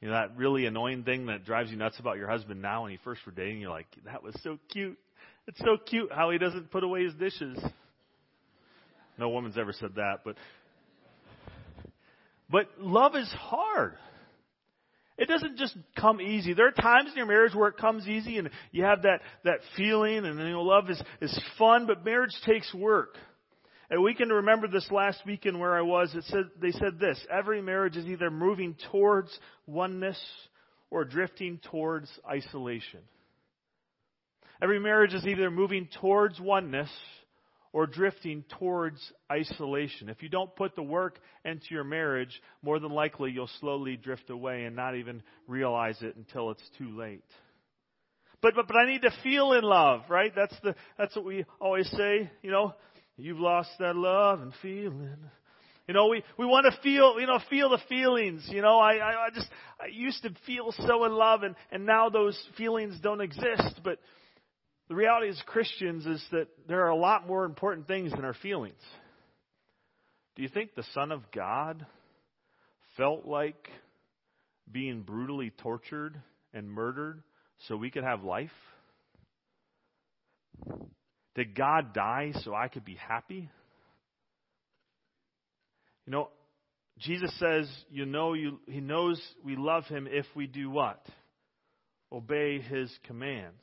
you 0.00 0.08
know, 0.08 0.14
that 0.14 0.36
really 0.36 0.66
annoying 0.66 1.04
thing 1.04 1.26
that 1.26 1.44
drives 1.44 1.70
you 1.70 1.76
nuts 1.76 1.98
about 1.98 2.16
your 2.16 2.28
husband 2.28 2.62
now 2.62 2.84
when 2.84 2.92
you 2.92 2.98
first 3.04 3.20
were 3.26 3.32
dating, 3.32 3.60
you're 3.60 3.70
like, 3.70 3.86
that 4.06 4.22
was 4.22 4.34
so 4.42 4.58
cute. 4.70 4.98
It's 5.46 5.58
so 5.58 5.76
cute 5.76 6.10
how 6.12 6.30
he 6.30 6.38
doesn't 6.38 6.70
put 6.70 6.84
away 6.84 7.04
his 7.04 7.14
dishes. 7.14 7.58
No 9.18 9.28
woman's 9.28 9.58
ever 9.58 9.72
said 9.72 9.96
that, 9.96 10.20
but 10.24 10.36
but 12.50 12.66
love 12.78 13.14
is 13.14 13.28
hard. 13.28 13.94
It 15.20 15.28
doesn't 15.28 15.58
just 15.58 15.76
come 15.98 16.20
easy. 16.20 16.54
There 16.54 16.66
are 16.66 16.72
times 16.72 17.10
in 17.10 17.16
your 17.18 17.26
marriage 17.26 17.54
where 17.54 17.68
it 17.68 17.76
comes 17.76 18.08
easy 18.08 18.38
and 18.38 18.48
you 18.72 18.84
have 18.84 19.02
that, 19.02 19.20
that 19.44 19.58
feeling 19.76 20.24
and 20.24 20.38
you 20.38 20.48
know, 20.48 20.62
love 20.62 20.88
is, 20.88 21.00
is 21.20 21.40
fun, 21.58 21.86
but 21.86 22.02
marriage 22.04 22.34
takes 22.46 22.72
work. 22.72 23.16
And 23.90 24.02
we 24.02 24.14
can 24.14 24.28
remember 24.28 24.68
this 24.68 24.88
last 24.90 25.18
weekend 25.26 25.58
where 25.58 25.76
I 25.76 25.82
was. 25.82 26.14
It 26.14 26.24
said, 26.28 26.44
they 26.60 26.70
said 26.70 27.00
this 27.00 27.20
every 27.30 27.60
marriage 27.60 27.96
is 27.96 28.06
either 28.06 28.30
moving 28.30 28.76
towards 28.90 29.36
oneness 29.66 30.18
or 30.90 31.04
drifting 31.04 31.58
towards 31.70 32.08
isolation. 32.28 33.00
Every 34.62 34.78
marriage 34.78 35.14
is 35.14 35.26
either 35.26 35.50
moving 35.50 35.88
towards 36.00 36.38
oneness 36.38 36.90
or 37.72 37.86
drifting 37.86 38.44
towards 38.58 39.00
isolation. 39.30 40.08
If 40.08 40.22
you 40.22 40.28
don't 40.28 40.54
put 40.54 40.76
the 40.76 40.82
work 40.82 41.18
into 41.44 41.66
your 41.70 41.84
marriage, 41.84 42.40
more 42.62 42.78
than 42.78 42.90
likely 42.90 43.30
you'll 43.30 43.50
slowly 43.60 43.96
drift 43.96 44.28
away 44.28 44.64
and 44.64 44.76
not 44.76 44.96
even 44.96 45.22
realize 45.46 45.96
it 46.02 46.16
until 46.16 46.50
it's 46.50 46.68
too 46.78 46.96
late. 46.96 47.24
But, 48.42 48.54
but, 48.54 48.66
but 48.66 48.76
I 48.76 48.86
need 48.86 49.02
to 49.02 49.12
feel 49.22 49.52
in 49.52 49.62
love, 49.62 50.02
right? 50.08 50.32
That's 50.34 50.54
the, 50.62 50.74
that's 50.98 51.14
what 51.14 51.24
we 51.24 51.44
always 51.60 51.88
say, 51.96 52.30
you 52.42 52.50
know. 52.50 52.74
You've 53.20 53.38
lost 53.38 53.70
that 53.78 53.96
love 53.96 54.40
and 54.40 54.52
feeling. 54.62 55.16
You 55.86 55.94
know, 55.94 56.06
we, 56.06 56.22
we 56.38 56.46
want 56.46 56.66
to 56.72 56.80
feel, 56.82 57.20
you 57.20 57.26
know, 57.26 57.40
feel 57.50 57.70
the 57.70 57.80
feelings. 57.88 58.46
You 58.48 58.62
know, 58.62 58.78
I, 58.78 58.94
I, 58.94 59.26
I 59.26 59.30
just, 59.34 59.48
I 59.80 59.86
used 59.92 60.22
to 60.22 60.30
feel 60.46 60.72
so 60.86 61.04
in 61.04 61.12
love 61.12 61.42
and, 61.42 61.56
and 61.72 61.84
now 61.84 62.08
those 62.08 62.40
feelings 62.56 62.98
don't 63.02 63.20
exist. 63.20 63.80
But 63.82 63.98
the 64.88 64.94
reality 64.94 65.28
as 65.28 65.42
Christians 65.46 66.06
is 66.06 66.24
that 66.30 66.46
there 66.68 66.84
are 66.86 66.90
a 66.90 66.96
lot 66.96 67.26
more 67.26 67.44
important 67.44 67.86
things 67.86 68.12
than 68.12 68.24
our 68.24 68.34
feelings. 68.34 68.80
Do 70.36 70.42
you 70.42 70.48
think 70.48 70.74
the 70.74 70.84
Son 70.94 71.12
of 71.12 71.22
God 71.34 71.84
felt 72.96 73.26
like 73.26 73.68
being 74.70 75.02
brutally 75.02 75.50
tortured 75.58 76.20
and 76.54 76.70
murdered 76.70 77.22
so 77.66 77.76
we 77.76 77.90
could 77.90 78.04
have 78.04 78.22
life? 78.22 78.50
Did 81.34 81.54
God 81.54 81.92
die 81.94 82.32
so 82.42 82.54
I 82.54 82.68
could 82.68 82.84
be 82.84 82.96
happy? 82.96 83.48
You 86.06 86.12
know, 86.12 86.28
Jesus 86.98 87.32
says, 87.38 87.68
you 87.90 88.04
know, 88.04 88.34
you, 88.34 88.60
he 88.66 88.80
knows 88.80 89.20
we 89.44 89.56
love 89.56 89.84
him 89.86 90.08
if 90.10 90.26
we 90.34 90.46
do 90.46 90.70
what? 90.70 91.04
Obey 92.12 92.60
his 92.60 92.92
commands. 93.06 93.62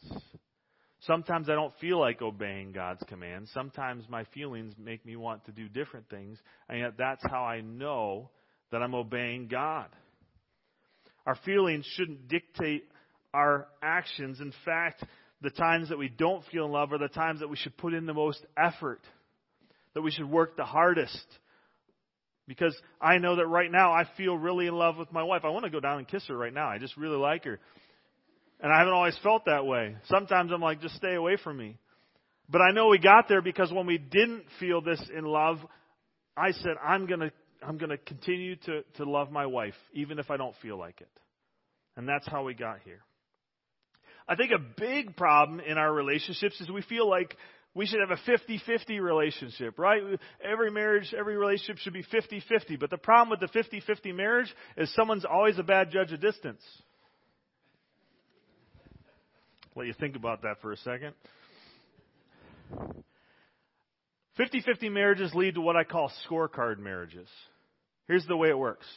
Sometimes 1.02 1.50
I 1.50 1.54
don't 1.54 1.74
feel 1.80 2.00
like 2.00 2.22
obeying 2.22 2.72
God's 2.72 3.04
commands. 3.08 3.52
Sometimes 3.54 4.06
my 4.10 4.24
feelings 4.34 4.74
make 4.80 5.06
me 5.06 5.16
want 5.16 5.46
to 5.46 5.52
do 5.52 5.70
different 5.70 6.10
things, 6.10 6.40
and 6.68 6.80
yet 6.80 6.94
that's 6.98 7.24
how 7.30 7.44
I 7.44 7.62
know 7.62 8.30
that 8.72 8.82
I'm 8.82 8.96
obeying 8.96 9.48
God. 9.48 9.88
Our 11.26 11.36
feelings 11.46 11.86
shouldn't 11.96 12.28
dictate 12.28 12.86
our 13.34 13.68
actions. 13.84 14.40
In 14.40 14.54
fact, 14.66 15.04
the 15.42 15.50
times 15.50 15.90
that 15.90 15.98
we 15.98 16.10
don't 16.10 16.44
feel 16.52 16.66
in 16.66 16.72
love 16.72 16.92
are 16.92 16.98
the 16.98 17.08
times 17.08 17.42
that 17.42 17.50
we 17.50 17.58
should 17.58 17.78
put 17.78 17.94
in 17.94 18.06
the 18.06 18.14
most 18.14 18.44
effort, 18.58 19.02
that 19.94 20.02
we 20.02 20.12
should 20.12 20.30
work 20.30 20.58
the 20.58 20.66
hardest. 20.66 21.26
Because 22.48 22.76
I 23.02 23.18
know 23.18 23.36
that 23.36 23.46
right 23.46 23.72
now 23.72 23.92
I 23.92 24.06
feel 24.16 24.36
really 24.36 24.68
in 24.68 24.74
love 24.74 24.98
with 24.98 25.12
my 25.12 25.24
wife. 25.24 25.42
I 25.44 25.50
want 25.50 25.66
to 25.66 25.72
go 25.72 25.80
down 25.80 26.00
and 26.00 26.08
kiss 26.08 26.26
her 26.28 26.38
right 26.38 26.54
now. 26.54 26.70
I 26.70 26.78
just 26.78 26.96
really 26.98 27.18
like 27.18 27.44
her. 27.44 27.60
And 28.60 28.72
I 28.72 28.80
haven't 28.80 28.94
always 28.94 29.18
felt 29.22 29.46
that 29.46 29.66
way. 29.66 29.96
Sometimes 30.06 30.52
I'm 30.52 30.62
like, 30.62 30.82
just 30.82 30.96
stay 30.96 31.14
away 31.14 31.38
from 31.44 31.58
me. 31.58 31.78
But 32.50 32.62
I 32.62 32.72
know 32.72 32.88
we 32.88 32.98
got 32.98 33.28
there 33.28 33.42
because 33.42 33.72
when 33.72 33.86
we 33.86 33.98
didn't 33.98 34.46
feel 34.60 34.82
this 34.82 35.02
in 35.16 35.26
love, 35.26 35.58
I 36.36 36.52
said, 36.52 36.74
I'm 36.84 37.06
gonna, 37.06 37.32
I'm 37.62 37.78
gonna 37.78 37.98
continue 37.98 38.56
to, 38.56 38.84
to 38.96 39.04
love 39.04 39.32
my 39.32 39.46
wife, 39.46 39.76
even 39.94 40.18
if 40.18 40.32
I 40.32 40.38
don't 40.38 40.56
feel 40.62 40.78
like 40.78 41.02
it. 41.02 41.10
And 41.98 42.08
that's 42.08 42.28
how 42.28 42.44
we 42.44 42.54
got 42.54 42.80
here. 42.86 43.02
I 44.28 44.36
think 44.36 44.52
a 44.52 44.60
big 44.60 45.16
problem 45.16 45.60
in 45.60 45.78
our 45.78 45.92
relationships 45.92 46.60
is 46.60 46.70
we 46.70 46.82
feel 46.82 47.10
like 47.10 47.36
we 47.74 47.86
should 47.86 48.00
have 48.00 48.12
a 48.12 48.30
50-50 48.30 49.00
relationship, 49.00 49.78
right? 49.78 50.02
Every 50.44 50.72
marriage, 50.72 51.14
every 51.18 51.38
relationship 51.38 51.78
should 51.78 51.94
be 51.94 52.04
50-50. 52.04 52.80
But 52.80 52.90
the 52.90 52.98
problem 52.98 53.30
with 53.30 53.40
the 53.40 53.60
50-50 53.60 54.16
marriage 54.16 54.54
is 54.76 54.94
someone's 54.96 55.26
always 55.26 55.60
a 55.60 55.64
bad 55.64 55.92
judge 55.92 56.12
of 56.12 56.20
distance. 56.20 56.62
Let 59.76 59.86
you 59.86 59.94
think 59.94 60.16
about 60.16 60.42
that 60.42 60.56
for 60.62 60.72
a 60.72 60.78
second. 60.78 61.14
50 64.38 64.62
50 64.62 64.90
marriages 64.90 65.34
lead 65.34 65.56
to 65.56 65.62
what 65.62 65.76
I 65.76 65.84
call 65.84 66.12
scorecard 66.28 66.80
marriages. 66.80 67.28
Here's 68.08 68.26
the 68.26 68.38
way 68.38 68.50
it 68.50 68.58
works 68.58 68.88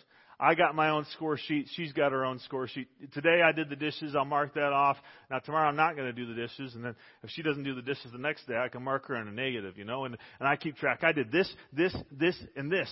I 0.42 0.54
got 0.54 0.74
my 0.74 0.88
own 0.88 1.04
score 1.12 1.36
sheet. 1.36 1.68
She's 1.74 1.92
got 1.92 2.12
her 2.12 2.24
own 2.24 2.38
score 2.38 2.66
sheet. 2.66 2.88
Today 3.12 3.42
I 3.44 3.52
did 3.52 3.68
the 3.68 3.76
dishes. 3.76 4.16
I'll 4.16 4.24
mark 4.24 4.54
that 4.54 4.72
off. 4.72 4.96
Now 5.30 5.38
tomorrow 5.38 5.68
I'm 5.68 5.76
not 5.76 5.96
going 5.96 6.06
to 6.06 6.14
do 6.14 6.26
the 6.26 6.34
dishes. 6.34 6.74
And 6.74 6.82
then 6.82 6.96
if 7.22 7.28
she 7.30 7.42
doesn't 7.42 7.62
do 7.62 7.74
the 7.74 7.82
dishes 7.82 8.10
the 8.10 8.18
next 8.18 8.46
day, 8.48 8.56
I 8.56 8.68
can 8.68 8.82
mark 8.82 9.06
her 9.08 9.16
on 9.16 9.28
a 9.28 9.32
negative, 9.32 9.76
you 9.76 9.84
know, 9.84 10.06
and, 10.06 10.16
and 10.38 10.48
I 10.48 10.56
keep 10.56 10.76
track. 10.76 11.00
I 11.02 11.12
did 11.12 11.30
this, 11.30 11.52
this, 11.74 11.94
this, 12.10 12.36
and 12.56 12.72
this. 12.72 12.90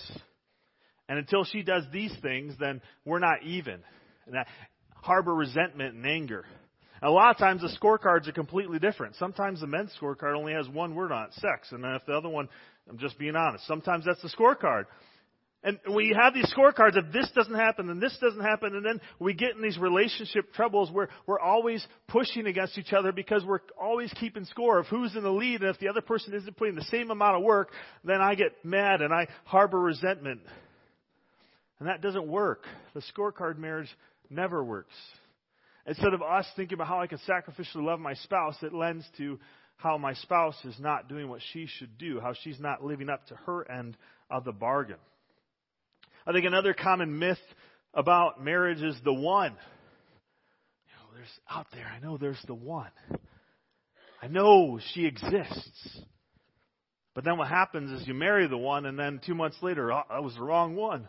And 1.09 1.17
until 1.17 1.43
she 1.43 1.63
does 1.63 1.85
these 1.91 2.13
things, 2.21 2.53
then 2.59 2.81
we're 3.03 3.19
not 3.19 3.41
even. 3.43 3.79
And 4.27 4.37
I 4.37 4.45
harbor 5.01 5.33
resentment 5.33 5.95
and 5.95 6.05
anger. 6.05 6.45
A 7.01 7.09
lot 7.09 7.31
of 7.31 7.37
times 7.37 7.61
the 7.61 7.75
scorecards 7.81 8.27
are 8.27 8.33
completely 8.33 8.77
different. 8.77 9.15
Sometimes 9.15 9.61
the 9.61 9.67
men's 9.67 9.91
scorecard 9.99 10.37
only 10.37 10.53
has 10.53 10.67
one 10.67 10.93
word 10.95 11.11
on 11.11 11.27
it, 11.27 11.33
sex. 11.35 11.71
And 11.71 11.83
then 11.83 11.91
if 11.91 12.05
the 12.05 12.13
other 12.13 12.29
one, 12.29 12.49
I'm 12.89 12.97
just 12.97 13.17
being 13.17 13.35
honest, 13.35 13.65
sometimes 13.65 14.05
that's 14.05 14.21
the 14.21 14.29
scorecard. 14.29 14.83
And 15.61 15.77
we 15.93 16.15
have 16.17 16.33
these 16.33 16.51
scorecards, 16.55 16.95
if 16.95 17.11
this 17.11 17.29
doesn't 17.35 17.53
happen, 17.53 17.87
then 17.87 17.99
this 17.99 18.17
doesn't 18.21 18.41
happen, 18.41 18.75
and 18.75 18.85
then 18.85 19.01
we 19.19 19.33
get 19.33 19.57
in 19.57 19.61
these 19.61 19.77
relationship 19.77 20.53
troubles 20.53 20.89
where 20.89 21.09
we're 21.27 21.39
always 21.39 21.85
pushing 22.07 22.47
against 22.47 22.77
each 22.77 22.93
other 22.93 23.11
because 23.11 23.43
we're 23.43 23.59
always 23.79 24.09
keeping 24.21 24.45
score 24.45 24.79
of 24.79 24.87
who's 24.87 25.17
in 25.17 25.23
the 25.23 25.29
lead, 25.29 25.59
and 25.59 25.69
if 25.69 25.77
the 25.79 25.89
other 25.89 25.99
person 25.99 26.33
isn't 26.33 26.55
putting 26.55 26.75
the 26.75 26.83
same 26.83 27.11
amount 27.11 27.35
of 27.35 27.43
work, 27.43 27.71
then 28.05 28.21
I 28.21 28.35
get 28.35 28.63
mad 28.63 29.01
and 29.01 29.13
I 29.13 29.27
harbor 29.43 29.81
resentment. 29.81 30.39
And 31.79 31.89
that 31.89 32.01
doesn't 32.01 32.27
work. 32.27 32.63
The 32.93 33.01
scorecard 33.13 33.57
marriage 33.57 33.89
never 34.29 34.63
works. 34.63 34.95
Instead 35.85 36.13
of 36.13 36.21
us 36.21 36.45
thinking 36.55 36.75
about 36.75 36.87
how 36.87 37.01
I 37.01 37.07
can 37.07 37.19
sacrificially 37.27 37.83
love 37.83 37.99
my 37.99 38.13
spouse, 38.13 38.55
it 38.61 38.73
lends 38.73 39.05
to 39.17 39.39
how 39.75 39.97
my 39.97 40.13
spouse 40.13 40.55
is 40.63 40.75
not 40.79 41.09
doing 41.09 41.27
what 41.27 41.41
she 41.51 41.67
should 41.67 41.97
do, 41.97 42.21
how 42.21 42.33
she's 42.43 42.59
not 42.61 42.83
living 42.83 43.09
up 43.09 43.25
to 43.27 43.35
her 43.45 43.69
end 43.69 43.97
of 44.29 44.45
the 44.45 44.51
bargain. 44.53 44.97
I 46.29 46.31
think 46.31 46.45
another 46.45 46.75
common 46.75 47.17
myth 47.17 47.39
about 47.91 48.43
marriage 48.43 48.83
is 48.83 48.95
the 49.03 49.11
one. 49.11 49.53
You 49.53 50.93
know, 50.93 51.15
there's 51.15 51.39
out 51.49 51.65
there, 51.73 51.87
I 51.87 51.97
know 51.99 52.19
there's 52.19 52.43
the 52.45 52.53
one. 52.53 52.91
I 54.21 54.27
know 54.27 54.79
she 54.93 55.07
exists. 55.07 56.01
But 57.15 57.23
then 57.23 57.39
what 57.39 57.47
happens 57.47 57.99
is 57.99 58.07
you 58.07 58.13
marry 58.13 58.47
the 58.47 58.59
one, 58.59 58.85
and 58.85 58.97
then 58.97 59.19
two 59.25 59.33
months 59.33 59.57
later, 59.63 59.91
oh, 59.91 60.03
that 60.07 60.21
was 60.21 60.35
the 60.35 60.43
wrong 60.43 60.75
one. 60.75 61.07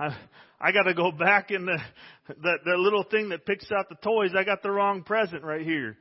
I, 0.00 0.16
I 0.60 0.72
got 0.72 0.82
to 0.88 0.94
go 0.94 1.12
back 1.12 1.52
in 1.52 1.64
the 1.64 1.78
that 2.26 2.58
that 2.64 2.76
little 2.76 3.04
thing 3.04 3.28
that 3.28 3.46
picks 3.46 3.70
out 3.70 3.88
the 3.88 3.94
toys. 4.02 4.32
I 4.36 4.42
got 4.42 4.64
the 4.64 4.72
wrong 4.72 5.04
present 5.04 5.44
right 5.44 5.62
here. 5.62 5.96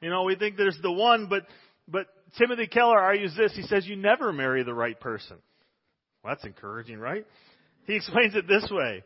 You 0.00 0.10
know, 0.10 0.24
we 0.24 0.34
think 0.34 0.56
there's 0.56 0.78
the 0.82 0.90
one, 0.90 1.28
but 1.28 1.42
but 1.86 2.08
Timothy 2.36 2.66
Keller 2.66 2.98
argues 2.98 3.36
this. 3.36 3.54
He 3.54 3.62
says 3.62 3.86
you 3.86 3.94
never 3.94 4.32
marry 4.32 4.64
the 4.64 4.74
right 4.74 4.98
person. 4.98 5.36
Well, 6.26 6.34
that's 6.34 6.44
encouraging, 6.44 6.98
right? 6.98 7.24
He 7.86 7.94
explains 7.94 8.34
it 8.34 8.48
this 8.48 8.68
way. 8.68 9.04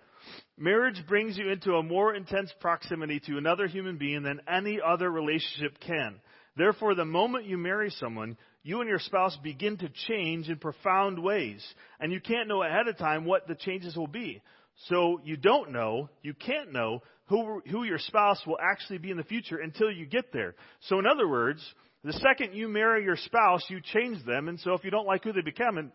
Marriage 0.57 1.03
brings 1.07 1.37
you 1.37 1.51
into 1.51 1.75
a 1.75 1.83
more 1.83 2.15
intense 2.15 2.51
proximity 2.61 3.21
to 3.27 3.37
another 3.37 3.67
human 3.67 3.99
being 3.99 4.23
than 4.23 4.41
any 4.49 4.79
other 4.83 5.11
relationship 5.11 5.79
can. 5.87 6.19
Therefore, 6.57 6.95
the 6.95 7.05
moment 7.05 7.45
you 7.45 7.59
marry 7.59 7.91
someone, 7.91 8.39
you 8.63 8.81
and 8.81 8.89
your 8.89 9.01
spouse 9.01 9.37
begin 9.43 9.77
to 9.79 9.91
change 10.09 10.49
in 10.49 10.57
profound 10.57 11.23
ways. 11.23 11.63
And 12.01 12.11
you 12.11 12.23
can't 12.23 12.49
know 12.49 12.63
ahead 12.63 12.89
of 12.89 12.97
time 12.97 13.27
what 13.27 13.47
the 13.47 13.55
changes 13.55 13.97
will 13.97 14.07
be. 14.07 14.41
So 14.89 15.21
you 15.23 15.37
don't 15.37 15.73
know, 15.73 16.09
you 16.23 16.33
can't 16.33 16.73
know 16.73 17.03
who, 17.27 17.61
who 17.71 17.85
your 17.85 17.99
spouse 17.99 18.41
will 18.47 18.59
actually 18.63 18.99
be 18.99 19.11
in 19.11 19.19
the 19.19 19.25
future 19.25 19.59
until 19.59 19.91
you 19.91 20.07
get 20.07 20.33
there. 20.33 20.55
So 20.89 20.99
in 20.99 21.07
other 21.07 21.29
words, 21.29 21.63
the 22.03 22.15
second 22.15 22.55
you 22.55 22.67
marry 22.67 23.05
your 23.05 23.17
spouse, 23.17 23.63
you 23.69 23.81
change 23.93 24.25
them. 24.25 24.49
And 24.49 24.59
so 24.61 24.73
if 24.73 24.85
you 24.85 24.91
don't 24.91 25.07
like 25.07 25.23
who 25.23 25.35
they 25.35 25.43
become, 25.43 25.77
and 25.77 25.93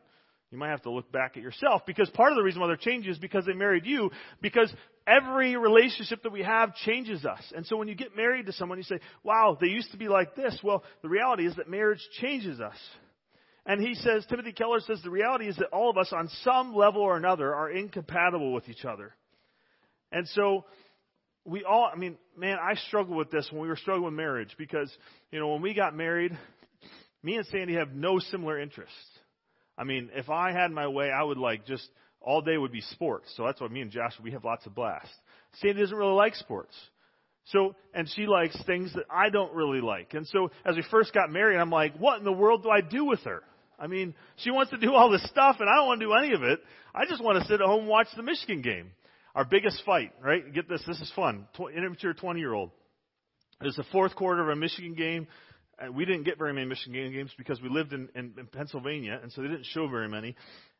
you 0.56 0.60
might 0.60 0.70
have 0.70 0.84
to 0.84 0.89
look 0.89 1.12
back 1.12 1.36
at 1.36 1.44
yourself 1.44 1.82
because 1.86 2.10
part 2.12 2.32
of 2.32 2.38
the 2.38 2.41
reason 2.41 2.62
why 2.62 2.68
they're 2.68 2.78
changing 2.78 3.12
is 3.12 3.18
because 3.18 3.46
they 3.46 3.52
married 3.52 3.86
you 3.86 4.10
because 4.41 4.74
every 5.06 5.58
relationship 5.58 6.24
that 6.24 6.32
we 6.32 6.44
have 6.44 6.74
changes 6.76 7.26
us. 7.26 7.41
And 7.54 7.65
so 7.65 7.76
when 7.76 7.89
you 7.89 7.96
get 7.96 8.15
married 8.15 8.46
to 8.46 8.54
someone, 8.54 8.78
you 8.78 8.86
say, 8.86 9.00
wow, 9.22 9.58
they 9.60 9.68
used 9.68 9.91
to 9.91 9.98
be 9.98 10.08
like 10.08 10.34
this. 10.34 10.58
Well, 10.63 10.84
the 11.02 11.10
reality 11.10 11.46
is 11.46 11.58
that 11.58 11.70
marriage 11.70 12.00
changes 12.22 12.62
us. 12.62 12.78
And 13.65 13.82
he 13.82 13.96
says, 13.96 14.26
Timothy 14.30 14.54
Keller 14.54 14.80
says, 14.80 15.02
the 15.04 15.10
reality 15.10 15.50
is 15.50 15.58
that 15.58 15.74
all 15.74 15.89
of 15.89 15.98
us 15.98 16.13
on 16.15 16.30
some 16.44 16.74
level 16.74 17.02
or 17.02 17.18
another 17.18 17.54
are 17.54 17.70
incompatible 17.70 18.54
with 18.54 18.70
each 18.70 18.86
other. 18.86 19.13
And 20.13 20.26
so 20.30 20.63
we 21.44 21.65
all, 21.65 21.91
I 21.91 21.98
mean, 21.98 22.18
man, 22.38 22.60
I 22.62 22.76
struggled 22.76 23.18
with 23.18 23.30
this 23.30 23.50
when 23.52 23.62
we 23.62 23.68
were 23.68 23.76
struggling 23.76 24.06
with 24.06 24.13
marriage 24.13 24.56
because, 24.58 24.89
you 25.32 25.39
know, 25.39 25.50
when 25.50 25.62
we 25.62 25.74
got 25.74 25.94
married, 25.94 26.38
me 27.24 27.36
and 27.36 27.46
Sandy 27.48 27.74
have 27.74 27.91
no 27.94 28.20
similar 28.20 28.58
interests. 28.58 28.96
I 29.77 29.83
mean, 29.83 30.09
if 30.13 30.29
I 30.29 30.51
had 30.51 30.71
my 30.71 30.88
way, 30.88 31.11
I 31.11 31.23
would 31.23 31.38
like 31.38 31.65
just 31.65 31.88
all 32.21 32.41
day 32.41 32.57
would 32.57 32.71
be 32.71 32.81
sports. 32.81 33.31
So 33.35 33.45
that's 33.45 33.61
why 33.61 33.67
me 33.67 33.81
and 33.81 33.91
Josh 33.91 34.13
we 34.23 34.31
have 34.31 34.43
lots 34.43 34.65
of 34.65 34.73
blast. 34.73 35.11
Sandy 35.61 35.81
doesn't 35.81 35.97
really 35.97 36.13
like 36.13 36.35
sports. 36.35 36.75
So, 37.49 37.75
and 37.93 38.09
she 38.09 38.25
likes 38.25 38.57
things 38.65 38.91
that 38.93 39.05
I 39.09 39.29
don't 39.29 39.53
really 39.53 39.81
like. 39.81 40.13
And 40.15 40.25
so, 40.27 40.49
as 40.65 40.75
we 40.75 40.83
first 40.89 41.13
got 41.13 41.29
married, 41.29 41.57
I'm 41.57 41.69
like, 41.69 41.95
what 41.97 42.17
in 42.17 42.25
the 42.25 42.31
world 42.31 42.63
do 42.63 42.69
I 42.69 42.81
do 42.81 43.05
with 43.05 43.19
her? 43.21 43.43
I 43.78 43.88
mean, 43.88 44.15
she 44.38 44.49
wants 44.49 44.71
to 44.71 44.78
do 44.78 44.93
all 44.93 45.11
this 45.11 45.23
stuff, 45.30 45.57
and 45.59 45.69
I 45.69 45.76
don't 45.76 45.88
want 45.88 45.99
to 45.99 46.07
do 46.07 46.13
any 46.13 46.34
of 46.34 46.41
it. 46.41 46.59
I 46.93 47.05
just 47.05 47.23
want 47.23 47.39
to 47.39 47.45
sit 47.45 47.61
at 47.61 47.67
home 47.67 47.82
and 47.82 47.89
watch 47.89 48.07
the 48.15 48.23
Michigan 48.23 48.61
game. 48.61 48.91
Our 49.36 49.45
biggest 49.45 49.84
fight, 49.86 50.13
right? 50.23 50.51
Get 50.53 50.69
this, 50.69 50.82
this 50.88 50.99
is 50.99 51.11
fun. 51.15 51.45
Immature 51.76 52.13
20 52.13 52.39
year 52.39 52.53
old. 52.53 52.71
It 53.61 53.65
was 53.65 53.76
the 53.76 53.86
fourth 53.91 54.15
quarter 54.15 54.41
of 54.41 54.49
a 54.49 54.55
Michigan 54.55 54.95
game 54.95 55.28
Uh, 55.78 55.91
we 55.91 56.05
didn't 56.05 56.23
get 56.23 56.38
very 56.38 56.53
many 56.53 56.65
Michigan 56.65 57.11
games 57.11 57.32
because 57.38 57.61
we 57.61 57.69
lived 57.69 57.93
in, 57.93 58.09
in, 58.15 58.34
in 58.38 58.47
Pennsylvania, 58.47 59.19
and 59.21 59.32
so 59.32 59.41
they 59.41 59.47
didn't 59.47 59.65
show 59.65 59.88
very 59.88 60.07
many. 60.07 60.36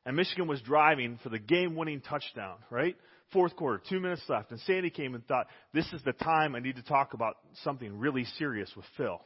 And 0.06 0.16
Michigan 0.16 0.48
was 0.48 0.62
driving 0.62 1.20
for 1.24 1.30
the 1.30 1.40
game-winning 1.40 2.02
touchdown, 2.02 2.58
right? 2.70 2.96
Fourth 3.34 3.56
quarter, 3.56 3.82
two 3.90 4.00
minutes 4.00 4.22
left, 4.30 4.52
and 4.52 4.60
Sandy 4.62 4.90
came 4.90 5.16
and 5.16 5.26
thought, 5.28 5.48
"This 5.74 5.92
is 5.94 6.02
the 6.04 6.14
time 6.14 6.56
I 6.56 6.60
need 6.60 6.76
to 6.76 6.84
talk 6.84 7.14
about 7.14 7.36
something 7.64 7.98
really 7.98 8.24
serious 8.38 8.72
with 8.76 8.86
Phil." 8.98 9.20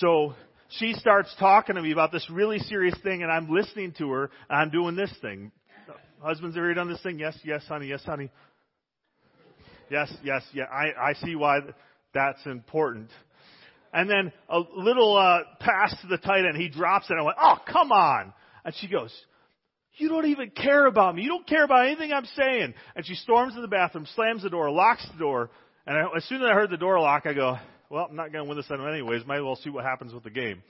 So 0.00 0.34
she 0.70 0.92
starts 0.94 1.34
talking 1.38 1.76
to 1.76 1.82
me 1.82 1.92
about 1.92 2.12
this 2.12 2.28
really 2.28 2.58
serious 2.58 2.98
thing, 3.02 3.22
and 3.22 3.30
I'm 3.30 3.48
listening 3.48 3.92
to 3.98 4.10
her, 4.10 4.30
and 4.50 4.58
I'm 4.60 4.70
doing 4.70 4.96
this 4.96 5.12
thing. 5.22 5.52
Husbands, 6.20 6.56
have 6.56 6.64
you 6.64 6.74
done 6.74 6.90
this 6.90 7.00
thing? 7.02 7.18
Yes, 7.18 7.38
yes, 7.44 7.64
honey, 7.68 7.86
yes, 7.86 8.04
honey. 8.04 8.30
Yes, 9.88 10.12
yes, 10.22 10.42
yeah. 10.52 10.64
I, 10.64 11.10
I 11.10 11.12
see 11.14 11.36
why 11.36 11.60
That's 12.12 12.44
important. 12.46 13.10
And 13.92 14.08
then 14.08 14.32
a 14.48 14.60
little 14.76 15.16
uh, 15.16 15.40
pass 15.60 15.94
to 16.02 16.06
the 16.08 16.18
tight 16.18 16.44
end. 16.44 16.56
He 16.56 16.68
drops 16.68 17.06
it. 17.06 17.12
And 17.12 17.20
I 17.20 17.24
went, 17.24 17.38
oh, 17.40 17.56
come 17.70 17.90
on. 17.90 18.32
And 18.64 18.74
she 18.76 18.88
goes, 18.88 19.12
you 19.94 20.08
don't 20.08 20.26
even 20.26 20.50
care 20.50 20.86
about 20.86 21.14
me. 21.14 21.22
You 21.22 21.28
don't 21.28 21.46
care 21.46 21.64
about 21.64 21.86
anything 21.86 22.12
I'm 22.12 22.26
saying. 22.36 22.74
And 22.94 23.06
she 23.06 23.14
storms 23.14 23.54
to 23.54 23.60
the 23.60 23.68
bathroom, 23.68 24.06
slams 24.14 24.42
the 24.42 24.50
door, 24.50 24.70
locks 24.70 25.06
the 25.12 25.18
door. 25.18 25.50
And 25.86 25.96
I, 25.96 26.16
as 26.16 26.24
soon 26.24 26.42
as 26.42 26.48
I 26.50 26.54
heard 26.54 26.70
the 26.70 26.76
door 26.76 27.00
lock, 27.00 27.26
I 27.26 27.32
go, 27.32 27.56
well, 27.90 28.06
I'm 28.08 28.16
not 28.16 28.32
going 28.32 28.44
to 28.44 28.48
win 28.48 28.58
this 28.58 28.70
anyways. 28.70 29.26
Might 29.26 29.38
as 29.38 29.42
well 29.42 29.56
see 29.56 29.70
what 29.70 29.84
happens 29.84 30.12
with 30.12 30.22
the 30.22 30.30
game. 30.30 30.62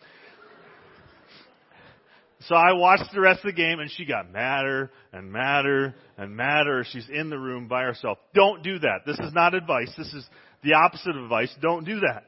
So 2.42 2.54
I 2.54 2.72
watched 2.74 3.12
the 3.12 3.20
rest 3.20 3.40
of 3.44 3.46
the 3.46 3.56
game 3.56 3.80
and 3.80 3.90
she 3.90 4.04
got 4.04 4.30
madder 4.30 4.92
and 5.12 5.32
madder 5.32 5.96
and 6.16 6.36
madder. 6.36 6.84
She's 6.88 7.08
in 7.12 7.30
the 7.30 7.38
room 7.38 7.66
by 7.66 7.82
herself. 7.82 8.18
Don't 8.32 8.62
do 8.62 8.78
that. 8.78 9.00
This 9.04 9.18
is 9.18 9.32
not 9.32 9.54
advice. 9.54 9.92
This 9.98 10.12
is 10.14 10.24
the 10.62 10.74
opposite 10.74 11.16
of 11.16 11.24
advice. 11.24 11.52
Don't 11.60 11.84
do 11.84 12.00
that. 12.00 12.26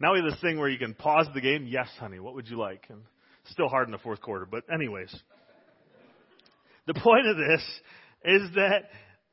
Now 0.00 0.12
we 0.12 0.20
have 0.20 0.30
this 0.30 0.40
thing 0.40 0.58
where 0.58 0.68
you 0.68 0.78
can 0.78 0.94
pause 0.94 1.26
the 1.34 1.40
game. 1.40 1.66
Yes, 1.66 1.88
honey, 1.98 2.20
what 2.20 2.34
would 2.34 2.48
you 2.48 2.58
like? 2.58 2.84
And 2.88 3.00
still 3.50 3.68
hard 3.68 3.88
in 3.88 3.92
the 3.92 3.98
fourth 3.98 4.20
quarter, 4.20 4.46
but 4.46 4.64
anyways. 4.72 5.14
The 6.86 6.94
point 6.94 7.26
of 7.26 7.36
this 7.36 7.62
is 8.24 8.54
that 8.54 8.84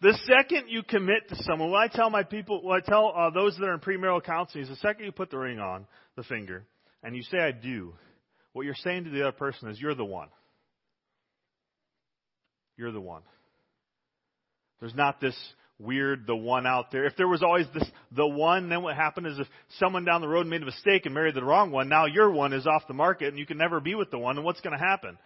the 0.01 0.17
second 0.27 0.69
you 0.69 0.83
commit 0.83 1.29
to 1.29 1.35
someone, 1.43 1.71
when 1.71 1.81
I 1.81 1.87
tell 1.87 2.09
my 2.09 2.23
people, 2.23 2.61
when 2.63 2.81
I 2.81 2.85
tell 2.85 3.13
uh, 3.15 3.29
those 3.29 3.55
that 3.57 3.65
are 3.65 3.73
in 3.73 3.79
premarital 3.79 4.23
counseling, 4.23 4.63
is 4.63 4.69
the 4.69 4.75
second 4.77 5.05
you 5.05 5.11
put 5.11 5.29
the 5.31 5.37
ring 5.37 5.59
on 5.59 5.85
the 6.15 6.23
finger 6.23 6.65
and 7.01 7.15
you 7.15 7.21
say 7.23 7.37
I 7.37 7.51
do, 7.51 7.93
what 8.53 8.65
you're 8.65 8.75
saying 8.75 9.05
to 9.05 9.09
the 9.09 9.21
other 9.21 9.37
person 9.37 9.69
is, 9.69 9.79
You're 9.79 9.95
the 9.95 10.05
one. 10.05 10.29
You're 12.77 12.91
the 12.91 13.01
one. 13.01 13.21
There's 14.79 14.95
not 14.95 15.21
this 15.21 15.37
weird 15.79 16.25
the 16.25 16.35
one 16.35 16.65
out 16.65 16.91
there. 16.91 17.05
If 17.05 17.17
there 17.17 17.27
was 17.27 17.43
always 17.43 17.65
this 17.73 17.87
the 18.15 18.27
one, 18.27 18.69
then 18.69 18.81
what 18.81 18.95
happened 18.95 19.27
is 19.27 19.39
if 19.39 19.47
someone 19.79 20.05
down 20.05 20.21
the 20.21 20.27
road 20.27 20.47
made 20.47 20.61
a 20.61 20.65
mistake 20.65 21.05
and 21.05 21.13
married 21.13 21.35
the 21.35 21.43
wrong 21.43 21.71
one, 21.71 21.89
now 21.89 22.05
your 22.05 22.31
one 22.31 22.53
is 22.53 22.65
off 22.65 22.87
the 22.87 22.93
market 22.93 23.29
and 23.29 23.37
you 23.37 23.45
can 23.45 23.57
never 23.57 23.79
be 23.79 23.95
with 23.95 24.11
the 24.11 24.19
one. 24.19 24.37
And 24.37 24.45
what's 24.45 24.61
going 24.61 24.77
to 24.77 24.83
happen? 24.83 25.17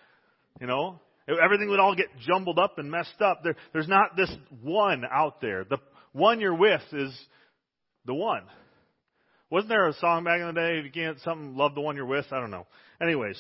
You 0.60 0.68
know, 0.68 1.00
everything 1.28 1.70
would 1.70 1.80
all 1.80 1.96
get 1.96 2.08
jumbled 2.28 2.58
up 2.58 2.80
and 2.80 2.90
messed 2.90 3.22
up. 3.22 3.42
There, 3.44 3.56
there's 3.74 3.88
not 3.88 4.16
this 4.18 4.32
one 4.62 5.04
out 5.10 5.40
there. 5.42 5.64
The 5.64 5.78
one 6.14 6.40
you're 6.40 6.56
with 6.56 6.82
is 6.94 7.18
the 8.06 8.16
one. 8.16 8.44
Wasn't 9.52 9.70
there 9.70 9.88
a 9.88 9.94
song 9.94 10.24
back 10.24 10.40
in 10.42 10.48
the 10.48 10.54
day? 10.54 10.82
You 10.84 10.92
can't 10.92 11.20
something 11.22 11.56
love 11.56 11.76
the 11.76 11.82
one 11.82 11.96
you're 11.96 12.06
with, 12.06 12.26
I 12.32 12.40
don't 12.40 12.52
know. 12.52 12.68
Anyways, 13.02 13.40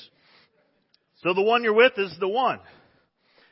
so 1.24 1.34
the 1.34 1.42
one 1.42 1.64
you're 1.64 1.74
with 1.74 1.94
is 1.98 2.16
the 2.20 2.28
one. 2.28 2.60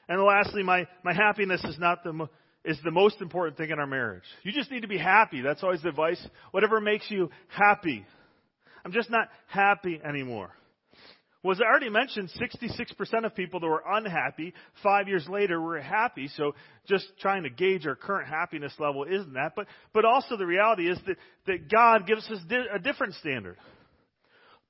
And 0.10 0.24
lastly, 0.24 0.64
my, 0.64 0.88
my 1.04 1.14
happiness 1.14 1.64
is 1.66 1.78
not 1.78 2.04
the, 2.04 2.30
is 2.68 2.78
the 2.84 2.92
most 2.92 3.22
important 3.22 3.58
thing 3.58 3.70
in 3.70 3.80
our 3.80 3.88
marriage. 3.88 4.24
You 4.44 4.52
just 4.52 4.70
need 4.70 4.82
to 4.82 4.88
be 4.88 4.98
happy. 4.98 5.42
That's 5.42 5.64
always 5.64 5.82
the 5.82 5.90
advice. 5.90 6.24
Whatever 6.52 6.82
makes 6.82 7.10
you 7.10 7.30
happy. 7.48 8.06
I'm 8.86 8.92
just 8.92 9.10
not 9.10 9.30
happy 9.48 10.00
anymore. 10.04 10.52
Was 11.44 11.62
I 11.62 11.66
already 11.66 11.90
mentioned 11.90 12.30
66% 12.42 13.26
of 13.26 13.34
people 13.34 13.62
that 13.62 13.68
were 13.68 13.84
unhappy 13.90 14.54
five 14.84 15.08
years 15.08 15.26
later 15.30 15.62
were 15.62 15.80
happy. 15.80 16.28
So 16.36 16.56
just 16.90 17.06
trying 17.22 17.44
to 17.44 17.50
gauge 17.50 17.88
our 17.88 17.96
current 17.96 18.28
happiness 18.28 18.74
level 18.80 19.06
isn't 19.06 19.34
that. 19.34 19.54
But, 19.56 19.68
but 19.94 20.04
also 20.04 20.36
the 20.36 20.46
reality 20.46 20.90
is 20.90 21.00
that, 21.08 21.16
that 21.46 21.72
God 21.72 22.06
gives 22.06 22.30
us 22.30 22.40
a 22.74 22.80
different 22.80 23.14
standard. 23.16 23.56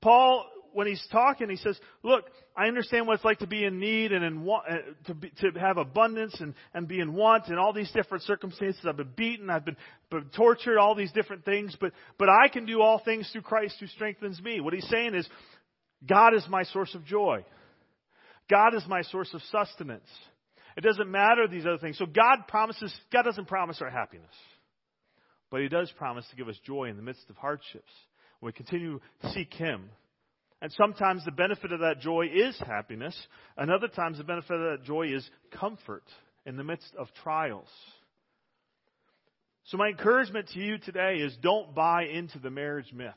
Paul 0.00 0.44
when 0.78 0.86
he's 0.86 1.04
talking, 1.10 1.50
he 1.50 1.56
says, 1.56 1.76
"Look, 2.04 2.30
I 2.56 2.68
understand 2.68 3.08
what 3.08 3.14
it's 3.14 3.24
like 3.24 3.40
to 3.40 3.48
be 3.48 3.64
in 3.64 3.80
need 3.80 4.12
and 4.12 4.24
in 4.24 4.44
want, 4.44 4.64
uh, 4.70 4.76
to 5.06 5.14
be, 5.14 5.30
to 5.40 5.50
have 5.58 5.76
abundance 5.76 6.40
and 6.40 6.54
and 6.72 6.86
be 6.86 7.00
in 7.00 7.14
want 7.14 7.48
and 7.48 7.58
all 7.58 7.72
these 7.72 7.90
different 7.90 8.22
circumstances. 8.22 8.80
I've 8.86 8.96
been 8.96 9.12
beaten, 9.16 9.50
I've 9.50 9.64
been, 9.64 9.76
been 10.08 10.30
tortured, 10.36 10.78
all 10.78 10.94
these 10.94 11.10
different 11.10 11.44
things, 11.44 11.76
but 11.80 11.94
but 12.16 12.28
I 12.28 12.46
can 12.46 12.64
do 12.64 12.80
all 12.80 13.00
things 13.04 13.28
through 13.32 13.42
Christ 13.42 13.74
who 13.80 13.88
strengthens 13.88 14.40
me." 14.40 14.60
What 14.60 14.72
he's 14.72 14.88
saying 14.88 15.16
is, 15.16 15.28
God 16.08 16.32
is 16.32 16.46
my 16.48 16.62
source 16.62 16.94
of 16.94 17.04
joy. 17.04 17.44
God 18.48 18.72
is 18.76 18.84
my 18.86 19.02
source 19.02 19.34
of 19.34 19.42
sustenance. 19.50 20.08
It 20.76 20.82
doesn't 20.82 21.10
matter 21.10 21.48
these 21.48 21.66
other 21.66 21.78
things. 21.78 21.98
So 21.98 22.06
God 22.06 22.46
promises. 22.46 22.94
God 23.12 23.22
doesn't 23.22 23.48
promise 23.48 23.82
our 23.82 23.90
happiness, 23.90 24.30
but 25.50 25.60
He 25.60 25.68
does 25.68 25.90
promise 25.98 26.24
to 26.30 26.36
give 26.36 26.46
us 26.46 26.56
joy 26.64 26.84
in 26.84 26.96
the 26.96 27.02
midst 27.02 27.28
of 27.28 27.36
hardships. 27.36 27.90
When 28.38 28.50
we 28.50 28.52
continue 28.52 29.00
to 29.22 29.30
seek 29.30 29.52
Him 29.54 29.90
and 30.60 30.72
sometimes 30.72 31.24
the 31.24 31.30
benefit 31.30 31.72
of 31.72 31.80
that 31.80 32.00
joy 32.00 32.26
is 32.32 32.58
happiness, 32.66 33.16
and 33.56 33.70
other 33.70 33.88
times 33.88 34.18
the 34.18 34.24
benefit 34.24 34.56
of 34.56 34.78
that 34.78 34.84
joy 34.84 35.12
is 35.14 35.28
comfort 35.52 36.04
in 36.46 36.56
the 36.56 36.64
midst 36.64 36.92
of 36.98 37.08
trials. 37.22 37.68
So, 39.64 39.76
my 39.76 39.88
encouragement 39.88 40.48
to 40.54 40.60
you 40.60 40.78
today 40.78 41.16
is 41.16 41.36
don't 41.42 41.74
buy 41.74 42.04
into 42.04 42.38
the 42.38 42.50
marriage 42.50 42.92
myths. 42.92 43.14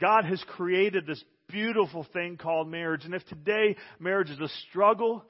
God 0.00 0.24
has 0.24 0.42
created 0.56 1.06
this 1.06 1.22
beautiful 1.48 2.06
thing 2.12 2.36
called 2.36 2.68
marriage, 2.68 3.04
and 3.04 3.14
if 3.14 3.24
today 3.26 3.76
marriage 3.98 4.30
is 4.30 4.40
a 4.40 4.48
struggle, 4.68 5.24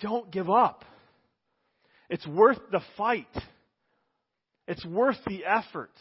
don't 0.00 0.30
give 0.30 0.48
up. 0.50 0.84
It's 2.08 2.26
worth 2.26 2.58
the 2.70 2.80
fight, 2.96 3.26
it's 4.66 4.84
worth 4.84 5.18
the 5.26 5.44
effort. 5.44 5.92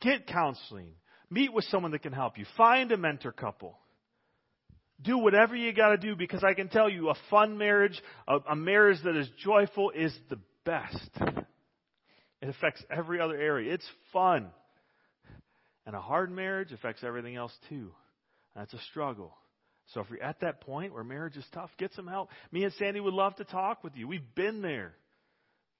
Get 0.00 0.26
counseling. 0.26 0.92
Meet 1.34 1.52
with 1.52 1.64
someone 1.64 1.90
that 1.90 2.02
can 2.02 2.12
help 2.12 2.38
you. 2.38 2.46
Find 2.56 2.92
a 2.92 2.96
mentor 2.96 3.32
couple. 3.32 3.76
Do 5.02 5.18
whatever 5.18 5.56
you 5.56 5.72
got 5.72 5.88
to 5.88 5.96
do 5.96 6.14
because 6.14 6.44
I 6.44 6.54
can 6.54 6.68
tell 6.68 6.88
you 6.88 7.10
a 7.10 7.16
fun 7.28 7.58
marriage, 7.58 8.00
a, 8.28 8.38
a 8.50 8.54
marriage 8.54 8.98
that 9.02 9.16
is 9.16 9.28
joyful 9.42 9.90
is 9.90 10.16
the 10.30 10.38
best. 10.64 11.10
It 12.40 12.48
affects 12.48 12.84
every 12.88 13.20
other 13.20 13.36
area. 13.36 13.74
It's 13.74 13.86
fun. 14.12 14.46
And 15.84 15.96
a 15.96 16.00
hard 16.00 16.30
marriage 16.30 16.70
affects 16.70 17.02
everything 17.02 17.34
else 17.34 17.52
too. 17.68 17.90
That's 18.54 18.72
a 18.72 18.80
struggle. 18.90 19.34
So 19.92 20.02
if 20.02 20.06
you're 20.10 20.22
at 20.22 20.38
that 20.40 20.60
point 20.60 20.94
where 20.94 21.02
marriage 21.02 21.36
is 21.36 21.44
tough, 21.52 21.70
get 21.78 21.92
some 21.94 22.06
help. 22.06 22.28
Me 22.52 22.62
and 22.62 22.72
Sandy 22.74 23.00
would 23.00 23.12
love 23.12 23.34
to 23.36 23.44
talk 23.44 23.82
with 23.82 23.96
you. 23.96 24.06
We've 24.06 24.34
been 24.36 24.62
there. 24.62 24.92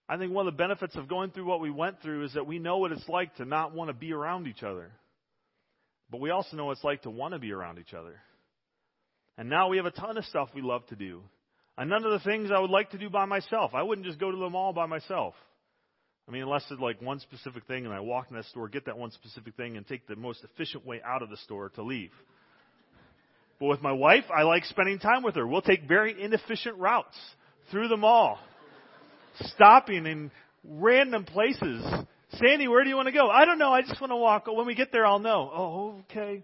I 0.09 0.17
think 0.17 0.33
one 0.33 0.49
of 0.49 0.53
the 0.53 0.59
benefits 0.59 0.97
of 0.97 1.07
going 1.09 1.31
through 1.31 1.47
what 1.47 1.61
we 1.61 1.71
went 1.71 2.03
through 2.03 2.25
is 2.25 2.35
that 2.35 2.45
we 2.49 2.59
know 2.59 2.79
what 2.79 2.91
it's 2.91 3.09
like 3.09 3.37
to 3.37 3.45
not 3.45 3.73
want 3.73 3.89
to 3.89 3.95
be 3.95 4.13
around 4.13 4.49
each 4.49 4.65
other. 4.65 4.91
But 6.15 6.21
we 6.21 6.31
also 6.31 6.57
know 6.57 6.67
what 6.67 6.77
it's 6.77 6.85
like 6.85 7.03
to 7.03 7.11
want 7.11 7.35
to 7.35 7.41
be 7.41 7.51
around 7.51 7.81
each 7.81 7.93
other. 7.93 8.15
And 9.37 9.51
now 9.51 9.67
we 9.67 9.79
have 9.79 9.87
a 9.87 9.91
ton 9.91 10.17
of 10.17 10.25
stuff 10.27 10.49
we 10.55 10.63
love 10.63 10.87
to 10.87 10.95
do. 10.95 11.23
And 11.77 11.91
none 11.91 12.05
of 12.05 12.13
the 12.13 12.21
things 12.21 12.53
I 12.55 12.61
would 12.61 12.71
like 12.71 12.91
to 12.91 12.99
do 12.99 13.11
by 13.11 13.25
myself. 13.25 13.73
I 13.75 13.83
wouldn't 13.83 14.07
just 14.07 14.21
go 14.21 14.31
to 14.31 14.37
the 14.37 14.49
mall 14.49 14.73
by 14.73 14.87
myself. 14.87 15.35
I 16.29 16.31
mean, 16.31 16.43
unless 16.43 16.63
it's 16.71 16.81
like 16.81 17.03
one 17.03 17.19
specific 17.19 17.67
thing 17.67 17.85
and 17.85 17.93
I 17.93 17.99
walk 17.99 18.29
in 18.31 18.37
that 18.37 18.45
store, 18.45 18.69
get 18.69 18.87
that 18.87 18.97
one 18.97 19.11
specific 19.11 19.57
thing, 19.57 19.77
and 19.77 19.85
take 19.85 20.07
the 20.07 20.15
most 20.15 20.45
efficient 20.45 20.87
way 20.87 21.01
out 21.05 21.23
of 21.23 21.31
the 21.31 21.37
store 21.39 21.71
to 21.71 21.83
leave. 21.83 22.13
But 23.59 23.67
with 23.67 23.83
my 23.83 23.91
wife, 23.91 24.27
I 24.33 24.45
like 24.45 24.67
spending 24.67 25.01
time 25.01 25.25
with 25.25 25.35
her. 25.35 25.45
We'll 25.45 25.63
take 25.63 25.89
very 25.89 26.23
inefficient 26.23 26.77
routes 26.79 27.17
through 27.73 27.89
the 27.89 27.97
mall, 27.97 28.39
stopping 29.41 30.07
in 30.07 30.31
random 30.63 31.25
places 31.25 31.85
Sandy, 32.39 32.69
where 32.69 32.83
do 32.83 32.91
you 32.91 32.97
want 32.97 33.07
to 33.07 33.13
go? 33.13 33.29
I 33.29 33.45
don't 33.45 33.59
know. 33.59 33.73
I 33.73 33.83
just 33.83 34.01
want 34.01 34.11
to 34.11 34.17
walk. 34.17 34.47
When 34.47 34.67
we 34.67 34.75
get 34.75 34.93
there, 34.93 35.07
I'll 35.07 35.19
know. 35.19 35.51
Oh, 35.55 35.95
okay. 36.11 36.43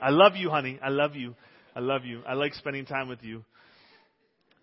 I 0.00 0.10
love 0.10 0.36
you, 0.36 0.50
honey. 0.50 0.78
I 0.82 0.88
love 0.88 1.14
you. 1.14 1.34
I 1.74 1.80
love 1.80 2.04
you. 2.04 2.22
I 2.26 2.34
like 2.34 2.54
spending 2.54 2.86
time 2.86 3.08
with 3.08 3.22
you. 3.22 3.44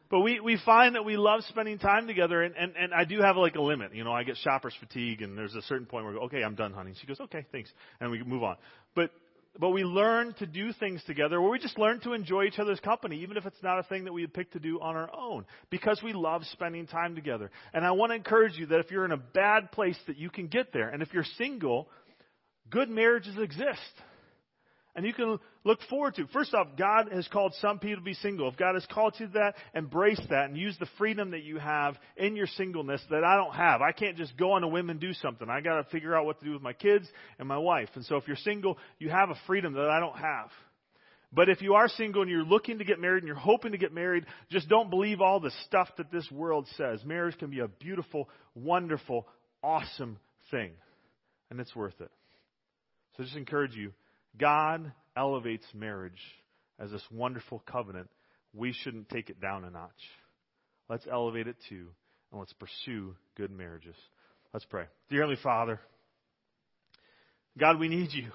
But 0.09 0.19
we, 0.19 0.41
we 0.41 0.59
find 0.65 0.95
that 0.95 1.05
we 1.05 1.15
love 1.15 1.41
spending 1.47 1.79
time 1.79 2.05
together, 2.05 2.41
and, 2.41 2.53
and, 2.57 2.75
and 2.75 2.93
I 2.93 3.05
do 3.05 3.21
have 3.21 3.37
like 3.37 3.55
a 3.55 3.61
limit. 3.61 3.95
You 3.95 4.03
know, 4.03 4.11
I 4.11 4.23
get 4.23 4.35
shopper's 4.37 4.75
fatigue, 4.77 5.21
and 5.21 5.37
there's 5.37 5.55
a 5.55 5.61
certain 5.63 5.85
point 5.85 6.03
where 6.03 6.13
I 6.13 6.17
go, 6.17 6.23
okay, 6.25 6.43
I'm 6.43 6.55
done, 6.55 6.73
honey. 6.73 6.93
She 6.99 7.07
goes, 7.07 7.19
okay, 7.21 7.45
thanks. 7.53 7.71
And 8.01 8.11
we 8.11 8.21
move 8.21 8.43
on. 8.43 8.57
But 8.93 9.11
but 9.59 9.69
we 9.69 9.83
learn 9.83 10.33
to 10.39 10.45
do 10.45 10.71
things 10.73 11.03
together 11.05 11.41
where 11.41 11.51
we 11.51 11.59
just 11.59 11.77
learn 11.77 11.99
to 12.01 12.13
enjoy 12.13 12.45
each 12.45 12.59
other's 12.59 12.79
company, 12.79 13.21
even 13.21 13.37
if 13.37 13.45
it's 13.45 13.61
not 13.61 13.79
a 13.79 13.83
thing 13.83 14.05
that 14.05 14.13
we 14.13 14.21
had 14.21 14.33
picked 14.33 14.53
to 14.53 14.59
do 14.59 14.79
on 14.79 14.95
our 14.95 15.09
own, 15.15 15.45
because 15.69 16.01
we 16.03 16.13
love 16.13 16.43
spending 16.51 16.87
time 16.87 17.15
together. 17.15 17.51
And 17.73 17.85
I 17.85 17.91
want 17.91 18.11
to 18.11 18.15
encourage 18.15 18.57
you 18.57 18.67
that 18.67 18.79
if 18.79 18.91
you're 18.91 19.05
in 19.05 19.11
a 19.11 19.17
bad 19.17 19.71
place, 19.71 19.97
that 20.07 20.17
you 20.17 20.29
can 20.29 20.47
get 20.47 20.71
there. 20.71 20.89
And 20.89 21.03
if 21.03 21.13
you're 21.13 21.25
single, 21.37 21.89
good 22.69 22.89
marriages 22.89 23.37
exist 23.37 23.79
and 24.95 25.05
you 25.05 25.13
can 25.13 25.39
look 25.63 25.79
forward 25.89 26.15
to. 26.15 26.27
First 26.27 26.53
off, 26.53 26.67
God 26.77 27.09
has 27.11 27.27
called 27.29 27.53
some 27.61 27.79
people 27.79 27.97
to 27.97 28.03
be 28.03 28.13
single. 28.15 28.49
If 28.49 28.57
God 28.57 28.75
has 28.75 28.85
called 28.91 29.15
you 29.19 29.27
to 29.27 29.33
that, 29.33 29.55
embrace 29.73 30.19
that 30.29 30.49
and 30.49 30.57
use 30.57 30.75
the 30.79 30.87
freedom 30.97 31.31
that 31.31 31.43
you 31.43 31.57
have 31.59 31.95
in 32.17 32.35
your 32.35 32.47
singleness 32.47 33.01
that 33.09 33.23
I 33.23 33.37
don't 33.37 33.55
have. 33.55 33.81
I 33.81 33.93
can't 33.93 34.17
just 34.17 34.35
go 34.35 34.53
on 34.53 34.63
a 34.63 34.67
whim 34.67 34.89
and 34.89 34.99
do 34.99 35.13
something. 35.13 35.49
I 35.49 35.61
got 35.61 35.81
to 35.81 35.89
figure 35.91 36.15
out 36.15 36.25
what 36.25 36.39
to 36.39 36.45
do 36.45 36.51
with 36.51 36.61
my 36.61 36.73
kids 36.73 37.07
and 37.39 37.47
my 37.47 37.57
wife. 37.57 37.89
And 37.95 38.05
so 38.05 38.17
if 38.17 38.27
you're 38.27 38.35
single, 38.37 38.77
you 38.99 39.09
have 39.09 39.29
a 39.29 39.35
freedom 39.47 39.73
that 39.73 39.89
I 39.89 39.99
don't 39.99 40.17
have. 40.17 40.49
But 41.33 41.47
if 41.47 41.61
you 41.61 41.75
are 41.75 41.87
single 41.87 42.23
and 42.23 42.29
you're 42.29 42.43
looking 42.43 42.79
to 42.79 42.83
get 42.83 42.99
married 42.99 43.23
and 43.23 43.27
you're 43.27 43.37
hoping 43.37 43.71
to 43.71 43.77
get 43.77 43.93
married, 43.93 44.25
just 44.49 44.67
don't 44.67 44.89
believe 44.89 45.21
all 45.21 45.39
the 45.39 45.51
stuff 45.65 45.87
that 45.97 46.11
this 46.11 46.29
world 46.29 46.67
says. 46.75 47.05
Marriage 47.05 47.37
can 47.37 47.49
be 47.49 47.59
a 47.59 47.69
beautiful, 47.69 48.27
wonderful, 48.53 49.25
awesome 49.63 50.19
thing. 50.49 50.71
And 51.49 51.61
it's 51.61 51.73
worth 51.73 51.99
it. 52.01 52.11
So 53.15 53.23
just 53.23 53.37
encourage 53.37 53.75
you 53.75 53.93
God 54.39 54.91
elevates 55.15 55.65
marriage 55.73 56.19
as 56.79 56.91
this 56.91 57.03
wonderful 57.11 57.63
covenant. 57.65 58.09
We 58.53 58.73
shouldn't 58.73 59.09
take 59.09 59.29
it 59.29 59.41
down 59.41 59.63
a 59.63 59.69
notch. 59.69 59.91
Let's 60.89 61.05
elevate 61.09 61.47
it 61.47 61.55
too, 61.69 61.87
and 62.31 62.39
let's 62.39 62.53
pursue 62.53 63.15
good 63.37 63.51
marriages. 63.51 63.95
Let's 64.53 64.65
pray. 64.65 64.85
Dear 65.09 65.21
Heavenly 65.21 65.41
Father, 65.41 65.79
God, 67.57 67.79
we 67.79 67.87
need 67.87 68.11
you. 68.11 68.29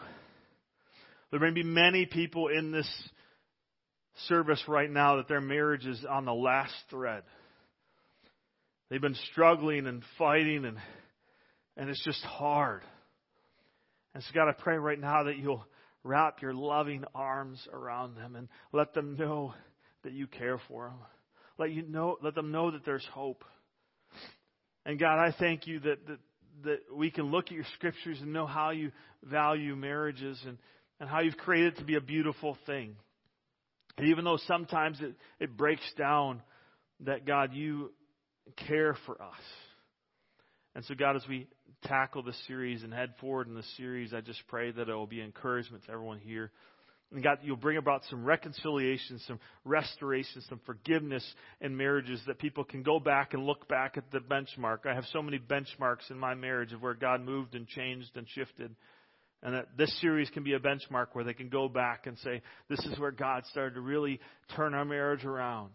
There 1.31 1.41
may 1.41 1.51
be 1.51 1.63
many 1.63 2.07
people 2.07 2.49
in 2.49 2.73
this 2.73 2.89
service 4.29 4.63
right 4.69 4.91
now 4.91 5.17
that 5.17 5.29
their 5.29 5.41
marriage 5.41 5.85
is 5.85 6.05
on 6.09 6.25
the 6.25 6.35
last 6.35 6.75
thread. 6.91 7.23
They've 8.89 9.01
been 9.01 9.17
struggling 9.33 9.87
and 9.87 10.03
fighting 10.17 10.65
and 10.65 10.79
and 11.77 11.91
it's 11.91 12.03
just 12.05 12.23
hard. 12.23 12.83
And 14.15 14.23
so 14.23 14.31
God, 14.35 14.49
I 14.49 14.53
pray 14.53 14.79
right 14.79 14.99
now 14.99 15.25
that 15.25 15.37
you'll 15.37 15.65
wrap 16.07 16.41
your 16.41 16.55
loving 16.55 17.05
arms 17.15 17.67
around 17.73 18.17
them 18.17 18.37
and 18.37 18.49
let 18.73 18.95
them 18.95 19.17
know 19.17 19.55
that 20.05 20.13
you 20.13 20.27
care 20.27 20.61
for 20.69 20.87
them. 20.87 20.99
Let 21.59 21.73
you 21.73 21.83
know 21.83 22.17
let 22.23 22.35
them 22.35 22.53
know 22.53 22.71
that 22.71 22.85
there's 22.85 23.07
hope. 23.13 23.45
And 24.85 24.99
God, 24.99 25.19
I 25.19 25.35
thank 25.39 25.67
you 25.67 25.81
that 25.81 26.07
that, 26.07 26.19
that 26.65 26.79
we 26.95 27.11
can 27.11 27.31
look 27.31 27.47
at 27.47 27.53
your 27.53 27.65
scriptures 27.75 28.19
and 28.21 28.33
know 28.33 28.47
how 28.47 28.71
you 28.71 28.93
value 29.25 29.75
marriages 29.75 30.41
and, 30.47 30.59
and 31.01 31.09
how 31.09 31.21
you've 31.21 31.37
created 31.37 31.75
it 31.75 31.79
to 31.79 31.85
be 31.85 31.97
a 31.97 32.01
beautiful 32.01 32.57
thing. 32.67 32.97
And 33.99 34.09
even 34.09 34.25
though 34.25 34.39
sometimes 34.47 35.01
it, 35.01 35.15
it 35.41 35.57
breaks 35.57 35.91
down, 35.97 36.43
that 37.01 37.27
God, 37.27 37.53
you 37.53 37.93
care 38.69 38.97
for 39.07 39.21
us. 39.21 39.41
And 40.75 40.85
so, 40.85 40.95
God, 40.95 41.17
as 41.17 41.23
we 41.29 41.47
tackle 41.85 42.23
this 42.23 42.41
series 42.47 42.83
and 42.83 42.93
head 42.93 43.15
forward 43.21 43.49
in 43.49 43.55
the 43.55 43.63
series, 43.77 44.13
I 44.15 44.21
just 44.21 44.43
pray 44.49 44.71
that 44.71 44.89
it 44.89 44.95
will 44.95 45.07
be 45.07 45.21
encouragement 45.21 45.85
to 45.87 45.93
everyone 45.93 46.19
here. 46.19 46.51
And 47.13 47.23
God, 47.23 47.39
you'll 47.43 47.57
bring 47.57 47.77
about 47.77 48.03
some 48.11 48.25
reconciliation, 48.25 49.21
some 49.27 49.39
restoration, 49.65 50.43
some 50.49 50.61
forgiveness 50.67 51.25
in 51.61 51.77
marriages 51.77 52.21
that 52.27 52.39
people 52.39 52.65
can 52.65 52.83
go 52.83 52.99
back 52.99 53.33
and 53.33 53.47
look 53.47 53.69
back 53.69 53.97
at 53.97 54.11
the 54.11 54.19
benchmark. 54.19 54.87
I 54.87 54.95
have 54.95 55.05
so 55.13 55.23
many 55.23 55.39
benchmarks 55.39 56.11
in 56.11 56.19
my 56.19 56.35
marriage 56.35 56.73
of 56.73 56.83
where 56.83 56.95
God 56.95 57.21
moved 57.21 57.55
and 57.55 57.69
changed 57.69 58.17
and 58.17 58.27
shifted. 58.29 58.75
And 59.43 59.55
that 59.55 59.69
this 59.79 60.01
series 60.01 60.29
can 60.31 60.43
be 60.43 60.55
a 60.55 60.59
benchmark 60.59 61.09
where 61.13 61.25
they 61.25 61.35
can 61.35 61.49
go 61.49 61.69
back 61.69 62.07
and 62.07 62.19
say, 62.19 62.43
this 62.69 62.81
is 62.81 62.99
where 62.99 63.13
God 63.13 63.45
started 63.47 63.75
to 63.75 63.81
really 63.81 64.19
turn 64.57 64.75
our 64.75 64.85
marriage 64.85 65.25
around. 65.25 65.71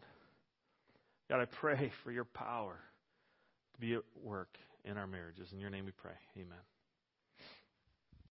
God, 1.29 1.39
I 1.39 1.45
pray 1.45 1.91
for 2.03 2.11
your 2.11 2.25
power 2.25 2.77
to 3.75 3.79
be 3.79 3.93
at 3.93 4.01
work 4.21 4.57
in 4.85 4.97
our 4.97 5.07
marriages. 5.07 5.53
In 5.53 5.59
your 5.59 5.69
name 5.69 5.85
we 5.85 5.91
pray. 5.91 6.17
Amen. 6.37 6.70